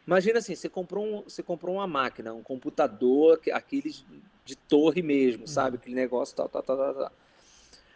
Imagina 0.08 0.39
assim, 0.39 0.56
você 0.56 0.70
comprou, 0.70 1.06
um, 1.06 1.22
você 1.24 1.43
comprou 1.43 1.76
uma 1.76 1.86
máquina, 1.86 2.34
um 2.34 2.41
computador, 2.41 3.41
aqueles 3.52 4.06
de 4.46 4.56
torre 4.56 5.02
mesmo, 5.02 5.41
uhum. 5.41 5.48
sabe? 5.48 5.76
Aquele 5.76 5.96
negócio, 5.96 6.34
tal, 6.34 6.48
tal, 6.48 6.63
tal, 6.63 6.93
tal, 6.93 7.12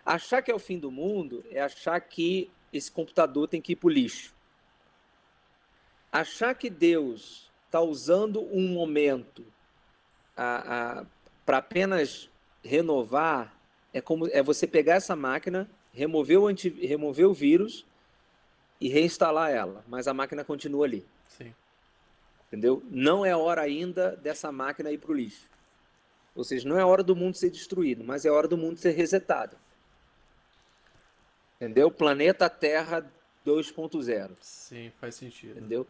Achar 0.06 0.42
que 0.42 0.52
é 0.52 0.54
o 0.54 0.60
fim 0.60 0.78
do 0.78 0.92
mundo 0.92 1.42
é 1.50 1.62
achar 1.62 1.98
que 2.02 2.52
esse 2.74 2.92
computador 2.92 3.48
tem 3.48 3.62
que 3.62 3.72
ir 3.72 3.76
para 3.78 3.88
o 3.88 3.90
lixo. 3.90 4.34
Achar 6.12 6.54
que 6.54 6.70
Deus 6.70 7.50
está 7.66 7.80
usando 7.80 8.42
um 8.52 8.68
momento 8.68 9.46
para 11.46 11.58
apenas 11.58 12.30
renovar 12.62 13.56
é 13.94 14.02
como 14.02 14.28
é 14.28 14.44
você 14.44 14.68
pegar 14.68 14.96
essa 14.96 15.16
máquina, 15.16 15.70
remover 15.94 16.40
o, 16.40 16.48
anti, 16.48 16.70
remover 16.70 17.28
o 17.28 17.34
vírus 17.34 17.86
e 18.82 18.90
reinstalar 18.90 19.52
ela, 19.52 19.86
mas 19.88 20.08
a 20.08 20.14
máquina 20.14 20.44
continua 20.44 20.86
ali. 20.86 21.06
Sim. 21.28 21.54
Entendeu? 22.52 22.84
Não 22.92 23.26
é 23.26 23.34
hora 23.34 23.62
ainda 23.62 24.18
dessa 24.18 24.52
máquina 24.52 24.92
ir 24.92 24.98
para 24.98 25.12
o 25.12 25.16
lixo. 25.16 25.50
Ou 26.36 26.44
seja, 26.44 26.68
não 26.68 26.78
é 26.78 26.84
hora 26.84 27.02
do 27.02 27.16
mundo 27.16 27.36
ser 27.38 27.50
destruído, 27.50 28.04
mas 28.04 28.26
é 28.26 28.30
hora 28.30 28.48
do 28.48 28.58
mundo 28.58 28.78
ser 28.78 28.92
resetado. 28.92 29.56
Entendeu? 31.56 31.90
Planeta 31.90 32.50
Terra 32.50 33.10
2.0. 33.46 34.32
Sim, 34.42 34.92
faz 35.00 35.16
sentido. 35.16 35.58
Entendeu? 35.58 35.88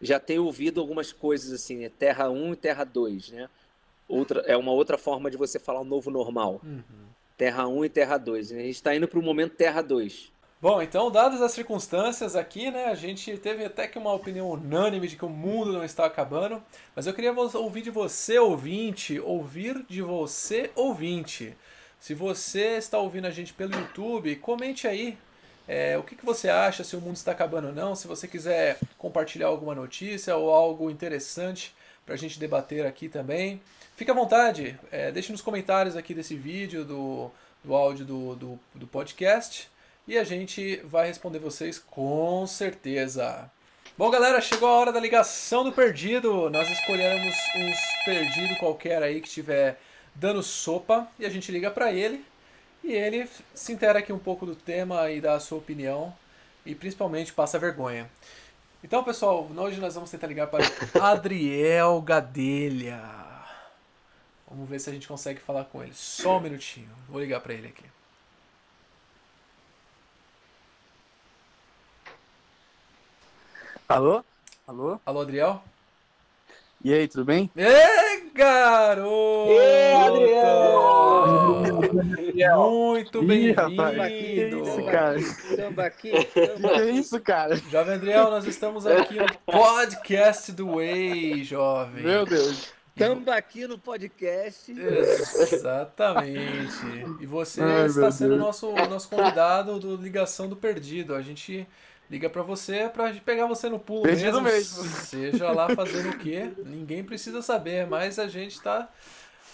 Já 0.00 0.20
tenho 0.20 0.44
ouvido 0.44 0.78
algumas 0.80 1.10
coisas 1.10 1.52
assim, 1.52 1.78
né? 1.78 1.88
Terra 1.88 2.28
1 2.28 2.52
e 2.52 2.56
Terra 2.56 2.84
2, 2.84 3.30
né? 3.30 3.48
Outra, 4.06 4.40
é 4.40 4.56
uma 4.56 4.72
outra 4.72 4.98
forma 4.98 5.30
de 5.30 5.36
você 5.36 5.58
falar 5.58 5.80
o 5.80 5.84
novo 5.84 6.10
normal. 6.10 6.60
Uhum. 6.62 6.82
Terra 7.36 7.66
1 7.66 7.84
e 7.84 7.88
Terra 7.88 8.18
2. 8.18 8.52
A 8.52 8.56
gente 8.56 8.70
está 8.70 8.94
indo 8.94 9.08
para 9.08 9.18
o 9.18 9.22
momento 9.22 9.54
Terra 9.54 9.80
2. 9.80 10.32
Bom, 10.60 10.82
então, 10.82 11.08
dadas 11.08 11.40
as 11.40 11.52
circunstâncias 11.52 12.34
aqui, 12.34 12.68
né, 12.68 12.86
a 12.86 12.94
gente 12.96 13.38
teve 13.38 13.64
até 13.64 13.86
que 13.86 13.96
uma 13.96 14.12
opinião 14.12 14.50
unânime 14.50 15.06
de 15.06 15.14
que 15.14 15.24
o 15.24 15.28
mundo 15.28 15.72
não 15.72 15.84
está 15.84 16.04
acabando, 16.04 16.60
mas 16.96 17.06
eu 17.06 17.14
queria 17.14 17.32
ouvir 17.32 17.80
de 17.80 17.90
você, 17.90 18.40
ouvinte, 18.40 19.20
ouvir 19.20 19.86
de 19.88 20.02
você, 20.02 20.72
ouvinte. 20.74 21.56
Se 22.00 22.12
você 22.12 22.76
está 22.76 22.98
ouvindo 22.98 23.26
a 23.26 23.30
gente 23.30 23.54
pelo 23.54 23.72
YouTube, 23.72 24.34
comente 24.34 24.88
aí 24.88 25.16
é, 25.68 25.96
o 25.96 26.02
que, 26.02 26.16
que 26.16 26.26
você 26.26 26.48
acha, 26.48 26.82
se 26.82 26.96
o 26.96 27.00
mundo 27.00 27.14
está 27.14 27.30
acabando 27.30 27.68
ou 27.68 27.72
não, 27.72 27.94
se 27.94 28.08
você 28.08 28.26
quiser 28.26 28.80
compartilhar 28.98 29.46
alguma 29.46 29.76
notícia 29.76 30.34
ou 30.34 30.50
algo 30.52 30.90
interessante 30.90 31.72
para 32.04 32.16
a 32.16 32.18
gente 32.18 32.36
debater 32.36 32.84
aqui 32.84 33.08
também. 33.08 33.62
Fique 33.94 34.10
à 34.10 34.14
vontade, 34.14 34.76
é, 34.90 35.12
deixe 35.12 35.30
nos 35.30 35.40
comentários 35.40 35.94
aqui 35.94 36.12
desse 36.12 36.34
vídeo, 36.34 36.84
do, 36.84 37.30
do 37.62 37.76
áudio 37.76 38.04
do, 38.04 38.34
do, 38.34 38.60
do 38.74 38.86
podcast 38.88 39.70
e 40.08 40.16
a 40.16 40.24
gente 40.24 40.76
vai 40.84 41.06
responder 41.06 41.38
vocês 41.38 41.78
com 41.78 42.46
certeza. 42.46 43.50
Bom, 43.96 44.10
galera, 44.10 44.40
chegou 44.40 44.66
a 44.66 44.72
hora 44.72 44.92
da 44.92 44.98
ligação 44.98 45.62
do 45.62 45.70
perdido. 45.70 46.48
Nós 46.48 46.66
escolhemos 46.70 47.34
uns 47.56 47.76
perdido 48.06 48.56
qualquer 48.56 49.02
aí 49.02 49.20
que 49.20 49.28
tiver 49.28 49.78
dando 50.14 50.42
sopa 50.42 51.06
e 51.18 51.26
a 51.26 51.28
gente 51.28 51.52
liga 51.52 51.70
para 51.70 51.92
ele 51.92 52.24
e 52.82 52.90
ele 52.90 53.28
se 53.52 53.70
intera 53.70 53.98
aqui 53.98 54.10
um 54.10 54.18
pouco 54.18 54.46
do 54.46 54.56
tema 54.56 55.10
e 55.10 55.20
dá 55.20 55.34
a 55.34 55.40
sua 55.40 55.58
opinião 55.58 56.16
e 56.64 56.74
principalmente 56.74 57.34
passa 57.34 57.58
vergonha. 57.58 58.10
Então, 58.82 59.04
pessoal, 59.04 59.46
hoje 59.56 59.78
nós 59.78 59.94
vamos 59.94 60.10
tentar 60.10 60.28
ligar 60.28 60.46
para 60.46 60.64
Adriel 61.02 62.00
Gadelha. 62.00 63.02
Vamos 64.48 64.66
ver 64.66 64.80
se 64.80 64.88
a 64.88 64.92
gente 64.92 65.06
consegue 65.06 65.38
falar 65.38 65.64
com 65.64 65.82
ele. 65.82 65.92
Só 65.92 66.38
um 66.38 66.40
minutinho. 66.40 66.88
Vou 67.10 67.20
ligar 67.20 67.40
para 67.40 67.52
ele 67.52 67.68
aqui. 67.68 67.84
Alô? 73.88 74.22
Alô? 74.66 75.00
Alô, 75.06 75.20
Adriel? 75.22 75.62
E 76.84 76.92
aí, 76.92 77.08
tudo 77.08 77.24
bem? 77.24 77.50
Ê, 77.56 78.20
garoto! 78.34 79.50
Ê, 79.50 79.94
Adriel! 79.94 81.62
Muito 82.70 83.22
bem-vindo! 83.22 83.56
que 84.08 84.50
isso, 84.58 84.84
cara? 84.84 85.16
Tambaqui, 85.56 86.10
Que 86.10 86.24
que 86.48 86.66
é 86.66 86.90
isso, 86.90 87.18
cara? 87.20 87.56
Jovem 87.56 87.94
Adriel, 87.94 88.30
nós 88.30 88.44
estamos 88.44 88.86
aqui 88.86 89.14
no 89.14 89.26
podcast 89.46 90.52
do 90.52 90.74
Way, 90.74 91.42
jovem. 91.44 92.04
Meu 92.04 92.26
Deus. 92.26 92.70
tambaqui 92.94 93.66
no 93.66 93.78
podcast. 93.78 94.70
Exatamente. 94.70 96.76
E 97.20 97.26
você 97.26 97.62
Ai, 97.62 97.86
está 97.86 98.10
sendo 98.10 98.34
Deus. 98.34 98.40
nosso 98.40 98.70
nosso 98.70 99.08
convidado 99.08 99.78
do 99.80 99.96
Ligação 99.96 100.46
do 100.46 100.56
Perdido. 100.56 101.14
A 101.14 101.22
gente 101.22 101.66
liga 102.10 102.28
pra 102.30 102.42
você 102.42 102.88
pra 102.88 103.12
gente 103.12 103.22
pegar 103.22 103.46
você 103.46 103.68
no 103.68 103.78
pulo 103.78 104.04
mesmo. 104.04 104.40
mesmo. 104.40 104.84
Seja 104.84 105.50
lá 105.52 105.74
fazendo 105.74 106.10
o 106.10 106.18
quê, 106.18 106.50
ninguém 106.64 107.04
precisa 107.04 107.42
saber, 107.42 107.86
mas 107.86 108.18
a 108.18 108.26
gente 108.28 108.60
tá 108.60 108.88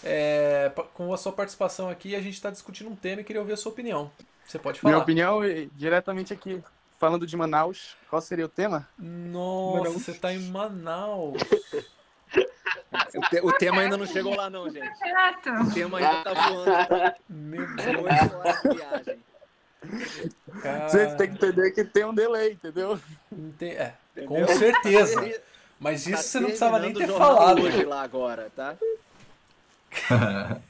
é, 0.03 0.71
com 0.93 1.13
a 1.13 1.17
sua 1.17 1.31
participação 1.31 1.89
aqui, 1.89 2.15
a 2.15 2.21
gente 2.21 2.41
tá 2.41 2.49
discutindo 2.49 2.89
um 2.89 2.95
tema 2.95 3.21
e 3.21 3.23
queria 3.23 3.41
ouvir 3.41 3.53
a 3.53 3.57
sua 3.57 3.71
opinião. 3.71 4.11
Você 4.45 4.59
pode 4.59 4.79
Minha 4.83 4.93
falar. 4.93 5.03
opinião, 5.03 5.43
e 5.43 5.65
diretamente 5.73 6.31
aqui, 6.31 6.61
falando 6.99 7.25
de 7.25 7.35
Manaus, 7.35 7.97
qual 8.09 8.21
seria 8.21 8.45
o 8.45 8.49
tema? 8.49 8.87
Nossa, 8.97 9.77
Manaus. 9.79 9.93
você 10.03 10.13
tá 10.13 10.31
em 10.33 10.39
Manaus. 10.49 11.41
O, 13.15 13.21
te- 13.29 13.41
o 13.41 13.51
tema 13.53 13.81
ainda 13.81 13.97
não 13.97 14.05
chegou 14.05 14.35
lá, 14.35 14.49
não, 14.49 14.69
gente. 14.69 14.87
O 14.87 15.73
tema 15.73 15.97
ainda 15.97 16.23
tá 16.23 16.33
voando. 16.33 17.15
Meu 17.29 17.65
Deus, 17.75 18.33
horas 18.33 18.61
de 18.61 18.69
viagem. 18.75 19.23
Cara. 20.61 20.89
Você 20.89 21.15
tem 21.15 21.27
que 21.29 21.35
entender 21.35 21.71
que 21.71 21.83
tem 21.83 22.05
um 22.05 22.13
delay, 22.13 22.53
entendeu? 22.53 22.99
Ente- 23.31 23.65
É, 23.75 23.93
Entendeu? 24.15 24.45
com 24.47 24.53
certeza. 24.57 25.21
Tá 25.21 25.39
Mas 25.79 26.07
isso 26.07 26.23
você 26.23 26.39
não 26.39 26.47
precisava 26.47 26.79
nem 26.79 26.93
ter 26.93 27.07
falado. 27.07 27.61
hoje 27.61 27.83
lá 27.83 28.01
agora, 28.03 28.51
tá? 28.55 28.75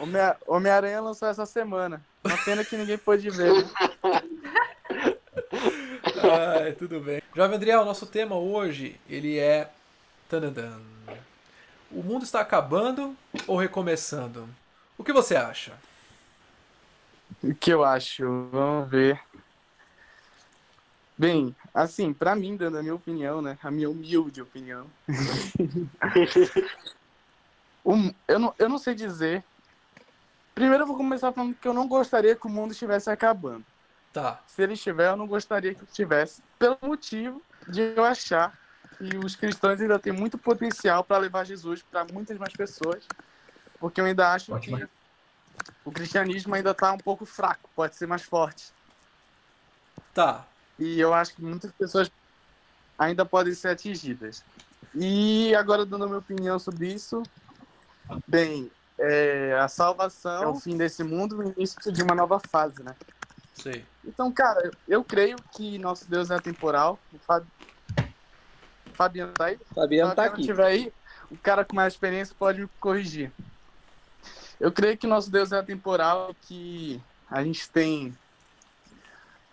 Homem- 0.00 0.34
Homem-Aranha 0.46 1.00
lançou 1.00 1.28
essa 1.28 1.46
semana. 1.46 2.00
Uma 2.24 2.36
pena 2.44 2.64
que 2.64 2.76
ninguém 2.76 2.98
pôde 2.98 3.30
ver. 3.30 3.52
né? 3.52 3.70
Ai, 6.62 6.72
tudo 6.72 7.00
bem. 7.00 7.22
Jovem 7.34 7.56
Adriel, 7.56 7.84
nosso 7.84 8.06
tema 8.06 8.36
hoje, 8.36 8.98
ele 9.08 9.38
é... 9.38 9.68
Tanadan. 10.28 10.78
O 11.90 12.02
mundo 12.02 12.24
está 12.24 12.40
acabando 12.40 13.16
ou 13.46 13.56
recomeçando? 13.56 14.48
O 14.98 15.04
que 15.04 15.12
você 15.12 15.36
acha? 15.36 15.72
O 17.42 17.54
que 17.54 17.70
eu 17.70 17.84
acho? 17.84 18.24
Vamos 18.50 18.90
ver. 18.90 19.20
Bem, 21.18 21.56
assim, 21.72 22.12
pra 22.12 22.34
mim, 22.34 22.56
dando 22.56 22.78
a 22.78 22.82
minha 22.82 22.94
opinião, 22.94 23.40
né? 23.40 23.56
A 23.62 23.70
minha 23.70 23.88
humilde 23.88 24.42
opinião. 24.42 24.86
Um, 27.86 28.12
eu, 28.26 28.40
não, 28.40 28.52
eu 28.58 28.68
não 28.68 28.78
sei 28.78 28.96
dizer. 28.96 29.44
Primeiro 30.56 30.82
eu 30.82 30.86
vou 30.88 30.96
começar 30.96 31.30
falando 31.30 31.54
que 31.54 31.68
eu 31.68 31.72
não 31.72 31.86
gostaria 31.86 32.34
que 32.34 32.46
o 32.46 32.50
mundo 32.50 32.72
estivesse 32.72 33.08
acabando. 33.08 33.64
Tá, 34.12 34.40
Se 34.48 34.60
ele 34.62 34.72
estiver, 34.72 35.10
eu 35.10 35.16
não 35.16 35.26
gostaria 35.26 35.72
que 35.72 35.84
estivesse. 35.84 36.42
Pelo 36.58 36.76
motivo 36.82 37.40
de 37.68 37.94
eu 37.94 38.04
achar 38.04 38.52
que 38.98 39.16
os 39.18 39.36
cristãos 39.36 39.80
ainda 39.80 40.00
têm 40.00 40.12
muito 40.12 40.36
potencial 40.36 41.04
para 41.04 41.18
levar 41.18 41.44
Jesus 41.44 41.80
para 41.82 42.04
muitas 42.12 42.36
mais 42.38 42.52
pessoas. 42.54 43.06
Porque 43.78 44.00
eu 44.00 44.06
ainda 44.06 44.32
acho 44.32 44.52
Ótimo. 44.52 44.78
que 44.78 44.88
o 45.84 45.92
cristianismo 45.92 46.54
ainda 46.54 46.70
está 46.70 46.92
um 46.92 46.98
pouco 46.98 47.24
fraco, 47.24 47.68
pode 47.74 47.96
ser 47.96 48.06
mais 48.06 48.22
forte. 48.22 48.72
tá. 50.14 50.46
E 50.78 51.00
eu 51.00 51.14
acho 51.14 51.34
que 51.34 51.42
muitas 51.42 51.72
pessoas 51.72 52.10
ainda 52.98 53.24
podem 53.24 53.54
ser 53.54 53.68
atingidas. 53.68 54.44
E 54.94 55.54
agora, 55.54 55.86
dando 55.86 56.04
a 56.04 56.06
minha 56.06 56.18
opinião 56.18 56.58
sobre 56.58 56.92
isso, 56.92 57.22
bem, 58.26 58.70
é, 58.98 59.58
a 59.58 59.68
salvação 59.68 60.42
é 60.42 60.46
o 60.46 60.54
fim 60.54 60.76
desse 60.76 61.02
mundo 61.02 61.42
e 61.42 61.46
o 61.46 61.52
início 61.52 61.92
de 61.92 62.02
uma 62.02 62.14
nova 62.14 62.38
fase, 62.38 62.82
né? 62.82 62.94
Sei. 63.54 63.84
Então, 64.04 64.30
cara, 64.30 64.70
eu 64.86 65.02
creio 65.02 65.36
que 65.52 65.78
nosso 65.78 66.08
Deus 66.08 66.30
é 66.30 66.34
atemporal. 66.34 66.98
O 67.12 67.18
Fab... 67.18 67.44
Fabiano 68.92 69.32
tá 69.32 69.46
aí? 69.46 69.58
Fabiano 69.74 70.14
tá 70.14 70.24
aqui. 70.24 70.40
estiver 70.40 70.66
aí, 70.66 70.92
o 71.30 71.36
cara 71.36 71.64
com 71.64 71.74
mais 71.74 71.92
experiência 71.92 72.34
pode 72.38 72.60
me 72.60 72.68
corrigir. 72.80 73.32
Eu 74.58 74.72
creio 74.72 74.96
que 74.96 75.06
nosso 75.06 75.30
Deus 75.30 75.52
é 75.52 75.58
atemporal, 75.58 76.34
que 76.42 77.00
a 77.30 77.42
gente 77.42 77.68
tem 77.70 78.16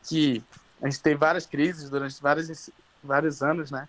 que 0.07 0.43
a 0.81 0.89
gente 0.89 1.01
tem 1.01 1.15
várias 1.15 1.45
crises 1.45 1.89
durante 1.89 2.21
vários, 2.21 2.69
vários 3.01 3.41
anos, 3.41 3.71
né? 3.71 3.87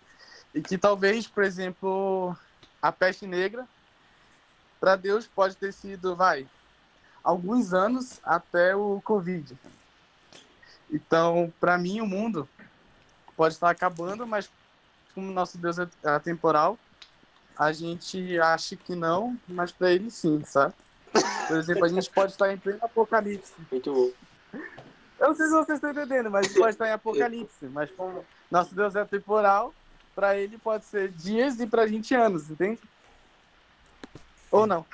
E 0.55 0.63
que 0.63 0.79
talvez, 0.79 1.27
por 1.27 1.43
exemplo, 1.43 2.37
a 2.81 2.93
peste 2.93 3.27
negra, 3.27 3.67
para 4.79 4.95
Deus 4.95 5.27
pode 5.27 5.57
ter 5.57 5.73
sido, 5.73 6.15
vai, 6.15 6.47
alguns 7.23 7.75
anos 7.75 8.21
até 8.23 8.77
o 8.77 9.01
Covid. 9.03 9.59
Então, 10.89 11.53
para 11.59 11.77
mim, 11.77 12.01
o 12.01 12.07
mundo 12.07 12.49
pode 13.37 13.55
estar 13.55 13.71
acabando, 13.71 14.25
mas 14.27 14.49
como 15.15 15.33
nosso 15.33 15.59
Deus 15.59 15.79
é 15.79 15.89
atemporal, 16.05 16.79
a 17.59 17.73
gente 17.73 18.39
acha 18.39 18.77
que 18.77 18.95
não, 18.95 19.37
mas 19.49 19.73
para 19.73 19.93
ele 19.93 20.11
sim, 20.11 20.45
sabe? 20.45 20.75
Por 21.49 21.57
exemplo, 21.57 21.85
a 21.85 21.89
gente 21.89 22.11
pode 22.11 22.33
estar 22.33 22.53
em 22.53 22.59
pleno 22.59 22.79
apocalipse. 22.83 23.55
Muito 23.71 23.93
bom. 23.93 24.11
Eu 25.19 25.29
não 25.29 25.35
sei 25.35 25.47
se 25.47 25.53
vocês 25.53 25.77
estão 25.77 25.91
entendendo, 25.91 26.31
mas 26.31 26.53
pode 26.53 26.71
estar 26.71 26.89
em 26.89 26.93
apocalipse. 26.93 27.67
Mas 27.69 27.91
como 27.93 28.25
nosso 28.51 28.75
Deus 28.75 28.95
é 28.97 29.01
atemporal, 29.01 29.75
para 30.15 30.37
ele 30.37 30.59
pode 30.59 30.85
ser 30.87 31.11
dias 31.13 31.61
e 31.61 31.67
pra 31.67 31.87
gente 31.87 32.15
anos, 32.15 32.51
entende? 32.51 32.81
Ou 34.51 34.67
não? 34.67 34.87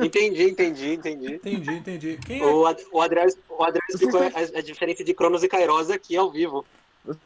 Entendi, 0.00 0.44
entendi, 0.50 0.94
entendi. 0.94 1.34
Entendi, 1.34 1.70
entendi. 1.76 2.18
Quem 2.24 2.40
é? 2.42 2.46
O, 2.46 2.66
Ad- 2.66 2.84
o 2.92 3.00
Adriel, 3.00 3.26
o 3.48 3.62
Adriel 3.62 3.82
explicou 3.90 4.20
a, 4.22 4.58
a 4.58 4.62
diferença 4.62 5.04
de 5.04 5.14
Cronos 5.14 5.42
e 5.42 5.48
Kairos 5.48 5.90
aqui 5.90 6.16
ao 6.16 6.30
vivo. 6.30 6.66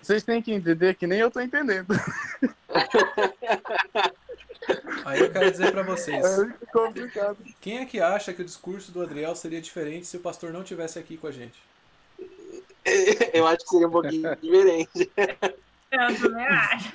Vocês 0.01 0.23
têm 0.23 0.43
que 0.43 0.53
entender 0.53 0.95
que 0.95 1.07
nem 1.07 1.19
eu 1.21 1.31
tô 1.31 1.41
entendendo. 1.41 1.89
Aí 5.05 5.21
eu 5.21 5.31
quero 5.33 5.51
dizer 5.51 5.73
pra 5.73 5.83
vocês. 5.83 6.25
É 6.25 6.37
muito 6.37 6.67
complicado. 6.73 7.37
Quem 7.61 7.79
é 7.79 7.85
que 7.85 8.01
acha 8.01 8.33
que 8.33 8.43
o 8.43 8.45
discurso 8.45 8.93
do 8.93 9.03
Adriel 9.03 9.35
seria 9.35 9.61
diferente 9.61 10.07
se 10.07 10.17
o 10.17 10.21
pastor 10.21 10.53
não 10.53 10.63
tivesse 10.63 10.99
aqui 10.99 11.17
com 11.17 11.27
a 11.27 11.33
gente? 11.33 11.61
Eu 13.33 13.47
acho 13.47 13.59
que 13.59 13.69
seria 13.69 13.89
um 13.89 13.91
pouquinho 13.91 14.35
diferente. 14.43 15.11
Eu 15.91 16.21
também 16.21 16.47
acho. 16.47 16.93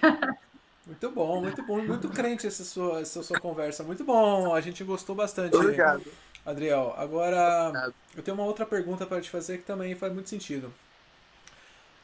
Muito 0.86 1.12
bom, 1.12 1.42
muito 1.42 1.62
bom, 1.64 1.82
muito 1.82 2.10
crente 2.10 2.48
essa 2.48 2.64
sua, 2.64 3.02
essa 3.02 3.22
sua 3.24 3.40
conversa. 3.40 3.84
Muito 3.84 4.04
bom, 4.04 4.54
a 4.54 4.62
gente 4.62 4.84
gostou 4.84 5.16
bastante. 5.16 5.56
Obrigado. 5.56 6.04
Adriel, 6.46 6.94
agora 6.98 7.68
Obrigado. 7.70 7.94
eu 8.16 8.24
tenho 8.24 8.36
uma 8.36 8.46
outra 8.46 8.66
pergunta 8.66 9.06
para 9.06 9.20
te 9.20 9.30
fazer 9.30 9.58
que 9.58 9.64
também 9.66 9.96
faz 9.96 10.14
muito 10.14 10.30
sentido. 10.30 10.74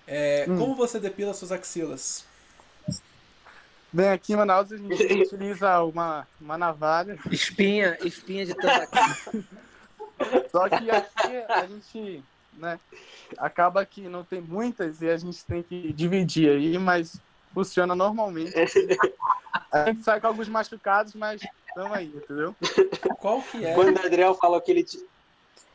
É, 0.06 0.46
Hum. 0.50 0.58
Como 0.58 0.76
você 0.76 1.00
depila 1.00 1.34
suas 1.34 1.52
axilas? 1.54 2.26
Bem, 3.94 4.10
aqui 4.10 4.34
em 4.34 4.36
Manaus 4.36 4.72
a 4.72 4.78
gente 4.78 5.04
utiliza 5.22 5.84
uma, 5.84 6.28
uma 6.42 6.58
navalha, 6.58 7.16
Espinha, 7.30 7.96
espinha 8.04 8.44
de 8.44 8.56
tambaqui. 8.56 9.46
só 10.52 10.68
que 10.68 10.90
aqui 10.90 11.38
a 11.48 11.68
gente, 11.68 12.24
né, 12.54 12.80
acaba 13.38 13.86
que 13.86 14.02
não 14.10 14.24
tem 14.24 14.42
muitas 14.42 15.00
e 15.00 15.08
a 15.08 15.16
gente 15.16 15.46
tem 15.46 15.62
que 15.62 15.94
dividir 15.94 16.50
aí, 16.50 16.76
mas 16.80 17.22
funciona 17.54 17.94
normalmente. 17.94 18.52
A 19.72 19.86
gente 19.86 20.04
sai 20.04 20.20
com 20.20 20.26
alguns 20.26 20.50
machucados, 20.50 21.14
mas 21.14 21.40
estamos 21.68 21.94
aí, 21.96 22.08
entendeu? 22.08 22.56
Qual 23.20 23.44
que 23.44 23.64
é? 23.64 23.76
Quando 23.76 23.96
o 23.96 24.06
Adriel 24.06 24.34
falou 24.34 24.60
que 24.60 24.72
ele. 24.72 24.86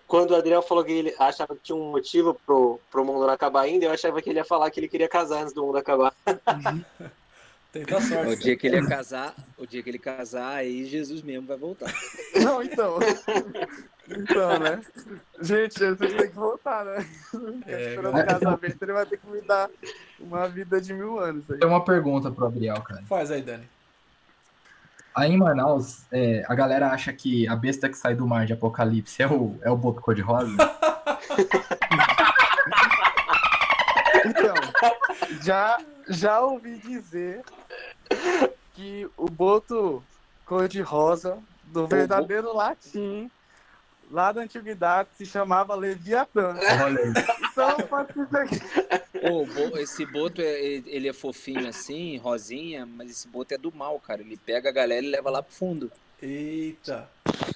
Quando 0.09 0.33
o 0.33 0.37
Adriel 0.37 0.63
falou 0.63 0.85
que 0.85 0.91
ele 0.91 1.15
achava 1.21 1.55
que 1.55 1.63
tinha 1.63 1.77
um 1.77 1.93
motivo 1.93 2.35
pro, 2.45 2.81
pro 2.91 3.05
mundo 3.05 3.27
não 3.27 3.33
acabar 3.33 3.61
ainda, 3.61 3.85
eu 3.85 3.93
achava 3.93 4.21
que 4.21 4.29
ele 4.31 4.41
ia 4.41 4.45
falar 4.45 4.71
que 4.71 4.81
ele 4.81 4.89
queria 4.89 5.09
casar 5.09 5.43
antes 5.43 5.53
do 5.53 5.65
mundo 5.65 5.77
acabar. 5.77 6.13
Tenta 7.73 7.97
a 7.97 7.99
O 7.99 8.03
sorte. 8.03 8.43
dia 8.43 8.57
que 8.57 8.67
ele 8.67 8.87
casar, 8.87 9.35
o 9.59 9.67
dia 9.67 9.83
que 9.83 9.91
ele 9.91 9.99
casar, 9.99 10.55
aí 10.57 10.87
Jesus 10.87 11.21
mesmo 11.23 11.47
vai 11.47 11.57
voltar. 11.59 11.93
Não, 12.43 12.63
então. 12.63 12.99
Então, 14.09 14.59
né? 14.59 14.81
Gente, 15.43 15.79
vocês 15.79 15.99
têm 15.99 16.29
que 16.31 16.35
voltar, 16.35 16.83
né? 16.87 17.07
É, 17.67 17.91
Esperando 17.91 18.13
galera. 18.15 18.37
o 18.37 18.41
casamento, 18.41 18.83
ele 18.83 18.93
vai 18.95 19.05
ter 19.07 19.19
que 19.19 19.27
me 19.27 19.41
dar 19.43 19.69
uma 20.19 20.49
vida 20.49 20.81
de 20.81 20.95
mil 20.95 21.19
anos 21.21 21.45
aí. 21.51 21.59
Tem 21.59 21.69
uma 21.69 21.85
pergunta 21.85 22.31
pro 22.31 22.45
Gabriel, 22.47 22.81
cara. 22.81 23.03
Faz 23.07 23.31
aí, 23.31 23.43
Dani. 23.43 23.69
Aí 25.15 25.33
em 25.33 25.37
Manaus, 25.37 26.05
é, 26.11 26.45
a 26.49 26.55
galera 26.55 26.89
acha 26.91 27.13
que 27.13 27.47
a 27.49 27.55
besta 27.57 27.89
que 27.89 27.97
sai 27.99 28.15
do 28.15 28.27
mar 28.27 28.47
de 28.47 28.53
Apocalipse 28.55 29.21
é 29.23 29.27
o, 29.27 29.59
é 29.63 29.71
o 29.71 29.77
boto 29.77 30.01
cor-de-rosa. 30.01 30.57
Já, 35.43 35.79
já 36.09 36.41
ouvi 36.41 36.79
dizer 36.79 37.43
que 38.75 39.09
o 39.17 39.29
boto 39.29 40.03
cor-de-rosa 40.45 41.39
do 41.65 41.87
verdadeiro 41.87 42.55
latim, 42.55 43.31
lá 44.11 44.33
da 44.33 44.43
antiguidade, 44.43 45.11
se 45.17 45.27
chamava 45.27 45.75
Leviatã. 45.75 46.57
Olha 46.85 47.01
aí. 47.01 47.13
Então, 47.51 47.77
pode 47.89 48.13
ser 48.13 48.49
que... 48.49 49.21
Pô, 49.21 49.79
esse 49.79 50.07
boto, 50.07 50.41
é, 50.41 50.61
ele 50.61 51.09
é 51.09 51.13
fofinho 51.13 51.69
assim, 51.69 52.17
rosinha, 52.17 52.87
mas 52.87 53.11
esse 53.11 53.29
boto 53.29 53.53
é 53.53 53.59
do 53.59 53.75
mal, 53.75 53.99
cara. 54.01 54.21
Ele 54.23 54.37
pega 54.37 54.69
a 54.69 54.73
galera 54.73 55.05
e 55.05 55.11
leva 55.11 55.29
lá 55.29 55.43
pro 55.43 55.53
fundo. 55.53 55.93
Eita. 56.23 57.09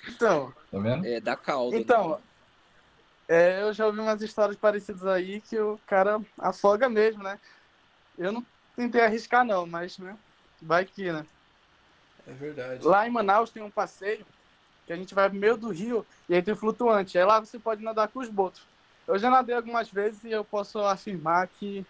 Então, 0.08 0.52
Tá 0.70 0.78
vendo? 0.78 1.06
É, 1.06 1.20
dá 1.20 1.36
caldo. 1.36 1.76
Então, 1.76 2.18
é, 3.32 3.62
eu 3.62 3.72
já 3.72 3.86
ouvi 3.86 3.98
umas 3.98 4.20
histórias 4.20 4.58
parecidas 4.58 5.06
aí 5.06 5.40
que 5.40 5.58
o 5.58 5.78
cara 5.86 6.20
afoga 6.38 6.86
mesmo, 6.86 7.22
né? 7.22 7.38
Eu 8.18 8.30
não 8.30 8.44
tentei 8.76 9.00
arriscar 9.00 9.42
não, 9.42 9.66
mas 9.66 9.96
né, 9.96 10.14
vai 10.60 10.84
que, 10.84 11.10
né? 11.10 11.24
É 12.26 12.32
verdade. 12.32 12.84
Lá 12.84 13.08
em 13.08 13.10
Manaus 13.10 13.50
tem 13.50 13.62
um 13.62 13.70
passeio 13.70 14.26
que 14.86 14.92
a 14.92 14.96
gente 14.96 15.14
vai 15.14 15.30
pro 15.30 15.38
meio 15.38 15.56
do 15.56 15.70
rio 15.70 16.04
e 16.28 16.34
aí 16.34 16.42
tem 16.42 16.54
flutuante. 16.54 17.16
Aí 17.16 17.24
lá 17.24 17.40
você 17.40 17.58
pode 17.58 17.82
nadar 17.82 18.08
com 18.08 18.20
os 18.20 18.28
botos. 18.28 18.66
Eu 19.08 19.18
já 19.18 19.30
nadei 19.30 19.54
algumas 19.54 19.90
vezes 19.90 20.22
e 20.24 20.30
eu 20.30 20.44
posso 20.44 20.78
afirmar 20.80 21.48
que 21.48 21.86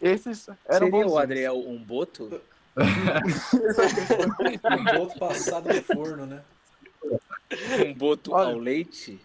esses 0.00 0.48
eram 0.66 0.90
Seria 0.90 1.04
bons. 1.04 1.12
o 1.12 1.18
Adriel 1.18 1.58
um 1.58 1.78
boto? 1.84 2.42
Um 4.68 4.84
boto 4.98 5.18
passado 5.18 5.68
no 5.68 5.82
forno, 5.82 6.26
né? 6.26 6.42
Um 7.86 7.94
boto 7.94 8.32
Olha. 8.32 8.48
ao 8.48 8.58
leite? 8.58 9.24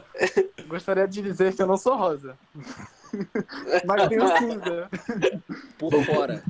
Gostaria 0.66 1.06
de 1.06 1.22
dizer 1.22 1.54
que 1.54 1.62
eu 1.62 1.66
não 1.66 1.76
sou 1.76 1.96
rosa. 1.96 2.36
mas 3.84 4.08
tenho 4.08 4.38
cinza. 4.38 4.90
Por 5.78 6.04
fora. 6.04 6.42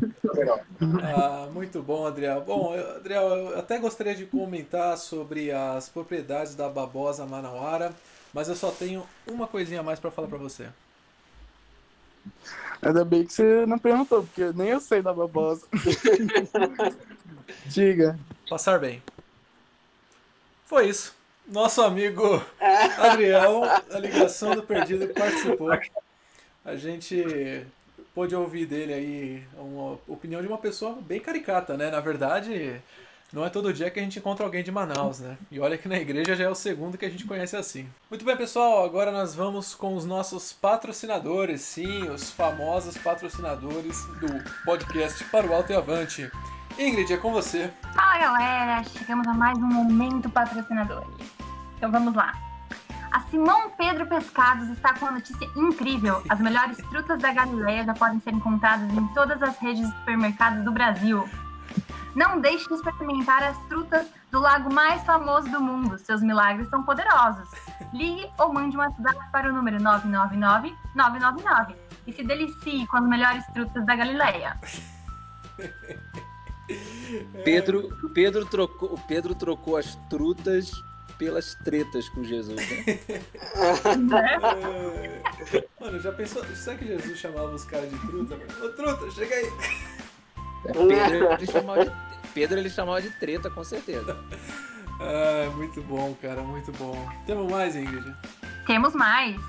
Ah, 1.02 1.48
muito 1.52 1.82
bom, 1.82 2.06
Adriel. 2.06 2.40
Bom, 2.42 2.74
eu- 2.74 2.96
Adriel, 2.96 3.22
eu 3.28 3.58
até 3.58 3.78
gostaria 3.78 4.14
de 4.14 4.26
comentar 4.26 4.96
sobre 4.96 5.50
as 5.50 5.88
propriedades 5.88 6.54
da 6.54 6.68
babosa 6.68 7.26
manauara, 7.26 7.92
mas 8.32 8.48
eu 8.48 8.54
só 8.54 8.70
tenho 8.70 9.04
uma 9.26 9.46
coisinha 9.46 9.80
a 9.80 9.82
mais 9.82 9.98
para 9.98 10.10
falar 10.10 10.28
para 10.28 10.38
você. 10.38 10.68
Ainda 12.80 13.04
bem 13.04 13.24
que 13.24 13.32
você 13.32 13.66
não 13.66 13.78
perguntou, 13.78 14.22
porque 14.24 14.52
nem 14.54 14.68
eu 14.68 14.80
sei 14.80 15.02
da 15.02 15.12
babosa. 15.12 15.66
Diga. 17.66 18.18
Passar 18.48 18.78
bem. 18.78 19.02
Foi 20.66 20.88
isso. 20.88 21.14
Nosso 21.46 21.82
amigo 21.82 22.42
Adriel, 22.98 23.62
a 23.64 23.98
ligação 23.98 24.54
do 24.54 24.62
perdido, 24.62 25.08
participou. 25.08 25.70
A 26.64 26.76
gente 26.76 27.66
pôde 28.14 28.34
ouvir 28.34 28.66
dele 28.66 28.92
aí 28.92 29.42
uma 29.56 29.98
opinião 30.06 30.40
de 30.40 30.48
uma 30.48 30.58
pessoa 30.58 30.98
bem 31.00 31.20
caricata, 31.20 31.76
né? 31.76 31.90
Na 31.90 32.00
verdade, 32.00 32.80
não 33.32 33.44
é 33.44 33.50
todo 33.50 33.72
dia 33.72 33.90
que 33.90 33.98
a 33.98 34.02
gente 34.02 34.18
encontra 34.18 34.44
alguém 34.44 34.62
de 34.62 34.70
Manaus, 34.70 35.20
né? 35.20 35.38
E 35.50 35.58
olha 35.58 35.78
que 35.78 35.88
na 35.88 35.96
igreja 35.96 36.36
já 36.36 36.44
é 36.44 36.48
o 36.48 36.54
segundo 36.54 36.98
que 36.98 37.06
a 37.06 37.10
gente 37.10 37.24
conhece 37.24 37.56
assim. 37.56 37.88
Muito 38.10 38.24
bem, 38.24 38.36
pessoal, 38.36 38.84
agora 38.84 39.10
nós 39.10 39.34
vamos 39.34 39.74
com 39.74 39.94
os 39.96 40.04
nossos 40.04 40.52
patrocinadores, 40.52 41.62
sim, 41.62 42.08
os 42.10 42.30
famosos 42.30 42.98
patrocinadores 42.98 44.04
do 44.20 44.64
podcast 44.64 45.24
Para 45.24 45.46
o 45.46 45.54
Alto 45.54 45.72
e 45.72 45.74
Avante. 45.74 46.30
Ingrid, 46.78 47.12
é 47.12 47.16
com 47.16 47.32
você. 47.32 47.72
Fala 47.94 48.18
galera, 48.18 48.84
chegamos 48.84 49.26
a 49.26 49.34
mais 49.34 49.58
um 49.58 49.66
momento 49.66 50.30
patrocinadores. 50.30 51.30
Então 51.76 51.90
vamos 51.90 52.14
lá. 52.14 52.32
A 53.10 53.20
Simão 53.30 53.70
Pedro 53.76 54.06
Pescados 54.06 54.68
está 54.70 54.94
com 54.94 55.04
uma 55.04 55.12
notícia 55.12 55.46
incrível. 55.54 56.22
As 56.28 56.40
melhores 56.40 56.78
trutas 56.88 57.20
da 57.20 57.32
Galileia 57.32 57.84
já 57.84 57.92
podem 57.92 58.20
ser 58.20 58.32
encontradas 58.32 58.90
em 58.90 59.06
todas 59.08 59.42
as 59.42 59.58
redes 59.58 59.86
de 59.86 59.94
supermercados 59.98 60.64
do 60.64 60.72
Brasil. 60.72 61.28
Não 62.14 62.40
deixe 62.40 62.66
de 62.68 62.74
experimentar 62.74 63.42
as 63.42 63.58
trutas 63.68 64.06
do 64.30 64.38
lago 64.38 64.72
mais 64.72 65.02
famoso 65.02 65.50
do 65.50 65.60
mundo. 65.60 65.98
Seus 65.98 66.22
milagres 66.22 66.68
são 66.68 66.82
poderosos. 66.82 67.50
Ligue 67.92 68.30
ou 68.38 68.52
mande 68.52 68.76
um 68.76 68.80
WhatsApp 68.80 69.18
para 69.30 69.50
o 69.50 69.52
número 69.52 69.78
999-999 69.78 71.76
e 72.06 72.12
se 72.12 72.22
delicie 72.22 72.86
com 72.86 72.96
as 72.96 73.04
melhores 73.04 73.44
trutas 73.48 73.84
da 73.84 73.94
Galileia. 73.94 74.58
Pedro, 77.44 77.88
Pedro, 78.14 78.46
trocou, 78.46 78.94
o 78.94 78.98
Pedro 78.98 79.34
trocou 79.34 79.76
as 79.76 79.96
trutas 80.08 80.72
pelas 81.18 81.54
tretas 81.56 82.08
com 82.08 82.24
Jesus. 82.24 82.56
Né? 82.56 82.98
É. 85.52 85.64
Mano, 85.80 86.00
já 86.00 86.12
pensou? 86.12 86.44
Será 86.54 86.76
que 86.76 86.86
Jesus 86.86 87.18
chamava 87.18 87.54
os 87.54 87.64
caras 87.64 87.90
de 87.90 87.98
truta? 88.06 88.38
Ô 88.62 88.68
truta, 88.70 89.10
chega 89.10 89.34
aí! 89.34 89.52
Pedro, 90.64 91.32
ele 91.32 91.46
chamava 91.46 91.84
de, 91.84 91.92
Pedro 92.32 92.58
ele 92.58 92.70
chamava 92.70 93.02
de 93.02 93.10
treta, 93.18 93.50
com 93.50 93.64
certeza. 93.64 94.16
Ah, 95.00 95.50
muito 95.56 95.82
bom, 95.82 96.14
cara, 96.20 96.42
muito 96.42 96.72
bom. 96.72 97.08
Temos 97.26 97.50
mais, 97.50 97.74
Ingrid? 97.76 98.14
Temos 98.66 98.94
mais! 98.94 99.40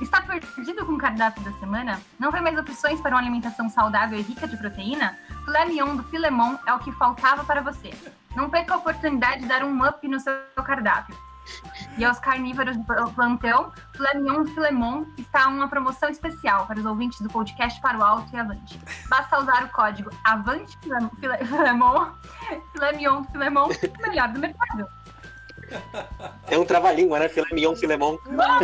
Está 0.00 0.20
perdido 0.20 0.84
com 0.84 0.92
o 0.92 0.98
cardápio 0.98 1.42
da 1.42 1.52
semana? 1.52 1.98
Não 2.18 2.30
vê 2.30 2.40
mais 2.40 2.58
opções 2.58 3.00
para 3.00 3.12
uma 3.12 3.20
alimentação 3.20 3.68
saudável 3.70 4.18
e 4.18 4.22
rica 4.22 4.46
de 4.46 4.56
proteína? 4.56 5.18
Filé 5.44 5.64
mignon 5.64 5.96
do 5.96 6.04
Filemon 6.04 6.56
é 6.66 6.74
o 6.74 6.78
que 6.78 6.92
faltava 6.92 7.44
para 7.44 7.62
você. 7.62 7.90
Não 8.34 8.50
perca 8.50 8.74
a 8.74 8.76
oportunidade 8.76 9.42
de 9.42 9.48
dar 9.48 9.64
um 9.64 9.86
up 9.86 10.06
no 10.06 10.20
seu 10.20 10.34
cardápio. 10.56 11.16
E 11.96 12.04
aos 12.04 12.18
carnívoros 12.18 12.76
do 12.76 12.84
plantão, 13.14 13.72
Filé 13.94 14.14
mignon 14.16 14.42
do 14.42 14.50
Filemon 14.52 15.06
está 15.16 15.48
uma 15.48 15.66
promoção 15.66 16.10
especial 16.10 16.66
para 16.66 16.78
os 16.78 16.84
ouvintes 16.84 17.20
do 17.22 17.30
podcast 17.30 17.80
Para 17.80 17.96
o 17.96 18.02
Alto 18.02 18.28
e 18.34 18.36
Avante. 18.36 18.78
Basta 19.08 19.40
usar 19.40 19.64
o 19.64 19.68
código 19.70 20.10
AVANTE 20.24 20.76
Filemon, 20.82 21.08
Filé 22.72 22.92
mignon 22.92 23.22
do 23.22 23.30
Filemon, 23.30 23.68
melhor 24.02 24.28
do 24.28 24.40
mercado. 24.40 24.86
É 26.48 26.56
um 26.56 26.64
trava-língua, 26.64 27.18
né? 27.18 27.28
Filé 27.28 27.46
mignon, 27.52 27.74
filemon. 27.74 28.16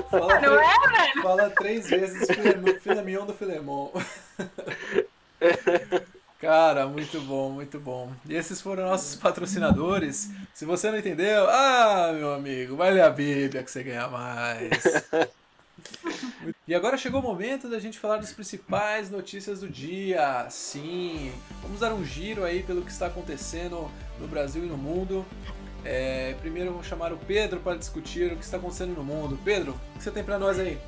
Fala, 0.09 0.41
Não 0.41 0.61
é, 0.61 0.75
três, 0.79 1.23
fala 1.23 1.51
três 1.51 1.91
vezes 1.91 2.29
Filemon 2.81 3.27
do 3.27 3.35
Filemon. 3.35 3.91
Cara, 6.41 6.87
muito 6.87 7.21
bom, 7.21 7.51
muito 7.51 7.79
bom. 7.79 8.13
E 8.29 8.35
esses 8.35 8.61
foram 8.61 8.85
nossos 8.87 9.17
patrocinadores. 9.17 10.31
Se 10.53 10.65
você 10.65 10.91
não 10.91 10.99
entendeu, 10.99 11.49
ah, 11.49 12.13
meu 12.15 12.35
amigo, 12.35 12.77
vai 12.77 12.91
ler 12.91 13.03
a 13.03 13.11
Bíblia 13.11 13.63
que 13.63 13.71
você 13.71 13.83
ganha 13.83 14.09
mais. 14.09 14.71
E 16.67 16.75
agora 16.75 16.97
chegou 16.97 17.21
o 17.21 17.23
momento 17.23 17.69
da 17.69 17.79
gente 17.79 17.99
falar 17.99 18.19
das 18.19 18.33
principais 18.33 19.11
notícias 19.11 19.61
do 19.61 19.69
dia. 19.69 20.47
Sim, 20.49 21.33
vamos 21.61 21.81
dar 21.81 21.93
um 21.93 22.05
giro 22.05 22.45
aí 22.45 22.63
pelo 22.63 22.83
que 22.83 22.91
está 22.91 23.07
acontecendo 23.07 23.91
no 24.21 24.29
Brasil 24.29 24.65
e 24.65 24.69
no 24.69 24.77
mundo. 24.77 25.25
É, 25.85 26.35
primeiro 26.41 26.73
vou 26.73 26.83
chamar 26.83 27.13
o 27.13 27.17
Pedro 27.17 27.61
para 27.61 27.77
discutir 27.77 28.33
o 28.33 28.37
que 28.37 28.45
está 28.45 28.57
acontecendo 28.57 28.95
no 28.95 29.03
mundo. 29.03 29.39
Pedro, 29.45 29.73
o 29.95 29.99
que 29.99 30.05
você 30.05 30.11
tem 30.11 30.23
para 30.23 30.39
nós 30.39 30.59
aí? 30.59 30.79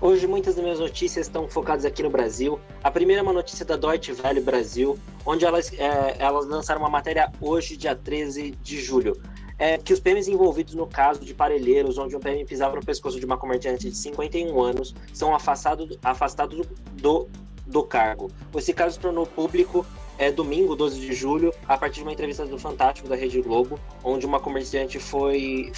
Hoje 0.00 0.28
muitas 0.28 0.54
das 0.54 0.62
minhas 0.62 0.78
notícias 0.78 1.26
estão 1.26 1.48
focadas 1.48 1.84
aqui 1.84 2.02
no 2.02 2.08
Brasil. 2.08 2.60
A 2.84 2.90
primeira 2.90 3.20
é 3.20 3.22
uma 3.22 3.32
notícia 3.32 3.64
da 3.64 3.76
Deutsche 3.76 4.12
Welle 4.12 4.40
Brasil, 4.40 4.96
onde 5.26 5.44
elas, 5.44 5.72
é, 5.72 6.16
elas 6.18 6.46
lançaram 6.46 6.80
uma 6.80 6.88
matéria 6.88 7.32
hoje, 7.40 7.76
dia 7.76 7.96
13 7.96 8.52
de 8.62 8.80
julho. 8.80 9.20
É, 9.58 9.76
que 9.76 9.92
os 9.92 9.98
PMs 9.98 10.30
envolvidos 10.30 10.74
no 10.74 10.86
caso 10.86 11.24
de 11.24 11.34
Parelheiros, 11.34 11.98
onde 11.98 12.14
um 12.14 12.20
PM 12.20 12.44
pisava 12.44 12.76
no 12.76 12.84
pescoço 12.84 13.18
de 13.18 13.26
uma 13.26 13.36
comerciante 13.36 13.90
de 13.90 13.96
51 13.96 14.60
anos, 14.60 14.94
são 15.12 15.34
afastados 15.34 15.98
afastado 16.00 16.64
do, 16.92 17.28
do 17.66 17.82
cargo. 17.82 18.30
Esse 18.54 18.72
caso 18.72 18.94
se 18.94 19.00
tornou 19.00 19.26
público 19.26 19.84
é, 20.18 20.30
domingo, 20.32 20.74
12 20.74 21.00
de 21.00 21.14
julho, 21.14 21.54
a 21.66 21.78
partir 21.78 21.96
de 21.96 22.02
uma 22.02 22.12
entrevista 22.12 22.44
do 22.44 22.58
Fantástico 22.58 23.08
da 23.08 23.16
Rede 23.16 23.40
Globo, 23.40 23.78
onde 24.02 24.26
uma 24.26 24.40
comerciante 24.40 24.98
foi 24.98 25.72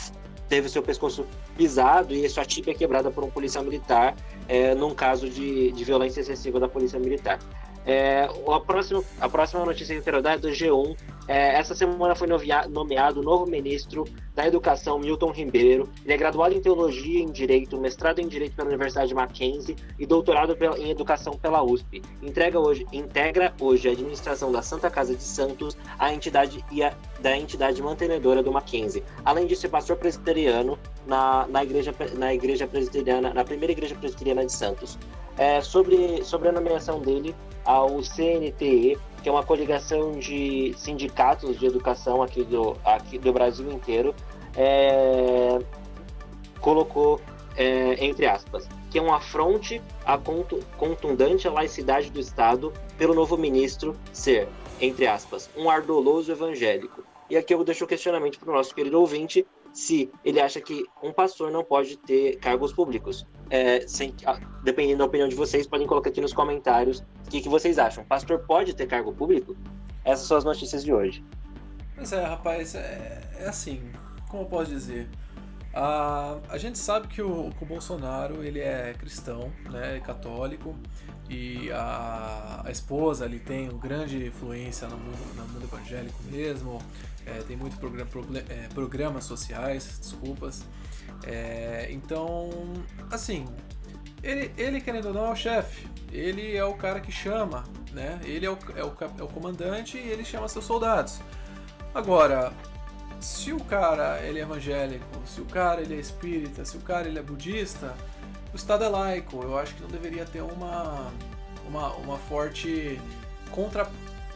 teve 0.49 0.69
seu 0.69 0.83
pescoço 0.83 1.25
pisado 1.57 2.13
e 2.13 2.29
sua 2.29 2.45
tíbia 2.45 2.75
quebrada 2.75 3.09
por 3.09 3.23
um 3.23 3.31
policial 3.31 3.63
militar 3.63 4.17
é, 4.49 4.75
num 4.75 4.93
caso 4.93 5.31
de, 5.31 5.71
de 5.71 5.85
violência 5.85 6.21
excessiva 6.21 6.59
da 6.59 6.67
polícia 6.67 6.99
militar. 6.99 7.39
É, 7.87 8.29
a, 8.47 8.61
próxima, 8.61 9.03
a 9.21 9.29
próxima 9.29 9.65
notícia 9.65 9.95
que 9.95 10.01
eu 10.01 10.05
quero 10.05 10.23
dar 10.23 10.35
é 10.35 10.39
do 10.39 10.49
G1. 10.49 10.97
É, 11.27 11.55
essa 11.57 11.75
semana 11.75 12.15
foi 12.15 12.29
nomeado 12.69 13.21
o 13.21 13.23
novo 13.23 13.47
ministro 13.47 14.05
da 14.35 14.47
Educação, 14.47 14.99
Milton 14.99 15.31
Ribeiro. 15.31 15.89
Ele 16.05 16.15
é 16.15 16.17
graduado 16.17 16.55
em 16.55 16.61
Teologia 16.61 17.21
e 17.21 17.23
em 17.23 17.31
Direito, 17.31 17.79
mestrado 17.79 18.19
em 18.19 18.27
Direito 18.27 18.57
pela 18.57 18.69
Universidade 18.69 19.09
de 19.09 19.15
Mackenzie 19.15 19.77
e 19.99 20.07
doutorado 20.07 20.57
em 20.79 20.91
Educação 20.91 21.35
pela 21.35 21.63
USP. 21.63 22.03
Entrega 22.23 22.59
hoje, 22.59 22.87
integra 22.93 23.53
hoje 23.61 23.89
a 23.89 23.93
administração 23.93 24.51
da 24.51 24.63
Santa 24.63 24.91
Casa 24.91 25.15
de 25.15 25.23
Santos, 25.23 25.77
a 25.99 26.13
entidade 26.13 26.65
e 26.71 26.83
a, 26.83 26.95
da 27.21 27.37
entidade 27.37 27.81
mantenedora 27.83 28.43
do 28.43 28.51
Mackenzie. 28.51 29.03
Além 29.25 29.47
disso, 29.47 29.67
é 29.67 29.69
pastor 29.69 29.97
presbiteriano 29.97 30.79
na, 31.07 31.47
na, 31.49 31.63
igreja, 31.63 31.95
na 32.17 32.35
igreja 32.35 32.67
presbiteriana, 32.67 33.33
na 33.33 33.45
primeira 33.45 33.73
igreja 33.73 33.95
presbiteriana 33.95 34.45
de 34.45 34.53
Santos. 34.53 34.99
É, 35.37 35.61
sobre, 35.61 36.23
sobre 36.25 36.49
a 36.49 36.53
nomeação 36.53 37.01
dele, 37.01 37.35
ao 37.65 38.03
CNTE, 38.03 38.99
que 39.23 39.29
é 39.29 39.33
uma 39.33 39.45
coligação 39.45 40.13
de 40.13 40.75
sindicatos 40.77 41.59
de 41.59 41.67
educação 41.67 42.23
aqui 42.23 42.43
do, 42.43 42.77
aqui 42.85 43.19
do 43.19 43.33
Brasil 43.33 43.71
inteiro, 43.71 44.15
é, 44.57 45.59
colocou 46.61 47.21
é, 47.57 48.05
entre 48.05 48.27
aspas, 48.27 48.69
que 48.91 48.99
é 48.99 49.03
um 49.03 49.13
afronte 49.13 49.83
à 50.05 50.19
contundente 50.79 51.49
laicidade 51.49 52.11
do 52.11 52.21
Estado 52.21 52.73
pelo 52.97 53.15
novo 53.15 53.37
ministro 53.37 53.97
ser, 54.13 54.49
entre 54.81 55.07
aspas, 55.07 55.51
um 55.57 55.69
ardoloso 55.69 56.33
evangélico. 56.33 57.05
E 57.29 57.37
aqui 57.37 57.55
eu 57.55 57.63
deixo 57.63 57.85
o 57.85 57.87
questionamento 57.87 58.39
para 58.39 58.51
o 58.51 58.55
nosso 58.55 58.75
querido 58.75 58.99
ouvinte 58.99 59.47
se 59.73 60.11
ele 60.25 60.41
acha 60.41 60.61
que 60.61 60.85
um 61.03 61.13
pastor 61.13 61.51
não 61.51 61.63
pode 61.63 61.97
ter 61.97 62.37
cargos 62.37 62.73
públicos. 62.73 63.27
É, 63.51 63.87
sem, 63.87 64.15
dependendo 64.63 64.99
da 64.99 65.05
opinião 65.05 65.29
de 65.29 65.35
vocês, 65.35 65.67
podem 65.67 65.87
colocar 65.87 66.11
aqui 66.11 66.21
nos 66.21 66.33
comentários 66.33 67.01
o 67.27 67.31
que, 67.31 67.41
que 67.41 67.49
vocês 67.49 67.79
acham. 67.79 68.05
Pastor 68.05 68.39
pode 68.41 68.75
ter 68.75 68.87
cargo 68.87 69.13
público? 69.13 69.57
Essas 70.05 70.27
são 70.27 70.37
as 70.37 70.45
notícias 70.45 70.85
de 70.85 70.93
hoje. 70.93 71.25
Pois 71.97 72.13
é, 72.13 72.25
rapaz, 72.25 72.75
é, 72.75 73.29
é 73.41 73.49
assim, 73.49 73.91
como 74.29 74.45
eu 74.45 74.47
posso 74.47 74.71
dizer? 74.71 75.09
A, 75.73 76.39
a 76.49 76.59
gente 76.59 76.79
sabe 76.79 77.07
que 77.07 77.23
o, 77.23 77.51
que 77.51 77.63
o 77.63 77.67
Bolsonaro 77.67 78.43
ele 78.43 78.59
é 78.61 78.95
cristão, 78.99 79.53
né, 79.71 80.01
católico, 80.01 80.75
e 81.29 81.71
a, 81.71 82.63
a 82.65 82.71
esposa 82.71 83.25
ele 83.25 83.39
tem 83.39 83.69
uma 83.69 83.79
grande 83.79 84.27
influência 84.27 84.89
no 84.89 84.97
mundo, 84.97 85.37
no 85.37 85.49
mundo 85.49 85.65
evangélico 85.65 86.21
mesmo, 86.25 86.79
é, 87.25 87.41
tem 87.43 87.57
muitos 87.57 87.79
programa, 87.79 88.09
é, 88.49 88.69
programas 88.75 89.25
sociais, 89.25 89.99
desculpas. 90.01 90.65
É, 91.25 91.89
então, 91.91 92.51
assim, 93.11 93.47
ele, 94.23 94.53
ele 94.57 94.81
querendo 94.81 95.07
ou 95.07 95.15
não 95.15 95.27
é 95.27 95.31
o 95.31 95.37
chefe, 95.37 95.89
ele 96.13 96.57
é 96.57 96.65
o 96.65 96.75
cara 96.75 97.01
que 97.01 97.13
chama, 97.13 97.65
né? 97.93 98.21
Ele 98.25 98.47
é 98.47 98.51
o, 98.51 98.59
é 98.77 98.85
o, 98.85 98.93
é 99.19 99.23
o 99.23 99.29
comandante 99.29 99.97
e 99.97 100.09
ele 100.09 100.25
chama 100.25 100.49
seus 100.49 100.65
soldados. 100.65 101.21
Agora, 101.95 102.53
se 103.21 103.53
o 103.53 103.61
cara 103.65 104.21
ele 104.23 104.39
é 104.39 104.43
evangélico, 104.43 105.05
se 105.27 105.41
o 105.41 105.45
cara 105.45 105.81
ele 105.81 105.95
é 105.95 105.99
espírita, 105.99 106.65
se 106.65 106.77
o 106.77 106.81
cara 106.81 107.09
ele 107.09 107.19
é 107.19 107.23
budista, 107.23 107.95
o 108.53 108.57
Estado 108.57 108.85
é 108.85 108.89
laico. 108.89 109.43
Eu 109.43 109.59
acho 109.59 109.75
que 109.75 109.83
não 109.83 109.89
deveria 109.89 110.25
ter 110.25 110.43
uma, 110.43 111.13
uma, 111.69 111.95
uma 111.97 112.19
forte 112.19 113.01
contra, 113.51 113.89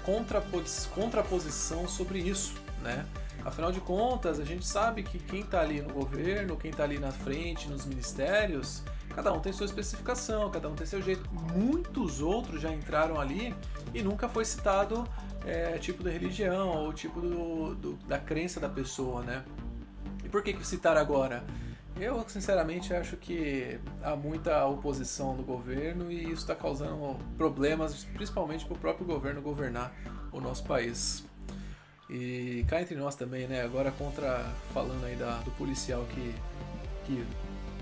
contrapos, 0.05 0.87
contraposição 0.95 1.89
sobre 1.89 2.19
isso, 2.19 2.55
né? 2.83 3.05
Afinal 3.45 3.71
de 3.71 3.81
contas, 3.81 4.41
a 4.41 4.45
gente 4.45 4.67
sabe 4.67 5.03
que 5.03 5.19
quem 5.19 5.41
está 5.41 5.61
ali 5.61 5.83
no 5.83 5.93
governo, 5.93 6.57
quem 6.57 6.71
está 6.71 6.85
ali 6.85 6.99
na 6.99 7.13
frente, 7.13 7.69
nos 7.69 7.85
ministérios, 7.85 8.83
cada 9.15 9.33
um 9.33 9.41
tem 9.41 9.53
sua 9.53 9.67
especificação, 9.67 10.51
cada 10.51 10.69
um 10.69 10.75
tem 10.75 10.87
seu 10.87 11.03
jeito. 11.03 11.29
Muitos 11.53 12.23
outros 12.23 12.63
já 12.63 12.73
entraram 12.73 13.21
ali 13.21 13.55
e 13.93 14.03
nunca 14.03 14.29
foi 14.31 14.47
citado 14.47 15.07
é, 15.45 15.77
tipo 15.77 16.03
da 16.03 16.11
religião 16.11 16.85
ou 16.85 16.93
tipo 16.93 17.21
do, 17.21 17.75
do, 17.75 17.93
da 18.09 18.19
crença 18.19 18.59
da 18.59 18.69
pessoa, 18.69 19.23
né? 19.23 19.45
E 20.25 20.29
por 20.29 20.43
que, 20.43 20.55
que 20.55 20.67
citar 20.67 20.97
agora? 20.97 21.45
Eu, 22.01 22.25
sinceramente, 22.27 22.93
acho 22.93 23.17
que 23.17 23.79
há 24.03 24.17
muita 24.17 24.65
oposição 24.67 25.37
no 25.37 25.45
governo 25.45 26.11
e 26.11 26.25
isso 26.25 26.43
está 26.43 26.55
causando 26.55 27.17
problemas, 27.37 28.05
principalmente 28.05 28.65
para 28.65 28.75
o 28.75 28.79
próprio 28.79 29.07
governo 29.07 29.41
governar 29.41 29.95
o 30.33 30.41
nosso 30.41 30.65
país. 30.65 31.25
E 32.15 32.65
cá 32.69 32.81
entre 32.81 32.95
nós 32.95 33.17
também, 33.17 33.49
né? 33.49 33.63
Agora 33.63 33.91
contra 33.91 34.47
falando 34.73 35.05
aí 35.05 35.17
da, 35.17 35.39
do 35.39 35.51
policial 35.51 36.05
que, 36.15 36.33
que 37.05 37.27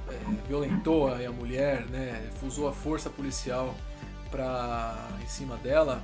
é, 0.08 0.48
violentou 0.48 1.12
a, 1.12 1.30
mulher, 1.30 1.84
né? 1.90 2.30
Usou 2.42 2.66
a 2.66 2.72
força 2.72 3.10
policial 3.10 3.74
para 4.30 5.10
em 5.22 5.26
cima 5.26 5.58
dela. 5.58 6.02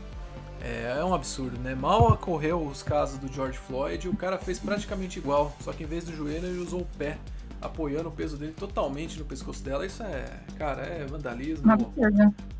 É, 0.60 0.98
é, 0.98 1.04
um 1.04 1.14
absurdo, 1.14 1.58
né? 1.58 1.74
Mal 1.74 2.12
ocorreu 2.12 2.60
os 2.60 2.82
casos 2.82 3.18
do 3.18 3.32
George 3.32 3.56
Floyd, 3.56 4.06
o 4.10 4.14
cara 4.14 4.36
fez 4.36 4.58
praticamente 4.58 5.18
igual, 5.18 5.56
só 5.60 5.72
que 5.72 5.84
em 5.84 5.86
vez 5.86 6.04
do 6.04 6.14
joelho 6.14 6.48
ele 6.48 6.58
usou 6.58 6.82
o 6.82 6.86
pé, 6.98 7.16
apoiando 7.62 8.10
o 8.10 8.12
peso 8.12 8.36
dele 8.36 8.52
totalmente 8.52 9.18
no 9.18 9.24
pescoço 9.24 9.64
dela. 9.64 9.86
Isso 9.86 10.02
é, 10.02 10.38
cara, 10.58 10.82
é 10.82 11.06
vandalismo. 11.06 11.66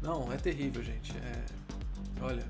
Não, 0.00 0.32
é 0.32 0.36
terrível, 0.38 0.82
gente. 0.82 1.14
É, 1.18 1.44
olha. 2.22 2.46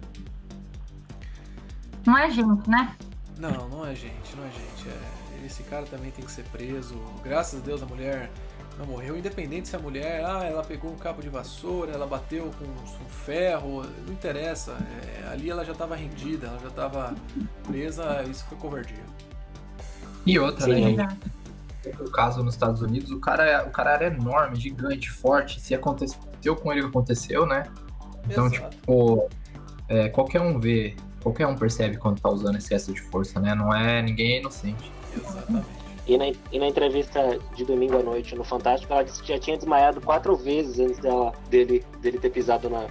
Não 2.07 2.17
é 2.17 2.31
gente, 2.31 2.71
né? 2.71 2.97
Não, 3.39 3.69
não 3.69 3.87
é 3.87 3.95
gente, 3.95 4.37
não 4.37 4.45
é 4.45 4.51
gente. 4.51 4.89
É, 4.89 5.47
esse 5.47 5.63
cara 5.63 5.87
também 5.87 6.11
tem 6.11 6.25
que 6.25 6.31
ser 6.31 6.45
preso. 6.45 6.95
Graças 7.23 7.61
a 7.61 7.65
Deus 7.65 7.83
a 7.83 7.87
mulher 7.87 8.31
não 8.79 8.87
morreu, 8.87 9.17
independente 9.17 9.69
se 9.69 9.77
a 9.77 9.79
mulher, 9.79 10.25
ah, 10.25 10.45
ela 10.45 10.63
pegou 10.63 10.93
um 10.93 10.97
cabo 10.97 11.21
de 11.21 11.29
vassoura, 11.29 11.93
ela 11.93 12.07
bateu 12.07 12.51
com 12.59 12.65
um 12.65 13.09
ferro, 13.09 13.83
não 14.07 14.13
interessa. 14.13 14.77
É, 15.23 15.29
ali 15.29 15.51
ela 15.51 15.65
já 15.65 15.73
estava 15.73 15.97
rendida, 15.97 16.47
ela 16.49 16.59
já 16.59 16.69
estava 16.69 17.15
presa, 17.67 18.23
isso 18.25 18.45
foi 18.45 18.59
covardia. 18.59 19.05
E 20.27 20.39
outra, 20.39 20.65
Sim, 20.65 20.97
né, 20.97 21.09
gente? 21.85 22.01
O 22.01 22.11
caso 22.11 22.43
nos 22.43 22.55
Estados 22.55 22.83
Unidos, 22.83 23.11
o 23.11 23.19
cara, 23.19 23.47
é, 23.47 23.63
o 23.63 23.71
cara 23.71 23.93
era 23.93 24.07
enorme, 24.07 24.57
gigante, 24.57 25.11
forte. 25.11 25.61
Se 25.61 25.75
aconteceu 25.75 26.57
com 26.57 26.73
ele 26.73 26.85
aconteceu, 26.85 27.47
né? 27.47 27.65
Então, 28.29 28.47
Exato. 28.47 28.77
tipo, 28.77 29.29
é, 29.89 30.09
qualquer 30.09 30.41
um 30.41 30.59
vê, 30.59 30.95
qualquer 31.23 31.47
um 31.47 31.57
percebe 31.57 31.97
quando 31.97 32.21
tá 32.21 32.31
usando 32.31 32.57
excesso 32.57 32.93
de 32.93 33.01
força, 33.01 33.41
né? 33.41 33.55
Não 33.55 33.75
é 33.75 34.03
ninguém 34.03 34.35
é 34.35 34.41
inocente. 34.41 34.93
Exatamente. 35.17 35.67
E 36.07 36.17
na, 36.17 36.25
e 36.51 36.59
na 36.59 36.67
entrevista 36.67 37.39
de 37.55 37.65
domingo 37.65 37.99
à 37.99 38.03
noite 38.03 38.35
no 38.35 38.43
Fantástico, 38.43 38.93
ela 38.93 39.03
disse 39.03 39.23
que 39.23 39.29
já 39.29 39.39
tinha 39.39 39.57
desmaiado 39.59 40.01
quatro 40.01 40.35
vezes 40.35 40.79
antes 40.79 40.99
dela, 40.99 41.35
dele, 41.51 41.85
dele 42.01 42.19
ter 42.19 42.31
pisado 42.31 42.71
na, 42.71 42.87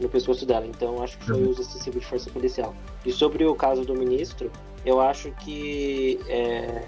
no 0.00 0.08
pescoço 0.08 0.44
dela. 0.44 0.66
Então 0.66 1.00
acho 1.02 1.16
que 1.18 1.26
foi 1.26 1.40
uhum. 1.40 1.50
uso 1.50 1.62
excessivo 1.62 2.00
de 2.00 2.06
força 2.06 2.28
policial. 2.30 2.74
E 3.06 3.12
sobre 3.12 3.44
o 3.44 3.54
caso 3.54 3.84
do 3.84 3.94
ministro, 3.94 4.50
eu 4.84 5.00
acho 5.00 5.30
que 5.32 6.18
é, 6.26 6.84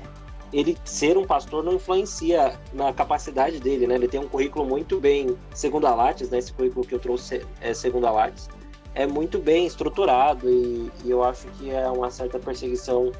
ele 0.52 0.76
ser 0.84 1.16
um 1.16 1.24
pastor 1.24 1.62
não 1.62 1.74
influencia 1.74 2.58
na 2.72 2.92
capacidade 2.92 3.60
dele, 3.60 3.86
né? 3.86 3.94
Ele 3.94 4.08
tem 4.08 4.20
um 4.20 4.28
currículo 4.28 4.66
muito 4.66 5.00
bem, 5.00 5.36
segundo 5.54 5.86
a 5.86 5.94
Lattes, 5.94 6.28
né? 6.28 6.38
Esse 6.38 6.52
currículo 6.52 6.84
que 6.84 6.94
eu 6.94 6.98
trouxe 6.98 7.46
é 7.60 7.72
segundo 7.72 8.06
a 8.06 8.10
Lattes, 8.10 8.48
é 8.95 9.07
muito 9.07 9.38
bem 9.38 9.66
estruturado 9.66 10.49
e, 10.49 10.90
e 11.05 11.11
eu 11.11 11.24
acho 11.24 11.47
que 11.53 11.70
é 11.70 11.88
uma 11.88 12.11
certa 12.11 12.38
perseguição 12.38 13.12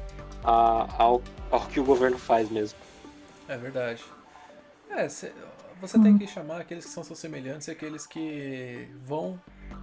a, 0.43 0.87
ao, 0.97 1.21
ao 1.49 1.65
que 1.67 1.79
o 1.79 1.83
governo 1.83 2.17
faz 2.17 2.49
mesmo. 2.49 2.77
É 3.47 3.57
verdade. 3.57 4.03
É, 4.89 5.09
cê, 5.09 5.31
você 5.81 5.99
tem 5.99 6.17
que 6.17 6.27
chamar 6.27 6.61
aqueles 6.61 6.85
que 6.85 6.91
são 6.91 7.03
seus 7.03 7.19
semelhantes 7.19 7.67
e 7.67 7.71
aqueles 7.71 8.07
que 8.07 8.87
vão 9.05 9.39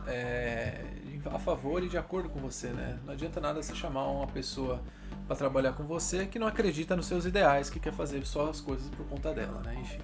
é, 0.06 0.82
a 1.26 1.38
favor 1.38 1.82
e 1.82 1.88
de 1.88 1.98
acordo 1.98 2.28
com 2.28 2.40
você, 2.40 2.68
né? 2.68 2.98
Não 3.04 3.12
adianta 3.12 3.40
nada 3.40 3.62
você 3.62 3.74
chamar 3.74 4.06
uma 4.06 4.26
pessoa 4.26 4.80
para 5.26 5.36
trabalhar 5.36 5.72
com 5.72 5.84
você 5.84 6.26
que 6.26 6.38
não 6.38 6.46
acredita 6.46 6.96
nos 6.96 7.06
seus 7.06 7.26
ideais, 7.26 7.68
que 7.68 7.78
quer 7.78 7.92
fazer 7.92 8.24
só 8.24 8.48
as 8.48 8.60
coisas 8.60 8.88
por 8.90 9.06
conta 9.06 9.32
dela, 9.32 9.60
né? 9.62 9.76
Enfim. 9.80 10.00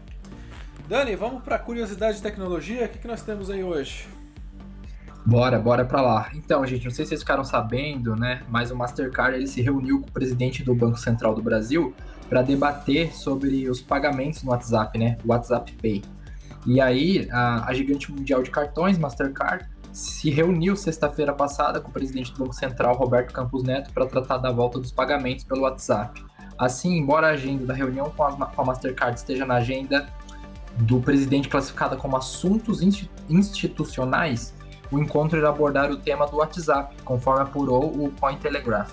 Dani, 0.87 1.16
vamos 1.16 1.43
para 1.43 1.59
curiosidade 1.59 2.18
de 2.18 2.22
tecnologia. 2.22 2.84
O 2.84 2.89
que, 2.89 2.99
que 2.99 3.09
nós 3.09 3.22
temos 3.22 3.49
aí 3.49 3.64
hoje? 3.64 4.07
Bora, 5.26 5.58
bora 5.58 5.84
pra 5.84 6.00
lá. 6.00 6.30
Então, 6.34 6.64
gente, 6.64 6.84
não 6.84 6.90
sei 6.92 7.04
se 7.04 7.08
vocês 7.08 7.20
ficaram 7.22 7.42
sabendo, 7.42 8.14
né? 8.14 8.42
Mas 8.48 8.70
o 8.70 8.76
Mastercard 8.76 9.36
ele 9.36 9.48
se 9.48 9.60
reuniu 9.60 10.00
com 10.00 10.08
o 10.08 10.12
presidente 10.12 10.62
do 10.62 10.72
Banco 10.72 10.96
Central 10.96 11.34
do 11.34 11.42
Brasil 11.42 11.92
para 12.28 12.42
debater 12.42 13.12
sobre 13.12 13.68
os 13.68 13.82
pagamentos 13.82 14.44
no 14.44 14.52
WhatsApp, 14.52 14.96
né? 14.96 15.18
O 15.24 15.32
WhatsApp 15.32 15.72
Pay. 15.82 16.04
E 16.64 16.80
aí, 16.80 17.28
a, 17.32 17.68
a 17.68 17.74
gigante 17.74 18.12
mundial 18.12 18.40
de 18.40 18.52
cartões, 18.52 18.98
Mastercard, 18.98 19.66
se 19.92 20.30
reuniu 20.30 20.76
sexta-feira 20.76 21.32
passada 21.32 21.80
com 21.80 21.88
o 21.88 21.92
presidente 21.92 22.32
do 22.32 22.38
Banco 22.38 22.54
Central, 22.54 22.94
Roberto 22.94 23.32
Campos 23.32 23.64
Neto, 23.64 23.92
para 23.92 24.06
tratar 24.06 24.38
da 24.38 24.52
volta 24.52 24.78
dos 24.78 24.92
pagamentos 24.92 25.42
pelo 25.42 25.62
WhatsApp. 25.62 26.24
Assim, 26.56 26.98
embora 26.98 27.26
a 27.26 27.30
agenda 27.30 27.66
da 27.66 27.74
reunião 27.74 28.12
com 28.16 28.22
a, 28.22 28.46
com 28.46 28.62
a 28.62 28.64
Mastercard 28.64 29.18
esteja 29.18 29.44
na 29.44 29.56
agenda 29.56 30.08
do 30.78 31.00
presidente 31.00 31.48
classificada 31.48 31.96
como 31.96 32.16
assuntos 32.16 32.80
institucionais, 33.28 34.54
o 34.91 34.99
encontro 34.99 35.39
irá 35.39 35.49
abordar 35.49 35.91
o 35.91 35.97
tema 35.97 36.26
do 36.26 36.37
WhatsApp, 36.37 36.97
conforme 37.03 37.43
apurou 37.43 37.84
o 37.84 38.11
Cointelegraph. 38.20 38.93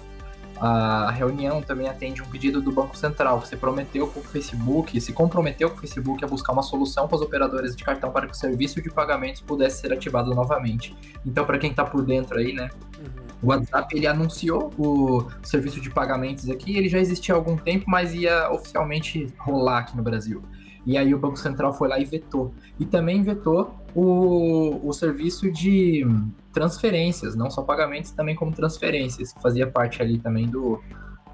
A 0.60 1.12
reunião 1.12 1.62
também 1.62 1.90
atende 1.90 2.22
um 2.22 2.26
pedido 2.26 2.62
do 2.62 2.72
Banco 2.72 2.96
Central, 2.96 3.42
que 3.42 3.50
se 3.50 3.58
prometeu 3.58 4.08
com 4.08 4.20
o 4.20 4.24
Facebook, 4.24 5.00
se 5.02 5.12
comprometeu 5.12 5.70
com 5.70 5.76
o 5.76 5.80
Facebook 5.80 6.24
a 6.24 6.28
buscar 6.28 6.54
uma 6.54 6.62
solução 6.62 7.08
para 7.08 7.18
os 7.18 7.22
operadores 7.22 7.76
de 7.76 7.84
cartão 7.84 8.12
para 8.12 8.28
que 8.28 8.34
o 8.34 8.36
serviço 8.36 8.82
de 8.82 8.90
pagamentos 8.90 9.42
pudesse 9.42 9.82
ser 9.82 9.92
ativado 9.92 10.34
novamente. 10.34 10.96
Então, 11.26 11.44
para 11.44 11.58
quem 11.58 11.72
está 11.72 11.84
por 11.84 12.06
dentro 12.06 12.38
aí, 12.38 12.54
né, 12.54 12.70
uhum. 12.98 13.06
o 13.42 13.48
WhatsApp 13.48 13.98
ele 13.98 14.08
anunciou 14.08 14.72
o 14.78 15.28
serviço 15.42 15.82
de 15.82 15.90
pagamentos 15.90 16.50
aqui, 16.50 16.78
ele 16.78 16.88
já 16.88 17.00
existia 17.00 17.36
há 17.36 17.38
algum 17.38 17.58
tempo, 17.58 17.86
mas 17.88 18.14
ia 18.14 18.50
oficialmente 18.50 19.34
rolar 19.38 19.80
aqui 19.80 19.98
no 19.98 20.04
Brasil. 20.04 20.42
E 20.86 20.98
aí 20.98 21.14
o 21.14 21.18
Banco 21.18 21.38
Central 21.38 21.74
foi 21.74 21.88
lá 21.88 22.00
e 22.00 22.06
vetou. 22.06 22.54
E 22.80 22.86
também 22.86 23.24
vetou 23.24 23.83
o, 23.96 24.88
o 24.88 24.94
serviço 24.94 25.52
de 25.52 26.06
transferências, 26.52 27.36
não 27.36 27.50
só 27.50 27.62
pagamentos, 27.62 28.12
também 28.12 28.36
como 28.36 28.54
transferências, 28.54 29.34
que 29.34 29.42
fazia 29.42 29.68
parte 29.70 30.02
ali 30.02 30.20
também 30.20 30.48
do, 30.48 30.82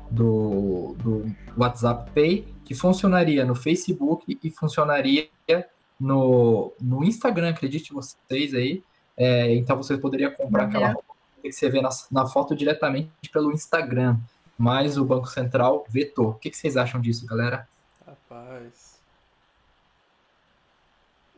do, 0.10 0.95
do 0.97 1.26
WhatsApp 1.57 2.12
Pay, 2.12 2.47
que 2.64 2.74
funcionaria 2.74 3.45
no 3.45 3.55
Facebook 3.55 4.38
e 4.41 4.49
funcionaria 4.49 5.30
no, 5.99 6.74
no 6.80 7.03
Instagram, 7.03 7.49
acredite 7.49 7.93
vocês 7.93 8.53
aí, 8.53 8.84
É, 9.18 9.53
então 9.53 9.76
você 9.76 9.97
poderia 9.97 10.32
comprar 10.32 10.64
aquela 10.64 10.93
roupa 10.93 11.14
que 11.41 11.51
você 11.51 11.70
vê 11.70 11.82
na, 11.82 11.89
na, 12.10 12.26
foto 12.26 12.55
diretamente 12.55 13.30
pelo 13.34 13.51
Instagram. 13.51 14.18
Mas 14.57 14.97
o 14.97 15.05
Banco 15.05 15.28
Central 15.28 15.86
vetou. 15.89 16.30
O 16.30 16.34
que, 16.36 16.49
que 16.49 16.57
vocês 16.57 16.76
acham 16.76 16.99
disso, 16.99 17.26
galera? 17.26 17.68
Rapaz. 18.05 18.88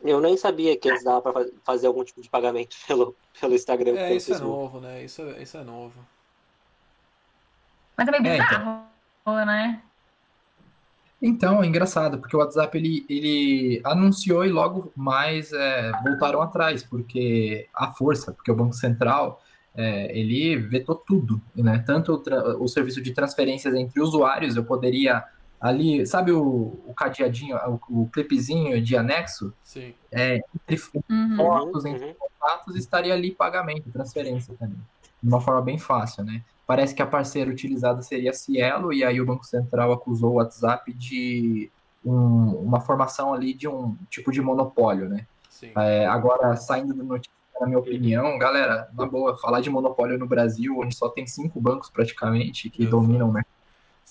Eu 0.02 0.20
nem 0.20 0.36
sabia 0.36 0.76
que 0.76 0.88
eles 0.88 1.04
davam 1.04 1.32
para 1.32 1.46
fazer 1.64 1.86
algum 1.86 2.04
tipo 2.04 2.20
de 2.20 2.28
pagamento 2.28 2.76
pelo, 2.86 3.14
pelo 3.40 3.54
Instagram. 3.54 3.96
É, 3.96 4.14
isso 4.14 4.34
é 4.34 4.38
novo, 4.38 4.80
né? 4.80 5.04
Isso, 5.04 5.22
isso 5.40 5.56
é 5.56 5.64
novo. 5.64 5.98
Mas 7.96 8.08
é 8.08 8.10
meio 8.10 8.22
bizarro, 8.22 8.70
é, 8.70 8.84
então. 9.20 9.46
né? 9.46 9.82
Então, 11.20 11.62
é 11.62 11.66
engraçado, 11.66 12.18
porque 12.18 12.34
o 12.34 12.40
WhatsApp 12.40 12.76
ele, 12.76 13.06
ele 13.08 13.80
anunciou 13.84 14.44
e 14.44 14.50
logo 14.50 14.92
mais 14.96 15.52
é, 15.52 15.92
voltaram 16.02 16.42
atrás, 16.42 16.82
porque 16.82 17.68
a 17.72 17.92
força, 17.92 18.32
porque 18.32 18.50
o 18.50 18.56
Banco 18.56 18.72
Central 18.72 19.40
é, 19.74 20.18
ele 20.18 20.56
vetou 20.56 20.96
tudo, 20.96 21.40
né? 21.54 21.82
Tanto 21.86 22.14
o, 22.14 22.64
o, 22.64 22.68
serviço 22.68 23.00
de 23.00 23.12
transferências 23.12 23.72
entre 23.74 24.00
usuários, 24.00 24.56
eu 24.56 24.64
poderia 24.64 25.24
ali, 25.62 26.04
sabe 26.04 26.32
o, 26.32 26.80
o 26.84 26.92
cadeadinho, 26.92 27.56
o, 27.88 28.02
o 28.02 28.08
clipezinho 28.08 28.82
de 28.82 28.96
anexo? 28.96 29.54
Sim. 29.62 29.94
É, 30.10 30.40
entre 30.68 30.82
uhum. 31.08 31.36
fotos, 31.36 31.84
entre 31.84 32.04
uhum. 32.04 32.14
contatos, 32.14 32.74
estaria 32.74 33.14
ali 33.14 33.30
pagamento, 33.30 33.88
transferência 33.92 34.54
também. 34.58 34.80
De 35.22 35.28
uma 35.28 35.40
forma 35.40 35.62
bem 35.62 35.78
fácil, 35.78 36.24
né? 36.24 36.42
Parece 36.66 36.92
que 36.92 37.00
a 37.00 37.06
parceira 37.06 37.48
utilizada 37.48 38.02
seria 38.02 38.30
a 38.30 38.34
Cielo, 38.34 38.92
e 38.92 39.04
aí 39.04 39.20
o 39.20 39.26
Banco 39.26 39.44
Central 39.44 39.92
acusou 39.92 40.32
o 40.32 40.34
WhatsApp 40.34 40.92
de 40.92 41.70
um, 42.04 42.56
uma 42.56 42.80
formação 42.80 43.32
ali 43.32 43.54
de 43.54 43.68
um 43.68 43.96
tipo 44.10 44.32
de 44.32 44.42
monopólio, 44.42 45.08
né? 45.08 45.26
É, 45.76 46.06
agora, 46.06 46.56
saindo 46.56 46.92
do 46.92 47.04
notícia, 47.04 47.30
na 47.60 47.68
minha 47.68 47.78
opinião, 47.78 48.36
galera, 48.36 48.88
na 48.94 49.06
boa, 49.06 49.38
falar 49.38 49.60
de 49.60 49.70
monopólio 49.70 50.18
no 50.18 50.26
Brasil, 50.26 50.76
onde 50.80 50.96
só 50.96 51.08
tem 51.08 51.24
cinco 51.24 51.60
bancos 51.60 51.88
praticamente 51.88 52.68
que 52.68 52.82
Exato. 52.82 52.96
dominam 52.96 53.28
o 53.28 53.32
mercado. 53.32 53.51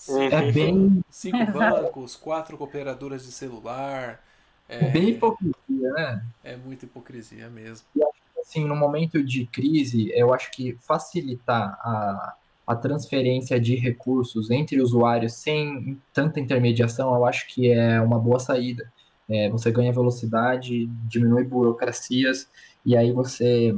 É 0.08 0.52
bem. 0.52 1.04
Cinco 1.10 1.52
bancos, 1.52 2.16
quatro 2.16 2.56
cooperadoras 2.56 3.24
de 3.24 3.32
celular. 3.32 4.20
É 4.68 4.90
bem 4.90 5.10
hipocrisia, 5.10 5.92
né? 5.92 6.24
É 6.42 6.56
muita 6.56 6.84
hipocrisia 6.84 7.48
mesmo. 7.48 7.86
E 7.94 8.02
assim, 8.40 8.64
no 8.64 8.74
momento 8.74 9.22
de 9.22 9.46
crise, 9.46 10.10
eu 10.14 10.32
acho 10.32 10.50
que 10.50 10.76
facilitar 10.80 11.78
a, 11.80 12.34
a 12.66 12.76
transferência 12.76 13.60
de 13.60 13.74
recursos 13.76 14.50
entre 14.50 14.80
usuários 14.80 15.34
sem 15.34 16.00
tanta 16.12 16.40
intermediação, 16.40 17.14
eu 17.14 17.24
acho 17.24 17.46
que 17.48 17.70
é 17.70 18.00
uma 18.00 18.18
boa 18.18 18.38
saída. 18.38 18.90
É, 19.28 19.48
você 19.48 19.70
ganha 19.70 19.92
velocidade, 19.92 20.86
diminui 21.06 21.44
burocracias 21.44 22.48
e 22.84 22.96
aí 22.96 23.12
você 23.12 23.74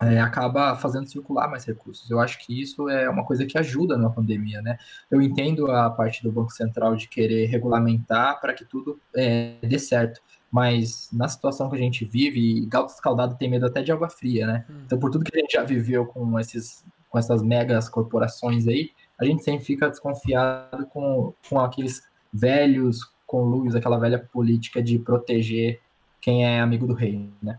é, 0.00 0.20
acaba 0.20 0.76
fazendo 0.76 1.08
circular 1.08 1.48
mais 1.48 1.64
recursos. 1.64 2.08
Eu 2.08 2.20
acho 2.20 2.38
que 2.38 2.60
isso 2.60 2.88
é 2.88 3.08
uma 3.10 3.24
coisa 3.24 3.44
que 3.44 3.58
ajuda 3.58 3.96
na 3.96 4.08
pandemia, 4.08 4.62
né? 4.62 4.78
Eu 5.10 5.20
entendo 5.20 5.70
a 5.70 5.90
parte 5.90 6.22
do 6.22 6.30
Banco 6.30 6.52
Central 6.52 6.94
de 6.94 7.08
querer 7.08 7.46
regulamentar 7.46 8.40
para 8.40 8.54
que 8.54 8.64
tudo 8.64 9.00
é, 9.14 9.56
dê 9.60 9.78
certo, 9.78 10.20
mas 10.50 11.08
na 11.12 11.28
situação 11.28 11.68
que 11.68 11.76
a 11.76 11.80
gente 11.80 12.04
vive, 12.04 12.64
gato 12.66 12.90
escaldado 12.90 13.36
tem 13.36 13.50
medo 13.50 13.66
até 13.66 13.82
de 13.82 13.90
água 13.90 14.08
fria, 14.08 14.46
né? 14.46 14.64
Hum. 14.70 14.82
Então, 14.86 14.98
por 14.98 15.10
tudo 15.10 15.24
que 15.24 15.36
a 15.36 15.40
gente 15.40 15.52
já 15.52 15.64
viveu 15.64 16.06
com 16.06 16.38
esses 16.38 16.84
com 17.08 17.18
essas 17.18 17.42
megas 17.42 17.88
corporações 17.88 18.68
aí, 18.68 18.90
a 19.18 19.24
gente 19.24 19.42
sempre 19.42 19.64
fica 19.64 19.88
desconfiado 19.88 20.86
com, 20.88 21.32
com 21.48 21.58
aqueles 21.58 22.06
velhos 22.30 23.10
conluios, 23.26 23.74
aquela 23.74 23.98
velha 23.98 24.18
política 24.18 24.82
de 24.82 24.98
proteger 24.98 25.80
quem 26.20 26.44
é 26.44 26.60
amigo 26.60 26.86
do 26.86 26.92
rei, 26.92 27.30
né? 27.42 27.58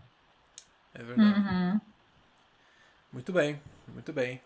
É 0.94 1.02
verdade. 1.02 1.40
Uhum. 1.40 1.80
Muito 3.12 3.32
bem, 3.32 3.60
muito 3.88 4.12
bem. 4.12 4.40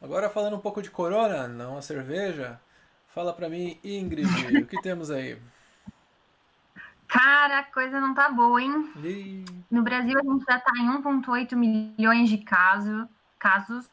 Agora 0.00 0.30
falando 0.30 0.56
um 0.56 0.60
pouco 0.60 0.82
de 0.82 0.90
corona, 0.90 1.48
não 1.48 1.76
a 1.76 1.82
cerveja, 1.82 2.60
fala 3.08 3.32
para 3.32 3.48
mim, 3.48 3.78
Ingrid, 3.82 4.28
o 4.62 4.66
que 4.66 4.80
temos 4.82 5.10
aí? 5.10 5.36
Cara, 7.08 7.60
a 7.60 7.64
coisa 7.64 8.00
não 8.00 8.14
tá 8.14 8.28
boa, 8.28 8.60
hein? 8.60 8.92
E... 9.02 9.44
No 9.70 9.82
Brasil 9.82 10.18
a 10.18 10.22
gente 10.22 10.44
já 10.44 10.58
tá 10.58 10.72
em 10.78 10.88
1,8 10.88 11.54
milhões 11.54 12.28
de 12.28 12.38
casos, 12.38 13.06
casos 13.38 13.88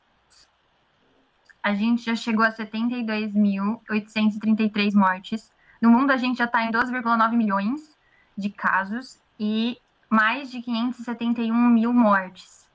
a 1.62 1.76
gente 1.76 2.04
já 2.04 2.16
chegou 2.16 2.44
a 2.44 2.52
72.833 2.52 4.96
mortes. 4.96 5.52
No 5.82 5.92
mundo, 5.92 6.12
a 6.12 6.18
gente 6.18 6.38
já 6.38 6.46
está 6.46 6.64
em 6.64 6.72
12,9 6.72 7.34
milhões 7.34 7.96
de 8.36 8.50
casos 8.50 9.20
e 9.40 9.78
mais 10.10 10.50
de 10.50 10.60
571 10.62 11.54
mil 11.54 11.94
mortes. 11.94 12.68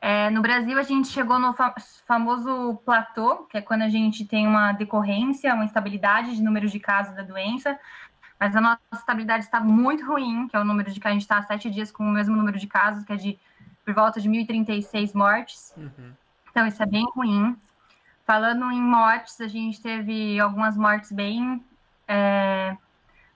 É, 0.00 0.30
no 0.30 0.40
Brasil, 0.40 0.78
a 0.78 0.82
gente 0.82 1.08
chegou 1.08 1.38
no 1.38 1.52
fa 1.52 1.74
famoso 2.06 2.80
platô, 2.84 3.46
que 3.50 3.58
é 3.58 3.60
quando 3.60 3.82
a 3.82 3.88
gente 3.88 4.24
tem 4.24 4.46
uma 4.46 4.72
decorrência, 4.72 5.54
uma 5.54 5.64
estabilidade 5.64 6.36
de 6.36 6.42
número 6.42 6.68
de 6.68 6.78
casos 6.78 7.14
da 7.14 7.22
doença, 7.22 7.78
mas 8.38 8.54
a 8.54 8.60
nossa 8.60 8.80
estabilidade 8.92 9.44
está 9.44 9.60
muito 9.60 10.06
ruim, 10.06 10.46
que 10.46 10.56
é 10.56 10.60
o 10.60 10.64
número 10.64 10.92
de 10.92 11.00
que 11.00 11.08
a 11.08 11.10
gente 11.10 11.22
está 11.22 11.38
há 11.38 11.42
sete 11.42 11.68
dias 11.68 11.90
com 11.90 12.04
o 12.04 12.10
mesmo 12.10 12.36
número 12.36 12.58
de 12.58 12.66
casos, 12.66 13.04
que 13.04 13.12
é 13.12 13.16
de 13.16 13.38
por 13.84 13.94
volta 13.94 14.20
de 14.20 14.28
1.036 14.28 15.14
mortes. 15.14 15.72
Uhum. 15.76 16.12
Então, 16.50 16.66
isso 16.66 16.82
é 16.82 16.86
bem 16.86 17.06
ruim. 17.14 17.56
Falando 18.24 18.70
em 18.70 18.82
mortes, 18.82 19.40
a 19.40 19.48
gente 19.48 19.80
teve 19.80 20.38
algumas 20.38 20.76
mortes 20.76 21.10
bem 21.10 21.64
é, 22.06 22.76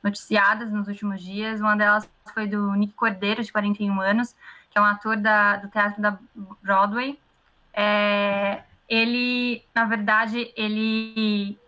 noticiadas 0.03 0.71
nos 0.71 0.89
últimos 0.89 1.23
dias. 1.23 1.61
Uma 1.61 1.75
delas 1.75 2.07
foi 2.35 2.47
do 2.47 2.75
Nick 2.75 2.93
Cordeiro, 2.93 3.43
de 3.43 3.51
41 3.51 3.99
anos, 4.01 4.37
que 4.73 4.79
é 4.79 4.81
um 4.81 4.87
ator 4.87 5.17
da, 5.17 5.57
do 5.57 5.69
teatro 5.69 6.01
da 6.01 6.19
Broadway. 6.63 7.19
É, 7.75 8.63
ele, 8.89 9.63
na 9.75 9.85
verdade, 9.85 10.53
ele 10.57 11.59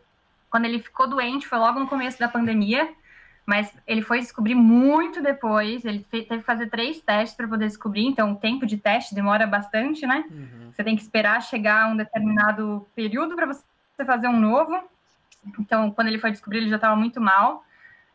quando 0.55 0.66
ele 0.66 0.78
ficou 0.78 1.09
doente 1.09 1.48
foi 1.48 1.59
logo 1.59 1.80
no 1.80 1.88
começo 1.88 2.16
da 2.16 2.28
pandemia, 2.28 2.88
mas 3.44 3.74
ele 3.88 4.02
foi 4.02 4.20
descobrir 4.20 4.55
muito 4.55 5.20
depois. 5.20 5.84
Ele 5.84 6.07
teve 6.09 6.26
que 6.26 6.42
fazer 6.42 6.70
três 6.70 7.00
testes 7.00 7.36
para 7.36 7.48
poder 7.48 7.66
descobrir, 7.66 8.07
então 8.07 8.32
o 8.32 8.36
tempo 8.36 8.64
de 8.64 8.78
teste 8.78 9.16
demora 9.16 9.48
bastante, 9.48 10.07
né? 10.07 10.24
Uhum. 10.30 10.70
Você 10.70 10.84
tem 10.84 10.94
que 10.94 11.02
esperar 11.02 11.42
chegar 11.42 11.90
um 11.90 11.96
determinado 11.96 12.86
período 12.94 13.34
para 13.34 13.46
você 13.46 13.64
fazer 14.07 14.28
um 14.28 14.38
novo. 14.38 14.80
Então, 15.59 15.90
quando 15.90 16.07
ele 16.07 16.20
foi 16.20 16.30
descobrir, 16.30 16.59
ele 16.59 16.70
já 16.70 16.76
estava 16.76 16.94
muito 16.94 17.20
mal. 17.20 17.64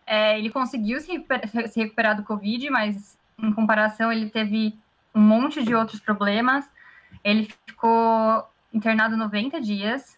É, 0.08 0.40
ele 0.40 0.50
conseguiu 0.50 1.02
se 1.02 1.12
recuperar, 1.12 1.48
se 1.68 1.80
recuperar 1.80 2.16
do 2.16 2.24
Covid, 2.24 2.70
mas 2.70 3.18
em 3.42 3.54
comparação, 3.54 4.12
ele 4.12 4.30
teve 4.30 4.78
um 5.14 5.22
monte 5.22 5.64
de 5.64 5.74
outros 5.76 6.00
problemas. 6.00 6.66
Ele 7.24 7.52
ficou 7.66 8.48
internado 8.74 9.18
90 9.18 9.60
dias. 9.62 10.18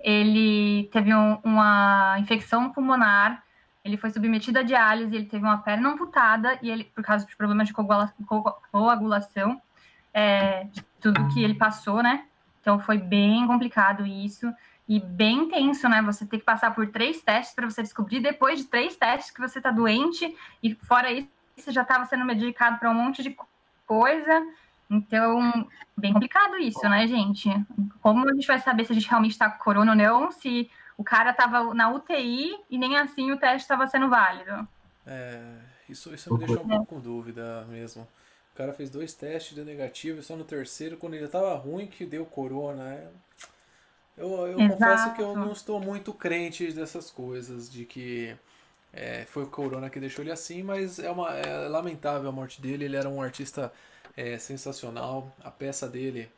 Ele 0.00 0.88
teve 0.92 1.14
um, 1.14 1.38
uma 1.44 2.16
infecção 2.18 2.70
pulmonar 2.70 3.44
ele 3.84 3.98
foi 3.98 4.10
submetido 4.10 4.58
a 4.58 4.62
diálise, 4.62 5.14
ele 5.14 5.26
teve 5.26 5.44
uma 5.44 5.58
perna 5.58 5.90
amputada 5.90 6.58
e 6.62 6.70
ele, 6.70 6.84
por 6.84 7.04
causa 7.04 7.26
de 7.26 7.36
problemas 7.36 7.68
de 7.68 7.74
coagulação, 7.74 9.60
é, 10.12 10.64
de 10.64 10.82
tudo 10.98 11.28
que 11.28 11.44
ele 11.44 11.54
passou, 11.54 12.02
né? 12.02 12.24
Então 12.60 12.80
foi 12.80 12.96
bem 12.96 13.46
complicado 13.46 14.06
isso 14.06 14.50
e 14.88 14.98
bem 14.98 15.48
tenso, 15.50 15.86
né? 15.86 16.00
Você 16.00 16.24
tem 16.24 16.38
que 16.38 16.46
passar 16.46 16.74
por 16.74 16.86
três 16.86 17.20
testes 17.20 17.54
para 17.54 17.68
você 17.68 17.82
descobrir 17.82 18.20
depois 18.20 18.60
de 18.60 18.64
três 18.64 18.96
testes 18.96 19.30
que 19.30 19.40
você 19.40 19.58
está 19.58 19.70
doente 19.70 20.34
e 20.62 20.74
fora 20.74 21.12
isso 21.12 21.28
já 21.68 21.82
estava 21.82 22.04
sendo 22.06 22.24
medicado 22.24 22.78
para 22.78 22.90
um 22.90 22.94
monte 22.94 23.22
de 23.22 23.36
coisa. 23.86 24.46
Então, 24.90 25.68
bem 25.96 26.12
complicado 26.12 26.56
isso, 26.56 26.86
né, 26.88 27.06
gente? 27.06 27.48
Como 28.00 28.28
a 28.28 28.34
gente 28.34 28.46
vai 28.46 28.58
saber 28.58 28.84
se 28.84 28.92
a 28.92 28.94
gente 28.94 29.08
realmente 29.08 29.32
está 29.32 29.50
com 29.50 29.62
corona 29.62 29.92
ou 29.92 29.96
não, 29.96 30.30
se 30.30 30.70
o 30.96 31.02
cara 31.02 31.30
estava 31.30 31.74
na 31.74 31.90
UTI 31.90 32.56
e 32.70 32.78
nem 32.78 32.96
assim 32.96 33.32
o 33.32 33.36
teste 33.36 33.62
estava 33.62 33.86
sendo 33.86 34.08
válido. 34.08 34.68
É, 35.06 35.42
isso, 35.88 36.14
isso 36.14 36.32
me 36.32 36.38
deixou 36.38 36.64
um 36.64 36.68
pouco 36.68 36.86
com 36.86 37.00
dúvida 37.00 37.64
mesmo. 37.68 38.06
O 38.52 38.56
cara 38.56 38.72
fez 38.72 38.88
dois 38.88 39.12
testes, 39.14 39.54
deu 39.54 39.64
negativo, 39.64 40.20
e 40.20 40.22
só 40.22 40.36
no 40.36 40.44
terceiro, 40.44 40.96
quando 40.96 41.14
ele 41.14 41.24
estava 41.24 41.54
ruim, 41.56 41.86
que 41.88 42.06
deu 42.06 42.24
corona. 42.24 42.94
É... 42.94 43.08
Eu, 44.16 44.46
eu 44.46 44.68
confesso 44.68 45.12
que 45.14 45.20
eu 45.20 45.34
não 45.34 45.50
estou 45.50 45.80
muito 45.80 46.14
crente 46.14 46.70
dessas 46.72 47.10
coisas, 47.10 47.68
de 47.68 47.84
que 47.84 48.36
é, 48.94 49.24
foi 49.26 49.42
o 49.42 49.46
corona 49.48 49.90
que 49.90 49.98
deixou 49.98 50.22
ele 50.22 50.30
assim, 50.30 50.62
mas 50.62 50.98
é, 50.98 51.10
uma, 51.10 51.32
é 51.34 51.68
lamentável 51.68 52.28
a 52.28 52.32
morte 52.32 52.60
dele. 52.60 52.84
Ele 52.84 52.96
era 52.96 53.08
um 53.08 53.20
artista 53.20 53.72
é, 54.16 54.38
sensacional. 54.38 55.34
A 55.42 55.50
peça 55.50 55.88
dele 55.88 56.30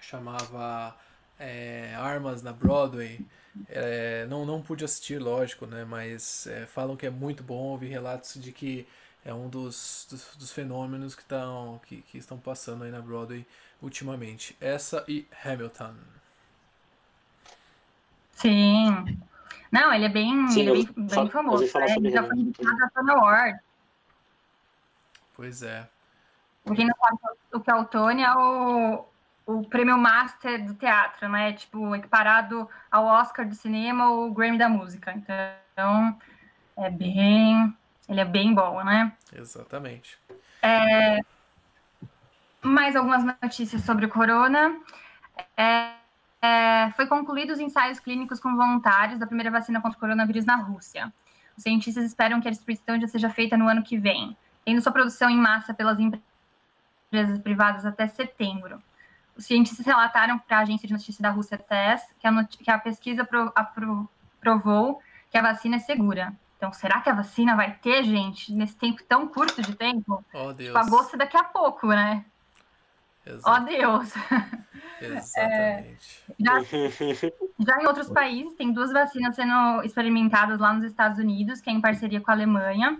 chamava 0.00 0.96
é, 1.38 1.94
Armas 1.96 2.42
na 2.42 2.52
Broadway. 2.52 3.20
É, 3.68 4.26
não, 4.26 4.46
não 4.46 4.62
pude 4.62 4.84
assistir, 4.84 5.20
lógico, 5.20 5.66
né? 5.66 5.84
Mas 5.84 6.46
é, 6.46 6.66
falam 6.66 6.96
que 6.96 7.06
é 7.06 7.10
muito 7.10 7.42
bom. 7.42 7.72
Ouvi 7.72 7.86
relatos 7.86 8.40
de 8.40 8.50
que 8.50 8.86
é 9.24 9.34
um 9.34 9.48
dos, 9.48 10.06
dos, 10.10 10.36
dos 10.36 10.52
fenômenos 10.52 11.14
que, 11.14 11.24
tão, 11.24 11.80
que, 11.86 12.02
que 12.02 12.16
estão 12.16 12.38
passando 12.38 12.84
aí 12.84 12.90
na 12.90 13.00
Broadway 13.00 13.46
ultimamente. 13.82 14.56
Essa 14.58 15.04
e 15.06 15.26
Hamilton. 15.44 15.94
Sim. 18.32 19.18
Não, 19.74 19.92
ele 19.92 20.04
é 20.04 20.08
bem, 20.08 20.46
Sim, 20.46 20.60
ele 20.60 20.70
é 20.70 20.84
bem, 20.84 21.06
bem 21.08 21.28
famoso. 21.28 21.64
Né? 21.80 21.96
Ele 21.96 22.10
já 22.12 22.22
foi 22.22 22.36
indicado 22.36 22.84
a 22.84 22.90
Tony 22.90 23.10
Award. 23.10 23.58
Pois 25.34 25.64
é. 25.64 25.88
Quem 26.76 26.86
não 26.86 26.94
sabe 26.96 27.18
o 27.52 27.60
que 27.60 27.70
é 27.72 27.74
o 27.74 27.84
Tony 27.84 28.22
é 28.22 28.32
o, 28.36 29.04
o 29.44 29.64
prêmio 29.64 29.98
master 29.98 30.64
do 30.64 30.74
teatro, 30.74 31.28
né? 31.28 31.54
Tipo, 31.54 31.92
equiparado 31.96 32.68
ao 32.88 33.04
Oscar 33.04 33.48
do 33.48 33.54
cinema 33.56 34.10
ou 34.10 34.32
Grammy 34.32 34.58
da 34.58 34.68
música. 34.68 35.12
Então, 35.12 36.16
é 36.76 36.88
bem. 36.88 37.76
Ele 38.08 38.20
é 38.20 38.24
bem 38.24 38.54
bom, 38.54 38.80
né? 38.84 39.12
Exatamente. 39.34 40.16
É, 40.62 41.18
mais 42.62 42.94
algumas 42.94 43.24
notícias 43.24 43.82
sobre 43.82 44.06
o 44.06 44.08
corona. 44.08 44.80
É, 45.56 45.94
é, 46.44 46.90
foi 46.90 47.06
concluídos 47.06 47.56
os 47.56 47.60
ensaios 47.60 47.98
clínicos 47.98 48.38
com 48.38 48.54
voluntários 48.54 49.18
da 49.18 49.26
primeira 49.26 49.50
vacina 49.50 49.80
contra 49.80 49.96
o 49.96 50.00
coronavírus 50.00 50.44
na 50.44 50.56
Rússia. 50.56 51.10
Os 51.56 51.62
cientistas 51.62 52.04
esperam 52.04 52.38
que 52.40 52.48
a 52.48 52.50
distribuição 52.50 53.00
já 53.00 53.08
seja 53.08 53.30
feita 53.30 53.56
no 53.56 53.66
ano 53.66 53.82
que 53.82 53.96
vem, 53.96 54.36
tendo 54.62 54.80
sua 54.82 54.92
produção 54.92 55.30
em 55.30 55.38
massa 55.38 55.72
pelas 55.72 55.98
empresas 55.98 57.38
privadas 57.38 57.86
até 57.86 58.06
setembro. 58.06 58.82
Os 59.34 59.46
cientistas 59.46 59.86
relataram 59.86 60.38
para 60.38 60.58
a 60.58 60.60
agência 60.60 60.86
de 60.86 60.92
notícias 60.92 61.18
da 61.18 61.30
Rússia 61.30 61.56
TES 61.56 62.02
que 62.20 62.26
a, 62.26 62.44
que 62.44 62.70
a 62.70 62.78
pesquisa 62.78 63.24
pro, 63.24 63.50
apro, 63.54 64.08
provou 64.38 65.00
que 65.30 65.38
a 65.38 65.42
vacina 65.42 65.76
é 65.76 65.78
segura. 65.80 66.32
Então, 66.58 66.72
será 66.72 67.00
que 67.00 67.08
a 67.08 67.14
vacina 67.14 67.56
vai 67.56 67.72
ter, 67.72 68.04
gente, 68.04 68.52
nesse 68.52 68.76
tempo 68.76 69.02
tão 69.04 69.26
curto 69.26 69.62
de 69.62 69.74
tempo? 69.74 70.22
Oh, 70.32 70.52
Deus. 70.52 70.68
Tipo, 70.68 70.78
agosto 70.78 71.16
daqui 71.16 71.36
a 71.36 71.44
pouco, 71.44 71.88
né? 71.88 72.24
Ó 73.44 73.56
oh, 73.56 73.60
Deus! 73.60 74.12
Exatamente. 75.00 76.24
É, 76.28 76.34
já, 76.38 76.62
já, 77.58 77.82
em 77.82 77.86
outros 77.86 78.08
países, 78.10 78.54
tem 78.54 78.72
duas 78.72 78.92
vacinas 78.92 79.34
sendo 79.34 79.82
experimentadas 79.82 80.58
lá 80.58 80.72
nos 80.72 80.84
Estados 80.84 81.18
Unidos, 81.18 81.60
que 81.60 81.70
é 81.70 81.72
em 81.72 81.80
parceria 81.80 82.20
com 82.20 82.30
a 82.30 82.34
Alemanha. 82.34 82.98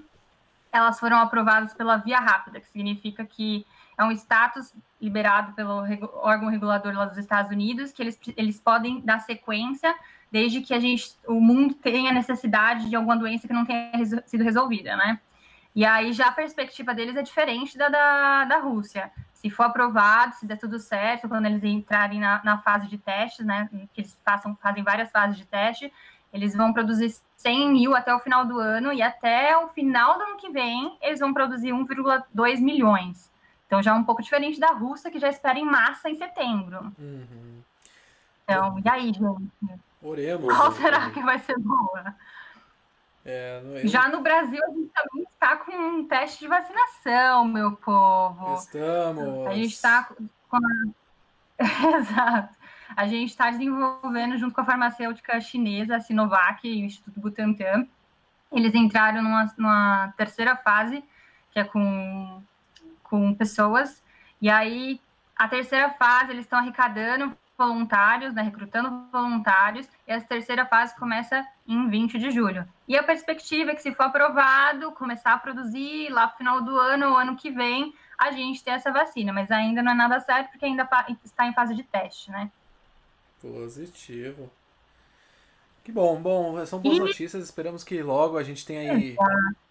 Elas 0.72 0.98
foram 0.98 1.18
aprovadas 1.18 1.72
pela 1.72 1.96
via 1.96 2.18
rápida, 2.18 2.60
que 2.60 2.68
significa 2.68 3.24
que 3.24 3.64
é 3.96 4.04
um 4.04 4.10
status 4.10 4.74
liberado 5.00 5.52
pelo 5.52 5.84
órgão 6.14 6.48
regulador 6.48 6.92
lá 6.94 7.04
dos 7.04 7.18
Estados 7.18 7.50
Unidos, 7.52 7.92
que 7.92 8.02
eles, 8.02 8.18
eles 8.36 8.58
podem 8.58 9.00
dar 9.00 9.20
sequência 9.20 9.94
desde 10.32 10.60
que 10.62 10.74
a 10.74 10.80
gente, 10.80 11.16
o 11.28 11.40
mundo 11.40 11.74
tenha 11.74 12.12
necessidade 12.12 12.88
de 12.88 12.96
alguma 12.96 13.16
doença 13.16 13.46
que 13.46 13.54
não 13.54 13.64
tenha 13.64 13.92
sido 14.26 14.42
resolvida, 14.42 14.96
né? 14.96 15.20
E 15.76 15.84
aí 15.84 16.12
já 16.12 16.26
a 16.26 16.32
perspectiva 16.32 16.92
deles 16.92 17.16
é 17.16 17.22
diferente 17.22 17.78
da, 17.78 17.88
da, 17.88 18.44
da 18.44 18.58
Rússia 18.58 19.12
se 19.44 19.50
for 19.50 19.64
aprovado, 19.64 20.34
se 20.36 20.46
der 20.46 20.56
tudo 20.56 20.78
certo, 20.78 21.28
quando 21.28 21.44
eles 21.44 21.62
entrarem 21.62 22.18
na, 22.18 22.40
na 22.42 22.56
fase 22.56 22.88
de 22.88 22.96
teste, 22.96 23.44
né, 23.44 23.68
que 23.92 24.00
eles 24.00 24.16
façam, 24.24 24.56
fazem 24.56 24.82
várias 24.82 25.10
fases 25.10 25.36
de 25.36 25.44
teste, 25.44 25.92
eles 26.32 26.56
vão 26.56 26.72
produzir 26.72 27.14
100 27.36 27.70
mil 27.70 27.94
até 27.94 28.14
o 28.14 28.18
final 28.20 28.46
do 28.46 28.58
ano 28.58 28.90
e 28.90 29.02
até 29.02 29.54
o 29.58 29.68
final 29.68 30.16
do 30.16 30.22
ano 30.22 30.36
que 30.38 30.48
vem 30.48 30.96
eles 31.02 31.20
vão 31.20 31.34
produzir 31.34 31.72
1,2 31.72 32.58
milhões. 32.62 33.30
Então 33.66 33.82
já 33.82 33.90
é 33.90 33.94
um 33.94 34.02
pouco 34.02 34.22
diferente 34.22 34.58
da 34.58 34.72
Rússia, 34.72 35.10
que 35.10 35.20
já 35.20 35.28
espera 35.28 35.58
em 35.58 35.66
massa 35.66 36.08
em 36.08 36.14
setembro. 36.14 36.90
Uhum. 36.98 37.60
Então, 38.44 38.78
e 38.82 38.88
aí, 38.88 39.12
gente? 39.12 39.50
Oremos. 40.00 40.56
Qual 40.56 40.72
será 40.72 41.10
que 41.10 41.20
vai 41.20 41.38
ser 41.38 41.58
boa? 41.58 42.14
É, 43.24 43.62
é... 43.82 43.86
Já 43.86 44.08
no 44.08 44.20
Brasil, 44.20 44.60
a 44.62 44.70
gente 44.70 44.90
também 44.92 45.24
está 45.32 45.56
com 45.56 45.72
um 45.72 46.06
teste 46.06 46.40
de 46.40 46.48
vacinação, 46.48 47.46
meu 47.46 47.72
povo. 47.72 48.54
Estamos. 48.54 49.46
A 49.46 49.54
gente 49.54 49.72
está 49.72 50.08
com. 50.48 50.58
Exato. 51.98 52.54
A 52.96 53.06
gente 53.06 53.30
está 53.30 53.50
desenvolvendo, 53.50 54.36
junto 54.36 54.54
com 54.54 54.60
a 54.60 54.64
farmacêutica 54.64 55.40
chinesa, 55.40 55.96
a 55.96 56.00
Sinovac 56.00 56.68
e 56.68 56.82
o 56.82 56.84
Instituto 56.84 57.18
Butantan. 57.18 57.86
Eles 58.52 58.74
entraram 58.74 59.22
numa, 59.22 59.52
numa 59.56 60.14
terceira 60.16 60.54
fase, 60.54 61.02
que 61.50 61.58
é 61.58 61.64
com, 61.64 62.42
com 63.02 63.34
pessoas. 63.34 64.02
E 64.40 64.48
aí, 64.50 65.00
a 65.34 65.48
terceira 65.48 65.90
fase, 65.90 66.30
eles 66.30 66.44
estão 66.44 66.58
arrecadando 66.58 67.36
voluntários, 67.56 68.34
né, 68.34 68.42
recrutando 68.42 69.08
voluntários, 69.10 69.88
e 70.06 70.12
a 70.12 70.20
terceira 70.20 70.66
fase 70.66 70.94
começa 70.96 71.44
em 71.66 71.88
20 71.88 72.18
de 72.18 72.30
julho. 72.30 72.66
E 72.86 72.96
a 72.96 73.02
perspectiva 73.02 73.70
é 73.70 73.74
que, 73.74 73.82
se 73.82 73.94
for 73.94 74.04
aprovado, 74.04 74.92
começar 74.92 75.32
a 75.32 75.38
produzir 75.38 76.10
lá 76.10 76.26
no 76.26 76.32
final 76.32 76.62
do 76.62 76.78
ano 76.78 77.10
ou 77.10 77.16
ano 77.16 77.36
que 77.36 77.50
vem, 77.50 77.94
a 78.18 78.30
gente 78.30 78.62
ter 78.62 78.70
essa 78.70 78.92
vacina, 78.92 79.32
mas 79.32 79.50
ainda 79.50 79.82
não 79.82 79.92
é 79.92 79.94
nada 79.94 80.20
certo 80.20 80.50
porque 80.50 80.64
ainda 80.64 80.88
está 81.24 81.46
em 81.46 81.54
fase 81.54 81.74
de 81.74 81.82
teste, 81.82 82.30
né? 82.30 82.50
Positivo. 83.40 84.50
Que 85.82 85.92
bom, 85.92 86.20
bom, 86.20 86.64
são 86.64 86.78
boas 86.78 86.96
e... 86.96 87.00
notícias, 87.00 87.44
esperamos 87.44 87.84
que 87.84 88.02
logo 88.02 88.38
a 88.38 88.42
gente 88.42 88.64
tenha 88.64 88.92
aí 88.92 89.16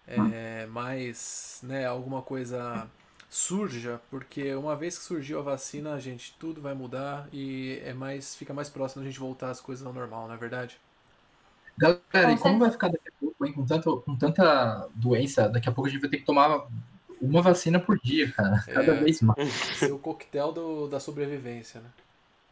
é, 0.06 0.66
mais, 0.66 1.60
né, 1.62 1.86
alguma 1.86 2.22
coisa 2.22 2.88
surja, 3.34 4.00
porque 4.10 4.54
uma 4.54 4.76
vez 4.76 4.96
que 4.96 5.02
surgiu 5.02 5.40
a 5.40 5.42
vacina, 5.42 5.98
gente, 5.98 6.36
tudo 6.38 6.60
vai 6.60 6.72
mudar 6.72 7.26
e 7.32 7.82
é 7.84 7.92
mais, 7.92 8.36
fica 8.36 8.54
mais 8.54 8.70
próximo 8.70 9.02
a 9.02 9.04
gente 9.04 9.18
voltar 9.18 9.50
às 9.50 9.60
coisas 9.60 9.84
ao 9.84 9.92
normal, 9.92 10.28
não 10.28 10.34
é 10.34 10.38
verdade? 10.38 10.78
Galera, 11.76 12.30
e 12.30 12.38
como 12.38 12.60
vai 12.60 12.70
ficar 12.70 12.90
daqui 12.90 13.08
a 13.08 13.12
pouco, 13.18 13.44
hein? 13.44 13.52
Com, 13.52 13.66
tanto, 13.66 14.02
com 14.02 14.14
tanta 14.14 14.88
doença, 14.94 15.48
daqui 15.48 15.68
a 15.68 15.72
pouco 15.72 15.88
a 15.88 15.90
gente 15.90 16.00
vai 16.00 16.10
ter 16.10 16.18
que 16.18 16.24
tomar 16.24 16.68
uma 17.20 17.42
vacina 17.42 17.80
por 17.80 17.98
dia, 17.98 18.30
cara. 18.30 18.62
Cada 18.72 18.92
é, 18.92 19.00
vez 19.02 19.20
mais. 19.20 19.52
Ser 19.52 19.92
o 19.92 19.98
coquetel 19.98 20.52
do, 20.52 20.86
da 20.86 21.00
sobrevivência, 21.00 21.80
né? 21.80 21.88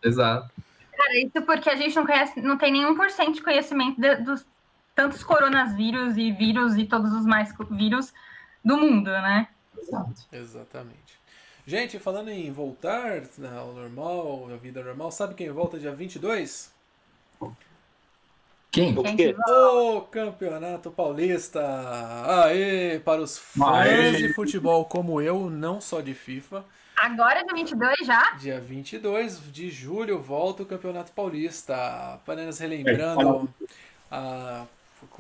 Exato. 0.03 0.51
Cara, 0.97 1.17
isso 1.17 1.43
porque 1.47 1.71
a 1.71 1.77
gente 1.77 1.95
não 1.95 2.05
conhece, 2.05 2.41
não 2.41 2.59
tem 2.59 2.73
nenhum 2.73 2.97
por 2.97 3.09
cento 3.09 3.35
de 3.35 3.43
conhecimento 3.43 4.01
de, 4.01 4.17
dos 4.17 4.45
tantos 4.97 5.23
coronavírus 5.23 6.17
e 6.17 6.33
vírus 6.33 6.75
e 6.75 6.85
todos 6.87 7.13
os 7.13 7.25
mais 7.25 7.55
vírus 7.71 8.13
do 8.65 8.77
mundo, 8.77 9.13
né? 9.13 9.47
Exato. 9.79 10.27
Exatamente. 10.33 11.21
Gente, 11.67 11.99
falando 11.99 12.31
em 12.31 12.51
voltar 12.51 13.23
ao 13.57 13.73
normal, 13.73 14.49
à 14.53 14.57
vida 14.57 14.83
normal, 14.83 15.13
sabe 15.13 15.35
quem 15.35 15.51
volta 15.51 15.79
dia 15.79 15.95
22? 15.95 16.73
Quem? 18.73 18.99
O 18.99 19.03
quê? 19.03 19.37
O 19.47 20.01
Campeonato 20.01 20.91
Paulista! 20.91 21.61
Aê! 22.45 22.99
Para 23.01 23.21
os 23.21 23.39
fãs 23.39 23.87
Aê. 23.87 24.13
de 24.13 24.33
futebol 24.33 24.87
como 24.87 25.21
eu, 25.21 25.51
não 25.51 25.81
só 25.81 26.01
de 26.01 26.15
FIFA. 26.15 26.65
Agora 26.97 27.45
dia 27.45 27.55
22 27.55 27.99
já? 28.07 28.31
Dia 28.37 28.61
22 28.61 29.53
de 29.53 29.71
julho 29.71 30.19
volta 30.21 30.63
o 30.63 30.67
Campeonato 30.67 31.13
Paulista. 31.13 32.15
Apenas 32.15 32.59
relembrando, 32.59 33.53
a, 34.11 34.65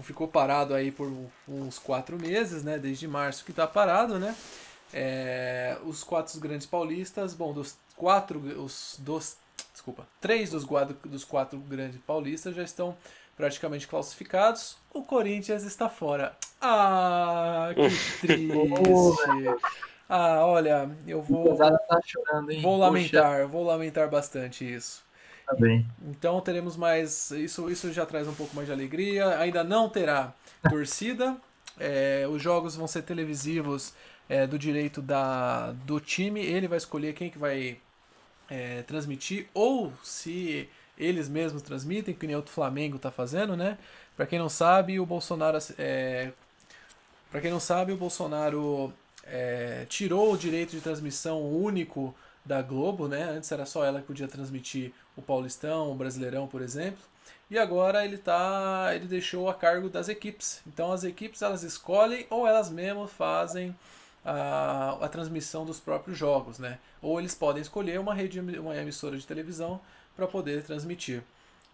ficou 0.01 0.29
parado 0.29 0.75
aí 0.75 0.91
por 0.91 1.11
uns 1.49 1.79
quatro 1.79 2.19
meses, 2.19 2.63
né? 2.63 2.79
Desde 2.79 3.07
março 3.09 3.45
que 3.45 3.51
está 3.51 3.67
parado, 3.67 4.19
né? 4.19 4.35
É, 4.93 5.79
os 5.85 6.05
quatro 6.05 6.39
grandes 6.39 6.67
paulistas, 6.67 7.35
bom, 7.35 7.53
dos 7.53 7.77
quatro, 7.97 8.39
os 8.63 8.97
dos, 8.99 9.37
desculpa, 9.73 10.07
três 10.21 10.51
dos 10.51 10.65
quatro, 10.65 10.97
dos 11.09 11.25
quatro 11.25 11.59
grandes 11.59 12.01
paulistas 12.07 12.55
já 12.55 12.63
estão 12.63 12.97
praticamente 13.37 13.89
classificados. 13.89 14.77
O 14.93 15.03
Corinthians 15.03 15.63
está 15.65 15.89
fora. 15.89 16.37
Ah, 16.61 17.71
que 17.75 17.89
triste. 18.21 18.53
Ah, 20.09 20.45
olha, 20.45 20.91
eu 21.07 21.23
vou. 21.23 21.57
Tá 21.57 22.01
chorando, 22.05 22.51
hein? 22.51 22.61
Vou 22.61 22.77
lamentar, 22.77 23.37
Poxa. 23.37 23.47
vou 23.47 23.65
lamentar 23.65 24.11
bastante 24.11 24.71
isso. 24.71 25.03
Tá 25.47 25.55
bem. 25.55 25.87
Então 26.09 26.41
teremos 26.41 26.77
mais. 26.77 27.31
Isso, 27.31 27.71
isso 27.71 27.93
já 27.93 28.07
traz 28.07 28.27
um 28.29 28.35
pouco 28.35 28.55
mais 28.55 28.67
de 28.67 28.73
alegria. 28.73 29.39
Ainda 29.39 29.63
não 29.63 29.89
terá 29.89 30.33
torcida. 30.69 31.37
É, 31.79 32.27
os 32.31 32.43
jogos 32.43 32.77
vão 32.77 32.87
ser 32.87 33.03
televisivos 33.03 33.95
é, 34.29 34.47
do 34.47 34.59
direito 34.59 35.03
da, 35.03 35.73
do 35.85 36.01
time. 36.01 36.41
Ele 36.41 36.69
vai 36.69 36.79
escolher 36.79 37.15
quem 37.15 37.31
que 37.31 37.39
vai 37.39 37.79
é, 38.49 38.83
transmitir 38.83 39.49
ou 39.55 39.93
se 40.03 40.69
eles 40.99 41.29
mesmos 41.29 41.63
transmitem, 41.63 42.15
que 42.15 42.27
nem 42.27 42.37
o 42.37 42.43
Flamengo 42.43 42.97
está 42.97 43.11
fazendo, 43.11 43.57
né? 43.57 43.79
Para 44.17 44.27
quem 44.27 44.39
não 44.39 44.49
sabe, 44.49 45.01
o 45.01 45.07
Bolsonaro 45.07 45.59
é, 45.79 46.33
para 47.33 47.41
quem 47.41 47.51
não 47.51 47.59
sabe, 47.59 47.93
o 47.93 47.97
Bolsonaro 47.97 48.93
é, 49.25 49.87
tirou 49.89 50.35
o 50.35 50.37
direito 50.37 50.73
de 50.73 50.83
transmissão 50.83 51.43
único 51.43 52.15
da 52.45 52.61
Globo, 52.61 53.09
né? 53.09 53.23
Antes 53.23 53.51
era 53.51 53.65
só 53.65 53.85
ela 53.85 54.01
que 54.01 54.07
podia 54.07 54.29
transmitir 54.29 54.93
o 55.17 55.23
Paulistão, 55.23 55.91
o 55.91 55.95
Brasileirão, 55.95 56.47
por 56.47 56.63
exemplo. 56.63 57.03
E 57.51 57.59
agora 57.59 58.05
ele 58.05 58.17
tá, 58.17 58.93
ele 58.95 59.07
deixou 59.07 59.49
a 59.49 59.55
cargo 59.55 59.89
das 59.89 60.09
equipes. 60.09 60.63
Então 60.67 60.91
as 60.91 61.05
equipes 61.05 61.43
elas 61.43 61.63
escolhem 61.63 62.27
ou 62.31 62.47
elas 62.47 62.71
mesmas 62.71 63.11
fazem 63.13 63.77
a, 64.25 64.97
a 65.01 65.09
transmissão 65.09 65.65
dos 65.65 65.79
próprios 65.79 66.17
jogos, 66.17 66.59
né? 66.59 66.79
Ou 67.03 67.19
eles 67.19 67.35
podem 67.35 67.61
escolher 67.61 68.01
uma 68.01 68.15
rede, 68.15 68.41
uma 68.41 68.77
emissora 68.77 69.19
de 69.19 69.27
televisão 69.27 69.81
para 70.17 70.27
poder 70.27 70.63
transmitir. 70.63 71.23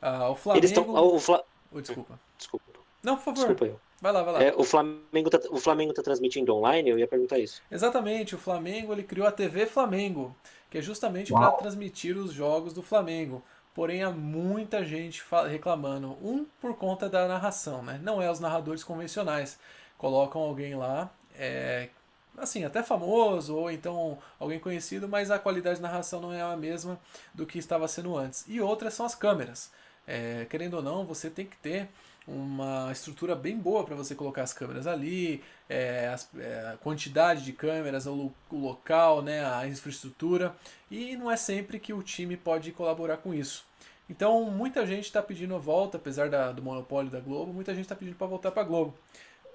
Ah, 0.01 0.29
o 0.29 0.35
Flamengo. 0.35 0.65
Eles 0.65 0.73
tão, 0.75 0.89
o 0.89 1.21
Fla... 1.21 1.45
oh, 1.73 1.81
desculpa. 1.81 2.19
Desculpa. 2.37 2.65
Não, 3.03 3.17
por 3.17 3.25
favor. 3.25 3.47
Desculpa 3.47 3.67
eu. 3.67 3.81
Vai 4.01 4.13
lá, 4.13 4.23
vai 4.23 4.33
lá. 4.33 4.43
É, 4.43 4.55
o 4.57 4.63
Flamengo 4.63 5.29
tá, 5.29 5.41
o 5.51 5.59
Flamengo 5.59 5.93
tá 5.93 6.03
transmitindo 6.03 6.55
online, 6.55 6.89
eu 6.89 6.99
ia 6.99 7.09
perguntar 7.09 7.39
isso. 7.39 7.61
Exatamente, 7.71 8.35
o 8.35 8.39
Flamengo 8.39 8.93
ele 8.93 9.03
criou 9.03 9.27
a 9.27 9.33
TV 9.33 9.67
Flamengo, 9.67 10.35
que 10.71 10.79
é 10.79 10.83
justamente 10.83 11.33
para 11.33 11.51
transmitir 11.53 12.17
os 12.17 12.33
jogos 12.33 12.73
do 12.73 12.83
Flamengo. 12.83 13.43
Porém, 13.75 14.03
há 14.03 14.11
muita 14.11 14.85
gente 14.85 15.23
reclamando. 15.49 16.19
Um, 16.23 16.45
por 16.61 16.75
conta 16.77 17.09
da 17.09 17.29
narração, 17.29 17.83
né? 17.83 18.01
Não 18.03 18.21
é 18.21 18.31
os 18.31 18.41
narradores 18.41 18.83
convencionais. 18.83 19.59
Colocam 19.97 20.43
alguém 20.43 20.75
lá, 20.75 21.11
é, 21.37 21.89
assim, 22.37 22.65
até 22.65 22.83
famoso 22.83 23.57
ou 23.57 23.71
então 23.71 24.19
alguém 24.39 24.59
conhecido, 24.59 25.09
mas 25.09 25.31
a 25.31 25.39
qualidade 25.39 25.77
de 25.77 25.83
narração 25.83 26.21
não 26.21 26.33
é 26.33 26.43
a 26.43 26.57
mesma 26.57 26.99
do 27.35 27.47
que 27.47 27.59
estava 27.59 27.87
sendo 27.89 28.17
antes. 28.17 28.45
E 28.49 28.61
outras 28.61 28.95
são 28.95 29.07
as 29.07 29.15
câmeras. 29.15 29.71
É, 30.07 30.47
querendo 30.49 30.75
ou 30.75 30.83
não, 30.83 31.05
você 31.05 31.29
tem 31.29 31.47
que 31.47 31.57
ter 31.59 31.89
uma 32.29 32.93
estrutura 32.93 33.35
bem 33.35 33.57
boa 33.57 33.85
para 33.85 33.97
você 33.97 34.15
colocar 34.15 34.43
as 34.43 34.53
câmeras 34.53 34.87
ali, 34.87 35.43
é, 35.69 36.15
é, 36.39 36.73
a 36.75 36.77
quantidade 36.77 37.43
de 37.43 37.55
câmeras, 37.55 38.07
o, 38.07 38.31
o, 38.51 38.59
local, 38.59 39.23
né, 39.23 39.45
a 39.47 39.67
infraestrutura, 39.67 40.55
e 40.91 41.17
não 41.17 41.31
é 41.31 41.37
sempre 41.37 41.79
que 41.79 41.93
o 41.93 42.03
time 42.03 42.37
pode 42.37 42.71
colaborar 42.73 43.17
com 43.17 43.33
isso. 43.33 43.65
Então, 44.11 44.45
muita 44.45 44.87
gente 44.87 45.05
está 45.05 45.23
pedindo 45.23 45.55
a 45.55 45.59
volta, 45.59 45.97
apesar 45.97 46.29
da, 46.29 46.53
do 46.53 46.63
monopólio 46.63 47.11
da 47.11 47.21
Globo, 47.21 47.53
muita 47.53 47.75
gente 47.75 47.85
está 47.85 47.97
pedindo 47.97 48.17
para 48.17 48.27
voltar 48.27 48.51
para 48.51 48.63
a 48.63 48.67
Globo. 48.67 48.95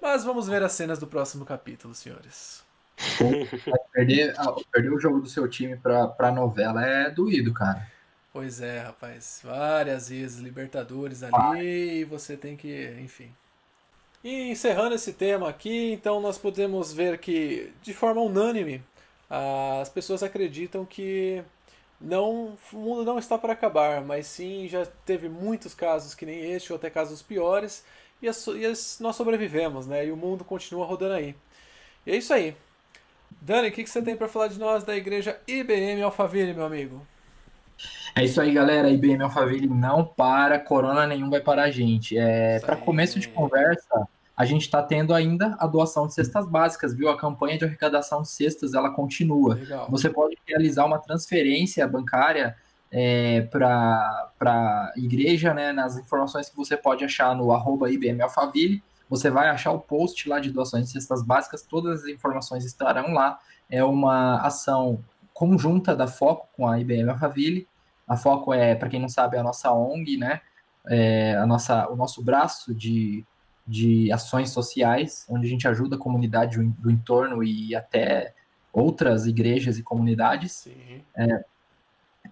Mas 0.02 0.24
vamos 0.24 0.48
ver 0.48 0.62
as 0.62 0.72
cenas 0.72 0.98
do 0.98 1.06
próximo 1.06 1.44
capítulo, 1.44 1.94
senhores. 1.94 2.64
perder, 3.92 4.34
perder 4.72 4.92
o 4.92 4.98
jogo 4.98 5.20
do 5.20 5.28
seu 5.28 5.48
time 5.48 5.76
para 5.76 6.32
novela 6.32 6.84
é 6.84 7.10
doído, 7.10 7.52
cara. 7.52 7.88
Pois 8.34 8.60
é, 8.60 8.80
rapaz. 8.80 9.40
Várias 9.44 10.08
vezes 10.08 10.40
Libertadores 10.40 11.22
ali 11.22 12.00
e 12.00 12.04
você 12.04 12.36
tem 12.36 12.56
que, 12.56 12.92
enfim. 13.00 13.32
E 14.24 14.50
encerrando 14.50 14.96
esse 14.96 15.12
tema 15.12 15.48
aqui, 15.48 15.92
então 15.92 16.20
nós 16.20 16.36
podemos 16.36 16.92
ver 16.92 17.18
que, 17.18 17.72
de 17.80 17.94
forma 17.94 18.20
unânime, 18.20 18.82
as 19.30 19.88
pessoas 19.88 20.24
acreditam 20.24 20.84
que 20.84 21.44
não, 22.00 22.58
o 22.72 22.76
mundo 22.76 23.04
não 23.04 23.20
está 23.20 23.38
para 23.38 23.52
acabar, 23.52 24.02
mas 24.02 24.26
sim 24.26 24.66
já 24.66 24.84
teve 25.06 25.28
muitos 25.28 25.72
casos 25.72 26.12
que 26.12 26.26
nem 26.26 26.52
este, 26.52 26.72
ou 26.72 26.76
até 26.76 26.90
casos 26.90 27.22
piores, 27.22 27.84
e, 28.20 28.28
as, 28.28 28.44
e 28.48 28.66
as, 28.66 28.98
nós 28.98 29.14
sobrevivemos, 29.14 29.86
né? 29.86 30.06
E 30.06 30.10
o 30.10 30.16
mundo 30.16 30.44
continua 30.44 30.86
rodando 30.86 31.14
aí. 31.14 31.36
E 32.04 32.10
é 32.10 32.16
isso 32.16 32.34
aí. 32.34 32.56
Dani, 33.40 33.68
o 33.68 33.72
que, 33.72 33.84
que 33.84 33.90
você 33.90 34.02
tem 34.02 34.16
para 34.16 34.26
falar 34.28 34.48
de 34.48 34.58
nós 34.58 34.82
da 34.82 34.96
igreja 34.96 35.40
IBM 35.46 36.02
Alphaville, 36.02 36.52
meu 36.52 36.64
amigo? 36.64 37.06
É 38.16 38.24
isso 38.24 38.40
aí, 38.40 38.52
galera. 38.52 38.88
IBM 38.88 39.24
Alphaville 39.24 39.68
não 39.68 40.04
para, 40.04 40.58
corona 40.58 41.06
nenhum 41.06 41.28
vai 41.28 41.40
parar 41.40 41.64
a 41.64 41.70
gente. 41.70 42.16
É, 42.16 42.60
para 42.60 42.76
começo 42.76 43.18
de 43.18 43.28
conversa, 43.28 44.08
a 44.36 44.44
gente 44.44 44.62
está 44.62 44.80
tendo 44.82 45.12
ainda 45.12 45.56
a 45.58 45.66
doação 45.66 46.06
de 46.06 46.14
cestas 46.14 46.46
básicas, 46.46 46.94
viu? 46.94 47.08
A 47.08 47.16
campanha 47.16 47.58
de 47.58 47.64
arrecadação 47.64 48.22
de 48.22 48.28
cestas 48.28 48.72
ela 48.72 48.90
continua. 48.90 49.54
Legal. 49.54 49.86
Você 49.90 50.08
pode 50.08 50.36
realizar 50.46 50.84
uma 50.84 50.98
transferência 50.98 51.86
bancária 51.88 52.56
é, 52.90 53.42
para 53.50 54.30
a 54.40 54.92
igreja, 54.96 55.52
né? 55.52 55.72
Nas 55.72 55.96
informações 55.96 56.48
que 56.48 56.56
você 56.56 56.76
pode 56.76 57.04
achar 57.04 57.34
no 57.34 57.50
arroba 57.50 57.90
IBM 57.90 58.22
Alphaville. 58.22 58.80
Você 59.10 59.28
vai 59.28 59.48
achar 59.48 59.72
o 59.72 59.80
post 59.80 60.28
lá 60.28 60.38
de 60.38 60.50
doações 60.50 60.86
de 60.86 60.92
cestas 60.92 61.22
básicas, 61.22 61.62
todas 61.62 62.02
as 62.02 62.08
informações 62.08 62.64
estarão 62.64 63.12
lá. 63.12 63.38
É 63.68 63.82
uma 63.82 64.38
ação 64.38 65.02
conjunta 65.32 65.96
da 65.96 66.06
Foco 66.06 66.48
com 66.56 66.68
a 66.68 66.78
IBM 66.78 67.10
Alphaville. 67.10 67.66
A 68.06 68.16
Foco 68.16 68.52
é, 68.52 68.74
para 68.74 68.88
quem 68.88 69.00
não 69.00 69.08
sabe, 69.08 69.36
é 69.36 69.40
a 69.40 69.42
nossa 69.42 69.72
ONG, 69.72 70.16
né? 70.16 70.40
É 70.86 71.36
a 71.36 71.46
nossa, 71.46 71.88
o 71.88 71.96
nosso 71.96 72.22
braço 72.22 72.74
de, 72.74 73.24
de 73.66 74.12
ações 74.12 74.50
sociais, 74.50 75.26
onde 75.28 75.46
a 75.46 75.50
gente 75.50 75.66
ajuda 75.66 75.96
a 75.96 75.98
comunidade 75.98 76.58
do 76.58 76.90
entorno 76.90 77.42
e 77.42 77.74
até 77.74 78.34
outras 78.72 79.26
igrejas 79.26 79.78
e 79.78 79.82
comunidades. 79.82 80.68
É, 81.16 81.44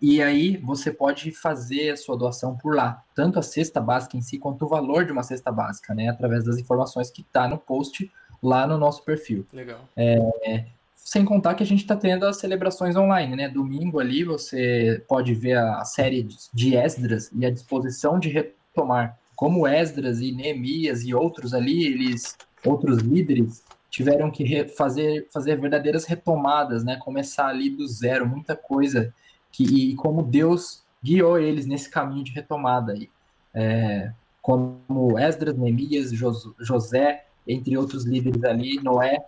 e 0.01 0.23
aí 0.23 0.57
você 0.57 0.91
pode 0.93 1.31
fazer 1.33 1.91
a 1.91 1.97
sua 1.97 2.17
doação 2.17 2.57
por 2.57 2.75
lá, 2.75 3.03
tanto 3.15 3.39
a 3.39 3.43
cesta 3.43 3.81
básica 3.81 4.17
em 4.17 4.23
si 4.23 4.39
quanto 4.39 4.65
o 4.65 4.69
valor 4.69 5.05
de 5.05 5.13
uma 5.13 5.23
cesta 5.23 5.53
básica, 5.53 5.95
né? 5.95 6.09
Através 6.09 6.45
das 6.45 6.59
informações 6.59 7.11
que 7.11 7.23
está 7.23 7.47
no 7.47 7.57
post 7.59 8.11
lá 8.43 8.67
no 8.67 8.77
nosso 8.77 9.05
perfil. 9.05 9.47
Legal. 9.53 9.81
É, 9.97 10.67
sem 11.05 11.25
contar 11.25 11.55
que 11.55 11.63
a 11.63 11.67
gente 11.67 11.81
está 11.81 11.97
tendo 11.97 12.25
as 12.25 12.39
celebrações 12.39 12.97
online, 12.97 13.37
né? 13.37 13.49
Domingo 13.49 13.99
ali 13.99 14.25
você 14.25 15.05
pode 15.09 15.35
ver 15.35 15.59
a 15.59 15.85
série 15.85 16.27
de 16.55 16.77
Esdras 16.77 17.31
e 17.35 17.45
a 17.45 17.51
disposição 17.51 18.19
de 18.19 18.29
retomar 18.29 19.19
como 19.35 19.67
Esdras 19.67 20.21
e 20.21 20.31
Neemias 20.31 21.03
e 21.03 21.13
outros 21.13 21.53
ali, 21.53 21.85
eles, 21.85 22.37
outros 22.65 22.99
líderes, 22.99 23.65
tiveram 23.91 24.31
que 24.31 24.69
fazer, 24.69 25.27
fazer 25.33 25.61
verdadeiras 25.61 26.05
retomadas, 26.05 26.85
né? 26.85 26.97
Começar 26.97 27.49
ali 27.49 27.69
do 27.69 27.87
zero, 27.87 28.27
muita 28.27 28.55
coisa 28.55 29.13
que 29.51 29.65
e 29.65 29.95
como 29.97 30.23
Deus 30.23 30.85
guiou 31.03 31.39
eles 31.39 31.67
nesse 31.67 31.91
caminho 31.91 32.23
de 32.23 32.31
retomada 32.31 32.93
aí. 32.93 33.11
É, 33.53 34.13
como 34.41 35.19
Esdras, 35.19 35.57
Neemias, 35.57 36.13
José, 36.61 37.27
entre 37.47 37.77
outros 37.77 38.05
líderes 38.05 38.43
ali, 38.45 38.81
Noé, 38.83 39.19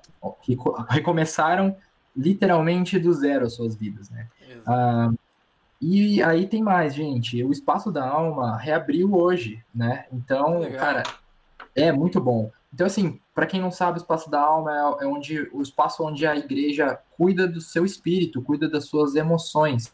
que 0.42 0.56
recomeçaram 0.88 1.76
literalmente 2.16 2.98
do 2.98 3.12
zero 3.12 3.46
as 3.46 3.54
suas 3.54 3.74
vidas, 3.74 4.08
né? 4.10 4.28
Ah, 4.66 5.10
e 5.80 6.22
aí 6.22 6.46
tem 6.46 6.62
mais, 6.62 6.94
gente. 6.94 7.42
O 7.42 7.52
Espaço 7.52 7.90
da 7.90 8.08
Alma 8.08 8.56
reabriu 8.56 9.14
hoje, 9.14 9.62
né? 9.74 10.06
Então, 10.12 10.60
Legal. 10.60 10.78
cara, 10.78 11.02
é 11.74 11.92
muito 11.92 12.20
bom. 12.20 12.50
Então, 12.72 12.86
assim, 12.86 13.20
para 13.34 13.46
quem 13.46 13.60
não 13.60 13.70
sabe, 13.70 13.98
o 13.98 14.00
Espaço 14.00 14.30
da 14.30 14.40
Alma 14.40 14.72
é, 14.72 15.04
é, 15.04 15.06
onde 15.06 15.48
o 15.52 15.60
espaço 15.60 16.02
onde 16.02 16.26
a 16.26 16.36
igreja 16.36 16.98
cuida 17.16 17.46
do 17.46 17.60
seu 17.60 17.84
espírito, 17.84 18.42
cuida 18.42 18.68
das 18.68 18.86
suas 18.86 19.14
emoções. 19.14 19.92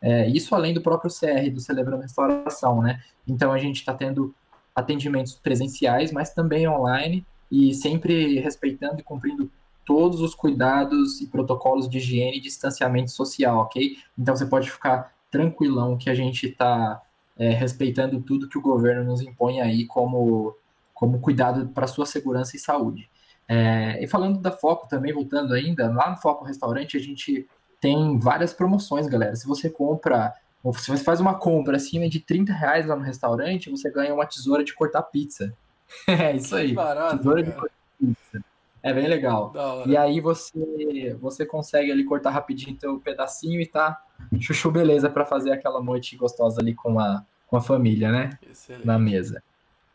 É, 0.00 0.28
isso 0.28 0.54
além 0.54 0.72
do 0.72 0.80
próprio 0.80 1.10
CR, 1.10 1.50
do 1.52 1.60
Celebrando 1.60 2.02
Restauração, 2.02 2.80
né? 2.80 3.02
Então 3.26 3.52
a 3.52 3.58
gente 3.58 3.76
está 3.76 3.92
tendo 3.92 4.34
atendimentos 4.74 5.34
presenciais, 5.34 6.12
mas 6.12 6.32
também 6.32 6.68
online 6.68 7.26
e 7.50 7.74
sempre 7.74 8.38
respeitando 8.40 9.00
e 9.00 9.04
cumprindo 9.04 9.50
todos 9.84 10.20
os 10.20 10.34
cuidados 10.34 11.20
e 11.20 11.26
protocolos 11.26 11.88
de 11.88 11.98
higiene 11.98 12.36
e 12.36 12.40
distanciamento 12.40 13.10
social, 13.10 13.60
ok? 13.60 13.96
Então 14.18 14.36
você 14.36 14.44
pode 14.44 14.70
ficar 14.70 15.14
tranquilão 15.30 15.96
que 15.96 16.10
a 16.10 16.14
gente 16.14 16.46
está 16.46 17.00
é, 17.38 17.50
respeitando 17.50 18.20
tudo 18.20 18.48
que 18.48 18.58
o 18.58 18.62
governo 18.62 19.04
nos 19.04 19.22
impõe 19.22 19.60
aí 19.60 19.86
como, 19.86 20.54
como 20.92 21.20
cuidado 21.20 21.68
para 21.68 21.86
sua 21.86 22.04
segurança 22.04 22.56
e 22.56 22.58
saúde. 22.58 23.08
É, 23.48 24.02
e 24.02 24.06
falando 24.06 24.40
da 24.40 24.52
Foco 24.52 24.86
também, 24.86 25.12
voltando 25.12 25.54
ainda, 25.54 25.90
lá 25.90 26.10
no 26.10 26.18
Foco 26.18 26.44
Restaurante 26.44 26.96
a 26.96 27.00
gente 27.00 27.48
tem 27.80 28.18
várias 28.18 28.52
promoções, 28.52 29.06
galera. 29.06 29.34
Se 29.36 29.46
você 29.46 29.70
compra, 29.70 30.34
se 30.74 30.90
você 30.90 31.02
faz 31.02 31.20
uma 31.20 31.34
compra 31.34 31.76
acima 31.76 32.08
de 32.08 32.20
30 32.20 32.52
reais 32.52 32.86
lá 32.86 32.94
no 32.94 33.02
restaurante, 33.02 33.70
você 33.70 33.90
ganha 33.90 34.12
uma 34.12 34.26
tesoura 34.26 34.62
de 34.62 34.74
cortar 34.74 35.02
pizza. 35.02 35.56
é 36.06 36.36
isso 36.36 36.54
aí. 36.54 36.72
Barato, 36.72 37.18
tesoura 37.18 37.42
cara. 37.42 37.70
de 38.00 38.06
pizza. 38.06 38.44
É 38.82 38.92
bem 38.92 39.08
legal. 39.08 39.52
E 39.86 39.96
aí 39.96 40.20
você 40.20 41.16
você 41.20 41.44
consegue 41.44 41.90
ali 41.90 42.04
cortar 42.04 42.30
rapidinho 42.30 42.76
teu 42.76 42.98
pedacinho 42.98 43.60
e 43.60 43.66
tá 43.66 44.00
chuchu 44.40 44.70
beleza 44.70 45.10
para 45.10 45.24
fazer 45.24 45.52
aquela 45.52 45.82
noite 45.82 46.16
gostosa 46.16 46.60
ali 46.60 46.74
com 46.74 46.98
a, 46.98 47.24
com 47.46 47.56
a 47.56 47.60
família, 47.60 48.10
né? 48.12 48.30
Excelente. 48.48 48.86
Na 48.86 48.98
mesa. 48.98 49.42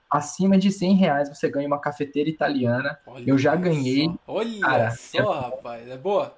Acima 0.10 0.58
de 0.58 0.72
100 0.72 0.94
reais 0.96 1.30
você 1.30 1.50
ganha 1.50 1.68
uma 1.68 1.80
cafeteira 1.80 2.30
italiana. 2.30 3.00
Olha 3.08 3.24
Eu 3.28 3.38
já 3.38 3.56
ganhei. 3.56 4.06
Só. 4.06 4.20
Olha 4.28 4.60
cara, 4.60 4.92
só, 4.92 5.34
é... 5.34 5.40
rapaz. 5.40 5.90
É 5.90 5.98
boa? 5.98 6.38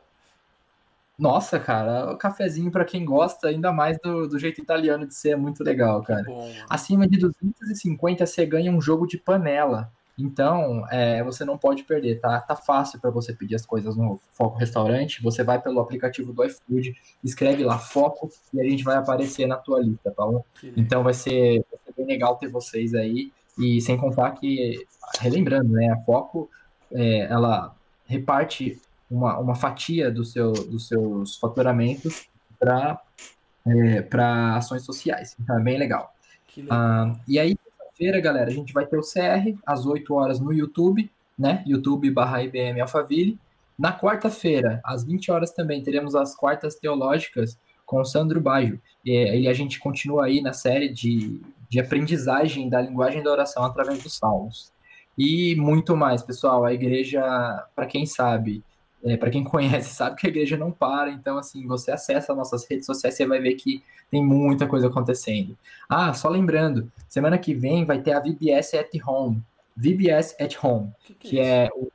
Nossa, 1.17 1.59
cara, 1.59 2.11
o 2.11 2.17
cafezinho 2.17 2.69
para 2.69 2.83
quem 2.83 3.05
gosta, 3.05 3.47
ainda 3.47 3.71
mais 3.71 3.97
do, 3.99 4.27
do, 4.27 4.37
jeito 4.37 4.61
italiano 4.61 5.07
de 5.07 5.15
ser, 5.15 5.29
é 5.29 5.35
muito 5.35 5.63
legal, 5.63 6.03
cara. 6.03 6.23
Bom, 6.23 6.51
Acima 6.69 7.07
de 7.07 7.17
250 7.17 8.25
você 8.25 8.45
ganha 8.45 8.71
um 8.71 8.81
jogo 8.81 9.07
de 9.07 9.17
panela. 9.17 9.91
Então, 10.17 10.85
é, 10.89 11.21
você 11.23 11.43
não 11.43 11.57
pode 11.57 11.83
perder, 11.83 12.21
tá? 12.21 12.39
Tá 12.39 12.55
fácil 12.55 12.99
para 12.99 13.09
você 13.09 13.33
pedir 13.33 13.55
as 13.55 13.65
coisas 13.65 13.97
no 13.97 14.19
Foco 14.31 14.57
Restaurante. 14.57 15.21
Você 15.21 15.43
vai 15.43 15.61
pelo 15.61 15.79
aplicativo 15.79 16.31
do 16.31 16.43
iFood, 16.43 16.95
escreve 17.23 17.63
lá 17.63 17.77
Foco 17.77 18.29
e 18.53 18.61
a 18.61 18.63
gente 18.63 18.83
vai 18.83 18.95
aparecer 18.95 19.45
na 19.45 19.57
tua 19.57 19.81
lista, 19.81 20.11
tá 20.11 20.25
bom? 20.25 20.43
Então 20.75 21.03
vai 21.03 21.13
ser, 21.13 21.65
vai 21.69 21.79
ser 21.85 21.93
bem 21.97 22.05
legal 22.07 22.37
ter 22.37 22.47
vocês 22.47 22.93
aí. 22.93 23.31
E 23.57 23.81
sem 23.81 23.97
contar 23.97 24.31
que, 24.31 24.85
relembrando, 25.19 25.71
né? 25.71 25.91
A 25.91 25.97
Foco, 25.97 26.49
é, 26.91 27.21
ela 27.25 27.75
reparte 28.05 28.79
uma, 29.09 29.37
uma 29.37 29.55
fatia 29.55 30.11
do 30.11 30.23
seu, 30.23 30.51
dos 30.51 30.87
seus 30.87 31.37
faturamentos 31.37 32.27
para 32.59 32.99
é, 33.65 34.01
para 34.01 34.57
ações 34.57 34.83
sociais. 34.83 35.35
Então 35.39 35.59
é 35.59 35.63
bem 35.63 35.77
legal. 35.77 36.13
legal. 36.55 36.77
Ah, 36.77 37.15
e 37.27 37.39
aí, 37.39 37.57
feira 37.97 38.19
galera, 38.19 38.49
a 38.49 38.53
gente 38.53 38.73
vai 38.73 38.85
ter 38.85 38.97
o 38.97 39.01
CR 39.01 39.57
às 39.65 39.85
8 39.85 40.13
horas 40.13 40.39
no 40.39 40.53
YouTube, 40.53 41.09
né? 41.37 41.63
YouTube 41.65 42.09
barra 42.11 42.43
IBM 42.43 42.79
Alphaville. 42.81 43.39
Na 43.77 43.97
quarta-feira, 43.97 44.79
às 44.83 45.03
20 45.03 45.31
horas 45.31 45.51
também, 45.51 45.83
teremos 45.83 46.15
as 46.15 46.35
quartas 46.35 46.75
teológicas 46.75 47.57
com 47.85 47.99
o 47.99 48.05
Sandro 48.05 48.39
Baggio. 48.39 48.79
E, 49.03 49.41
e 49.41 49.47
a 49.47 49.53
gente 49.53 49.79
continua 49.79 50.25
aí 50.25 50.41
na 50.41 50.53
série 50.53 50.89
de, 50.89 51.41
de 51.69 51.79
aprendizagem 51.79 52.69
da 52.69 52.81
linguagem 52.81 53.21
da 53.21 53.31
oração 53.31 53.63
através 53.63 54.01
dos 54.01 54.15
salmos. 54.15 54.71
E 55.17 55.55
muito 55.55 55.95
mais, 55.95 56.21
pessoal. 56.21 56.63
A 56.63 56.73
igreja, 56.73 57.21
para 57.75 57.85
quem 57.85 58.05
sabe, 58.05 58.63
é, 59.05 59.15
para 59.15 59.29
quem 59.29 59.43
conhece, 59.45 59.93
sabe 59.93 60.15
que 60.17 60.27
a 60.27 60.29
igreja 60.29 60.57
não 60.57 60.71
para, 60.71 61.11
então, 61.11 61.37
assim, 61.37 61.65
você 61.67 61.91
acessa 61.91 62.35
nossas 62.35 62.65
redes 62.69 62.85
sociais, 62.85 63.15
você 63.15 63.25
vai 63.25 63.39
ver 63.39 63.53
que 63.53 63.83
tem 64.09 64.23
muita 64.23 64.67
coisa 64.67 64.87
acontecendo. 64.87 65.57
Ah, 65.87 66.13
só 66.13 66.27
lembrando, 66.27 66.91
semana 67.07 67.37
que 67.37 67.53
vem 67.53 67.85
vai 67.85 68.01
ter 68.01 68.13
a 68.13 68.19
VBS 68.19 68.73
at 68.73 68.89
Home. 69.05 69.41
VBS 69.77 70.35
at 70.39 70.55
Home, 70.63 70.91
que, 71.03 71.13
que, 71.13 71.29
que 71.29 71.39
é, 71.39 71.65
é 71.65 71.69
o 71.75 71.91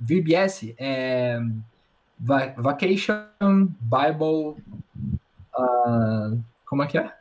VBS 0.00 0.74
é, 0.78 1.40
Va 2.18 2.54
Vacation 2.56 3.68
Bible. 3.80 4.62
Uh, 5.56 6.42
como 6.66 6.82
é 6.82 6.86
que 6.86 6.98
é? 6.98 7.12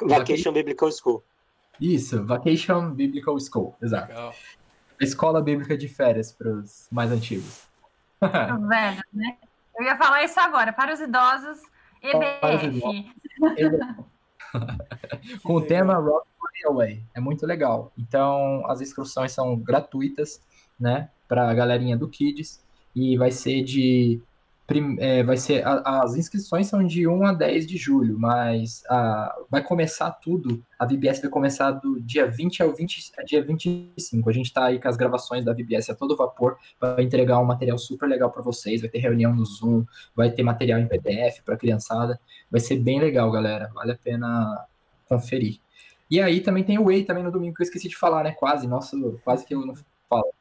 Vacation 0.00 0.52
Biblical 0.52 0.90
School. 0.90 1.22
Isso, 1.80 2.24
Vacation 2.24 2.90
Biblical 2.90 3.38
School, 3.38 3.74
exato. 3.82 4.08
Legal. 4.08 4.34
A 5.00 5.04
escola 5.04 5.40
bíblica 5.40 5.76
de 5.76 5.88
férias 5.88 6.32
para 6.32 6.50
os 6.50 6.86
mais 6.90 7.10
antigos. 7.10 7.69
Velho, 8.68 9.02
né? 9.12 9.36
Eu 9.78 9.84
ia 9.84 9.96
falar 9.96 10.22
isso 10.24 10.38
agora, 10.38 10.72
para 10.72 10.92
os 10.92 11.00
idosos, 11.00 11.62
EBF. 12.02 13.12
Com 15.42 15.54
o 15.54 15.62
tema 15.62 15.94
Rock 15.94 16.26
Railway, 16.62 17.02
é 17.14 17.20
muito 17.20 17.46
legal. 17.46 17.92
Então, 17.96 18.64
as 18.66 18.80
inscrições 18.80 19.32
são 19.32 19.56
gratuitas, 19.56 20.42
né, 20.78 21.08
para 21.28 21.48
a 21.48 21.54
galerinha 21.54 21.96
do 21.96 22.08
Kids, 22.08 22.62
e 22.94 23.16
vai 23.16 23.30
ser 23.30 23.62
de 23.62 24.20
é, 24.98 25.22
vai 25.22 25.36
ser 25.36 25.66
a, 25.66 26.02
as 26.02 26.16
inscrições 26.16 26.66
são 26.66 26.84
de 26.86 27.06
1 27.06 27.26
a 27.26 27.32
10 27.32 27.66
de 27.66 27.76
julho, 27.76 28.18
mas 28.18 28.82
a, 28.88 29.36
vai 29.50 29.62
começar 29.62 30.10
tudo. 30.10 30.62
A 30.78 30.86
VBS 30.86 31.20
vai 31.20 31.30
começar 31.30 31.72
do 31.72 32.00
dia 32.00 32.26
20 32.26 32.62
ao 32.62 32.74
20, 32.74 33.12
dia 33.26 33.42
25. 33.42 34.30
A 34.30 34.32
gente 34.32 34.46
está 34.46 34.66
aí 34.66 34.80
com 34.80 34.88
as 34.88 34.96
gravações 34.96 35.44
da 35.44 35.52
VBS 35.52 35.90
a 35.90 35.94
todo 35.94 36.16
vapor 36.16 36.56
para 36.78 37.02
entregar 37.02 37.38
um 37.40 37.44
material 37.44 37.78
super 37.78 38.08
legal 38.08 38.30
para 38.30 38.42
vocês. 38.42 38.80
Vai 38.80 38.90
ter 38.90 38.98
reunião 38.98 39.34
no 39.34 39.44
Zoom, 39.44 39.84
vai 40.14 40.30
ter 40.30 40.42
material 40.42 40.78
em 40.78 40.86
PDF 40.86 41.42
para 41.44 41.56
criançada. 41.56 42.20
Vai 42.50 42.60
ser 42.60 42.76
bem 42.78 43.00
legal, 43.00 43.30
galera. 43.30 43.70
Vale 43.74 43.92
a 43.92 43.98
pena 43.98 44.66
conferir. 45.08 45.58
E 46.10 46.20
aí 46.20 46.40
também 46.40 46.64
tem 46.64 46.78
o 46.78 46.84
Way 46.84 47.04
também 47.04 47.22
no 47.22 47.30
domingo 47.30 47.54
que 47.54 47.62
eu 47.62 47.64
esqueci 47.64 47.88
de 47.88 47.96
falar, 47.96 48.24
né? 48.24 48.32
Quase, 48.32 48.66
nossa, 48.66 48.96
quase 49.24 49.44
que 49.44 49.54
eu 49.54 49.64
não 49.64 49.74
falo. 50.08 50.32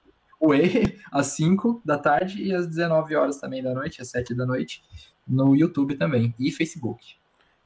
Way 0.41 0.99
às 1.11 1.27
5 1.27 1.81
da 1.83 1.97
tarde 1.97 2.41
e 2.41 2.53
às 2.53 2.67
19 2.67 3.15
horas 3.15 3.37
também 3.37 3.61
da 3.61 3.73
noite, 3.73 4.01
às 4.01 4.09
7 4.09 4.33
da 4.33 4.45
noite, 4.45 4.83
no 5.27 5.55
YouTube 5.55 5.95
também 5.95 6.33
e 6.39 6.51
Facebook. 6.51 7.15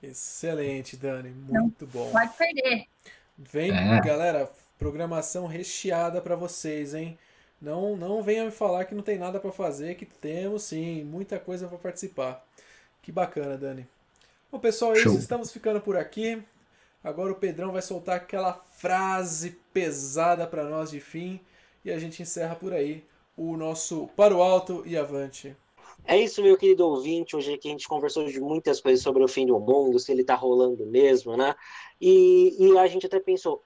Excelente, 0.02 0.98
Dani, 0.98 1.30
muito 1.30 1.88
bom. 1.88 2.12
Pode 2.12 2.34
perder. 2.36 2.86
Vem, 3.38 3.72
é. 3.72 4.02
galera, 4.02 4.52
programação 4.78 5.46
recheada 5.48 6.22
para 6.22 6.36
vocês, 6.36 6.94
hein? 6.94 7.18
Não, 7.62 7.96
não 7.96 8.22
venha 8.22 8.44
me 8.44 8.52
falar 8.52 8.84
que 8.84 8.94
não 8.94 9.02
tem 9.02 9.18
nada 9.18 9.40
para 9.40 9.52
fazer, 9.52 9.96
que 9.96 10.06
temos 10.06 10.64
sim, 10.64 11.04
muita 11.06 11.40
coisa 11.40 11.68
para 11.68 11.78
participar. 11.78 12.46
Que 13.02 13.12
bacana, 13.12 13.58
Dani. 13.58 13.88
Bom, 14.52 14.60
pessoal, 14.60 14.94
é 14.94 15.00
isso, 15.00 15.18
estamos 15.18 15.52
ficando 15.52 15.80
por 15.80 15.96
aqui. 15.96 16.44
Agora 17.02 17.32
o 17.32 17.36
Pedrão 17.36 17.72
vai 17.72 17.82
soltar 17.82 18.18
aquela 18.18 18.54
frase 18.54 19.58
pesada 19.74 20.46
para 20.46 20.66
nós 20.66 20.92
de 20.92 21.00
fim 21.00 21.40
e 21.84 21.92
a 21.92 22.00
gente 22.00 22.22
encerra 22.22 22.56
por 22.56 22.74
aí 22.74 23.04
o 23.36 23.58
nosso 23.58 24.08
Para 24.16 24.36
o 24.36 24.42
Alto 24.42 24.84
e 24.86 24.98
Avante. 24.98 25.56
É 26.06 26.18
isso, 26.18 26.42
meu 26.42 26.58
querido 26.58 26.88
ouvinte. 26.88 27.36
Hoje 27.36 27.54
aqui 27.54 27.68
a 27.68 27.72
gente 27.72 27.88
conversou 27.88 28.26
de 28.26 28.40
muitas 28.40 28.82
coisas 28.82 29.04
sobre 29.04 29.24
o 29.24 29.28
fim 29.28 29.46
do 29.46 29.60
mundo, 29.60 30.00
se 30.00 30.12
ele 30.12 30.24
tá 30.24 30.36
rolando 30.36 30.86
mesmo, 30.86 31.36
né? 31.38 31.56
E, 32.00 32.56
e 32.60 32.78
a 32.78 32.88
gente 32.88 33.06
até 33.06 33.20
pensou, 33.20 33.64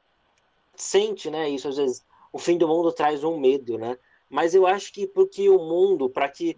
sente, 0.76 1.30
né? 1.30 1.50
Isso 1.50 1.68
às 1.68 1.78
vezes, 1.78 2.06
o 2.32 2.38
fim 2.38 2.58
do 2.58 2.68
mundo 2.68 2.92
traz 2.92 3.24
um 3.24 3.40
medo, 3.40 3.78
né? 3.78 3.98
Mas 4.30 4.54
eu 4.54 4.68
acho 4.68 4.94
que 4.94 5.08
porque 5.08 5.50
o 5.50 5.58
mundo, 5.58 6.10
para 6.10 6.30
que 6.30 6.58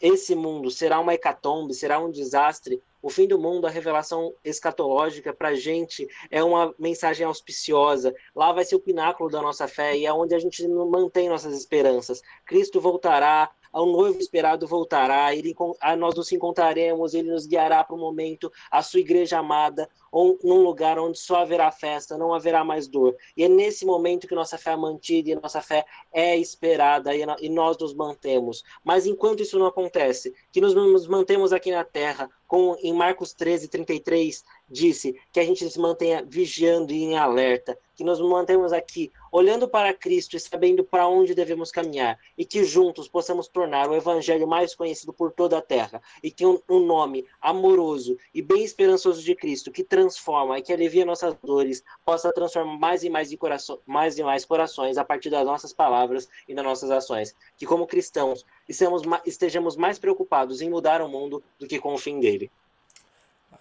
esse 0.00 0.34
mundo 0.34 0.70
será 0.70 1.00
uma 1.00 1.14
hecatombe, 1.14 1.74
será 1.74 1.98
um 1.98 2.10
desastre, 2.10 2.80
o 3.06 3.08
fim 3.08 3.28
do 3.28 3.38
mundo, 3.38 3.68
a 3.68 3.70
revelação 3.70 4.34
escatológica 4.42 5.32
para 5.32 5.50
a 5.50 5.54
gente 5.54 6.08
é 6.28 6.42
uma 6.42 6.74
mensagem 6.76 7.24
auspiciosa. 7.24 8.12
Lá 8.34 8.52
vai 8.52 8.64
ser 8.64 8.74
o 8.74 8.80
pináculo 8.80 9.30
da 9.30 9.40
nossa 9.40 9.68
fé 9.68 9.96
e 9.96 10.04
é 10.04 10.12
onde 10.12 10.34
a 10.34 10.40
gente 10.40 10.66
mantém 10.66 11.28
nossas 11.28 11.56
esperanças. 11.56 12.20
Cristo 12.44 12.80
voltará, 12.80 13.48
o 13.82 13.86
noivo 13.86 14.18
esperado 14.18 14.66
voltará, 14.66 15.34
ele, 15.34 15.54
nós 15.98 16.14
nos 16.14 16.32
encontraremos, 16.32 17.14
ele 17.14 17.30
nos 17.30 17.46
guiará 17.46 17.84
para 17.84 17.94
o 17.94 17.98
momento, 17.98 18.50
a 18.70 18.82
sua 18.82 19.00
igreja 19.00 19.38
amada, 19.38 19.88
ou 20.10 20.38
num 20.42 20.62
lugar 20.62 20.98
onde 20.98 21.18
só 21.18 21.42
haverá 21.42 21.70
festa, 21.70 22.16
não 22.16 22.32
haverá 22.32 22.64
mais 22.64 22.88
dor. 22.88 23.14
E 23.36 23.44
é 23.44 23.48
nesse 23.48 23.84
momento 23.84 24.26
que 24.26 24.34
nossa 24.34 24.56
fé 24.56 24.72
é 24.72 24.76
mantida 24.76 25.30
e 25.30 25.34
nossa 25.34 25.60
fé 25.60 25.84
é 26.12 26.36
esperada 26.36 27.10
e 27.14 27.48
nós 27.48 27.76
nos 27.76 27.92
mantemos. 27.92 28.62
Mas 28.82 29.06
enquanto 29.06 29.42
isso 29.42 29.58
não 29.58 29.66
acontece, 29.66 30.34
que 30.50 30.60
nos 30.60 31.06
mantemos 31.06 31.52
aqui 31.52 31.70
na 31.70 31.84
terra, 31.84 32.30
com 32.46 32.76
em 32.80 32.94
Marcos 32.94 33.34
13, 33.34 33.68
33, 33.68 34.44
disse 34.68 35.14
que 35.32 35.40
a 35.40 35.44
gente 35.44 35.68
se 35.68 35.78
mantenha 35.78 36.24
vigiando 36.26 36.92
e 36.92 37.02
em 37.02 37.16
alerta, 37.16 37.78
que 37.96 38.04
nos 38.04 38.20
mantemos 38.20 38.72
aqui 38.72 39.10
olhando 39.32 39.66
para 39.66 39.92
Cristo 39.92 40.36
e 40.36 40.40
sabendo 40.40 40.84
para 40.84 41.08
onde 41.08 41.34
devemos 41.34 41.72
caminhar, 41.72 42.18
e 42.36 42.44
que 42.44 42.64
juntos 42.64 43.08
possamos 43.08 43.48
tornar 43.48 43.88
o 43.88 43.94
evangelho 43.94 44.46
mais 44.46 44.74
conhecido 44.74 45.12
por 45.12 45.32
toda 45.32 45.58
a 45.58 45.62
terra, 45.62 46.00
e 46.22 46.30
que 46.30 46.44
um, 46.44 46.60
um 46.68 46.80
nome 46.80 47.26
amoroso 47.40 48.16
e 48.34 48.42
bem 48.42 48.62
esperançoso 48.62 49.22
de 49.22 49.34
Cristo, 49.34 49.72
que 49.72 49.82
transforma 49.82 50.58
e 50.58 50.62
que 50.62 50.72
alivia 50.72 51.04
nossas 51.04 51.34
dores, 51.42 51.82
possa 52.04 52.32
transformar 52.32 52.78
mais 52.78 53.02
e 53.02 53.10
mais, 53.10 53.30
de 53.30 53.36
coração, 53.36 53.78
mais 53.86 54.18
e 54.18 54.22
mais 54.22 54.44
corações 54.44 54.98
a 54.98 55.04
partir 55.04 55.30
das 55.30 55.44
nossas 55.44 55.72
palavras 55.72 56.28
e 56.46 56.54
das 56.54 56.64
nossas 56.64 56.90
ações. 56.90 57.34
Que 57.56 57.66
como 57.66 57.86
cristãos 57.86 58.44
estejamos 58.68 59.76
mais 59.76 59.98
preocupados 59.98 60.60
em 60.60 60.68
mudar 60.68 61.00
o 61.00 61.08
mundo 61.08 61.42
do 61.58 61.66
que 61.66 61.78
com 61.78 61.94
o 61.94 61.98
fim 61.98 62.20
dele. 62.20 62.50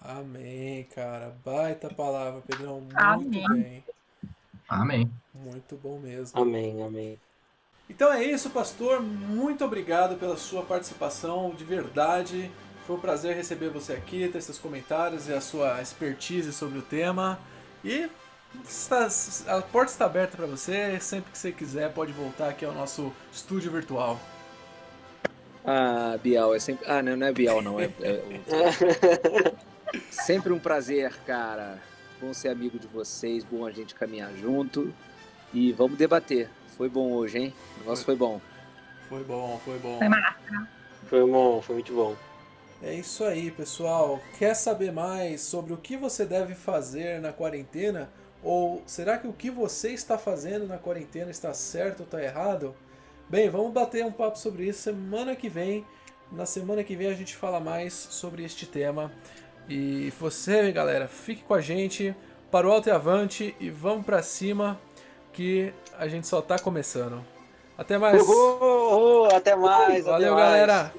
Amém, 0.01 0.83
cara. 0.83 1.35
Baita 1.43 1.91
palavra, 1.93 2.41
Pedrão. 2.41 2.81
Muito 2.81 2.99
amém. 2.99 3.47
bem. 3.49 3.83
Amém. 4.67 5.11
Muito 5.33 5.75
bom 5.75 5.99
mesmo. 5.99 6.39
Amém, 6.39 6.83
amém. 6.83 7.19
Então 7.89 8.11
é 8.11 8.23
isso, 8.23 8.49
pastor. 8.49 9.01
Muito 9.01 9.63
obrigado 9.63 10.17
pela 10.17 10.37
sua 10.37 10.63
participação, 10.63 11.53
de 11.55 11.63
verdade. 11.63 12.51
Foi 12.85 12.95
um 12.95 12.99
prazer 12.99 13.35
receber 13.35 13.69
você 13.69 13.93
aqui, 13.93 14.27
ter 14.27 14.41
seus 14.41 14.57
comentários 14.57 15.27
e 15.27 15.33
a 15.33 15.41
sua 15.41 15.81
expertise 15.81 16.51
sobre 16.51 16.79
o 16.79 16.81
tema. 16.81 17.39
E 17.83 18.09
está, 18.67 19.07
a 19.47 19.61
porta 19.61 19.91
está 19.91 20.05
aberta 20.05 20.37
para 20.37 20.45
você. 20.45 20.99
Sempre 20.99 21.31
que 21.31 21.37
você 21.37 21.51
quiser, 21.51 21.91
pode 21.93 22.11
voltar 22.11 22.49
aqui 22.49 22.65
ao 22.65 22.73
nosso 22.73 23.11
estúdio 23.31 23.71
virtual. 23.71 24.19
Ah, 25.63 26.17
Bial, 26.21 26.53
é 26.53 26.59
sempre. 26.59 26.85
Ah, 26.87 27.01
não, 27.01 27.15
não 27.15 27.27
é 27.27 27.31
Bial, 27.31 27.61
não. 27.61 27.79
É, 27.79 27.85
é... 28.01 28.21
sempre 30.09 30.53
um 30.53 30.59
prazer, 30.59 31.11
cara. 31.25 31.79
Bom 32.25 32.33
ser 32.33 32.47
amigo 32.47 32.79
de 32.79 32.87
vocês, 32.87 33.43
bom 33.43 33.67
a 33.67 33.71
gente 33.71 33.93
caminhar 33.93 34.33
junto. 34.33 34.91
E 35.53 35.71
vamos 35.71 35.95
debater. 35.95 36.49
Foi 36.75 36.89
bom 36.89 37.11
hoje, 37.11 37.37
hein? 37.37 37.53
O 37.75 37.79
negócio 37.81 38.03
foi 38.03 38.15
bom. 38.15 38.41
Foi 39.07 39.23
bom, 39.23 39.61
foi 39.63 39.77
bom. 39.77 39.99
Foi 39.99 40.09
massa. 40.09 40.67
Foi 41.07 41.29
bom, 41.29 41.61
foi 41.61 41.75
muito 41.75 41.93
bom. 41.93 42.15
É 42.81 42.95
isso 42.95 43.23
aí, 43.23 43.51
pessoal. 43.51 44.19
Quer 44.39 44.55
saber 44.55 44.91
mais 44.91 45.41
sobre 45.41 45.71
o 45.71 45.77
que 45.77 45.95
você 45.95 46.25
deve 46.25 46.55
fazer 46.55 47.21
na 47.21 47.31
quarentena? 47.31 48.09
Ou 48.41 48.81
será 48.87 49.19
que 49.19 49.27
o 49.27 49.33
que 49.33 49.51
você 49.51 49.91
está 49.91 50.17
fazendo 50.17 50.65
na 50.65 50.79
quarentena 50.79 51.29
está 51.29 51.53
certo 51.53 51.99
ou 51.99 52.05
está 52.05 52.23
errado? 52.23 52.73
Bem, 53.29 53.51
vamos 53.51 53.71
bater 53.71 54.03
um 54.03 54.11
papo 54.11 54.39
sobre 54.39 54.67
isso 54.67 54.81
semana 54.81 55.35
que 55.35 55.47
vem. 55.47 55.85
Na 56.31 56.47
semana 56.47 56.83
que 56.83 56.95
vem 56.95 57.05
a 57.05 57.13
gente 57.13 57.35
fala 57.35 57.59
mais 57.59 57.93
sobre 57.93 58.43
este 58.43 58.65
tema. 58.65 59.11
E 59.67 60.13
você, 60.19 60.71
galera, 60.71 61.07
fique 61.07 61.43
com 61.43 61.53
a 61.53 61.61
gente 61.61 62.15
para 62.51 62.67
o 62.67 62.71
alto 62.71 62.87
e 62.87 62.91
avante 62.91 63.55
e 63.59 63.69
vamos 63.69 64.05
para 64.05 64.21
cima 64.21 64.79
que 65.33 65.73
a 65.97 66.07
gente 66.07 66.27
só 66.27 66.39
está 66.39 66.57
começando. 66.59 67.23
Até 67.77 67.97
mais. 67.97 68.21
Uhul, 68.21 69.25
até 69.25 69.55
mais. 69.55 70.05
Valeu, 70.05 70.33
até 70.33 70.41
mais. 70.43 70.59
galera. 70.67 70.93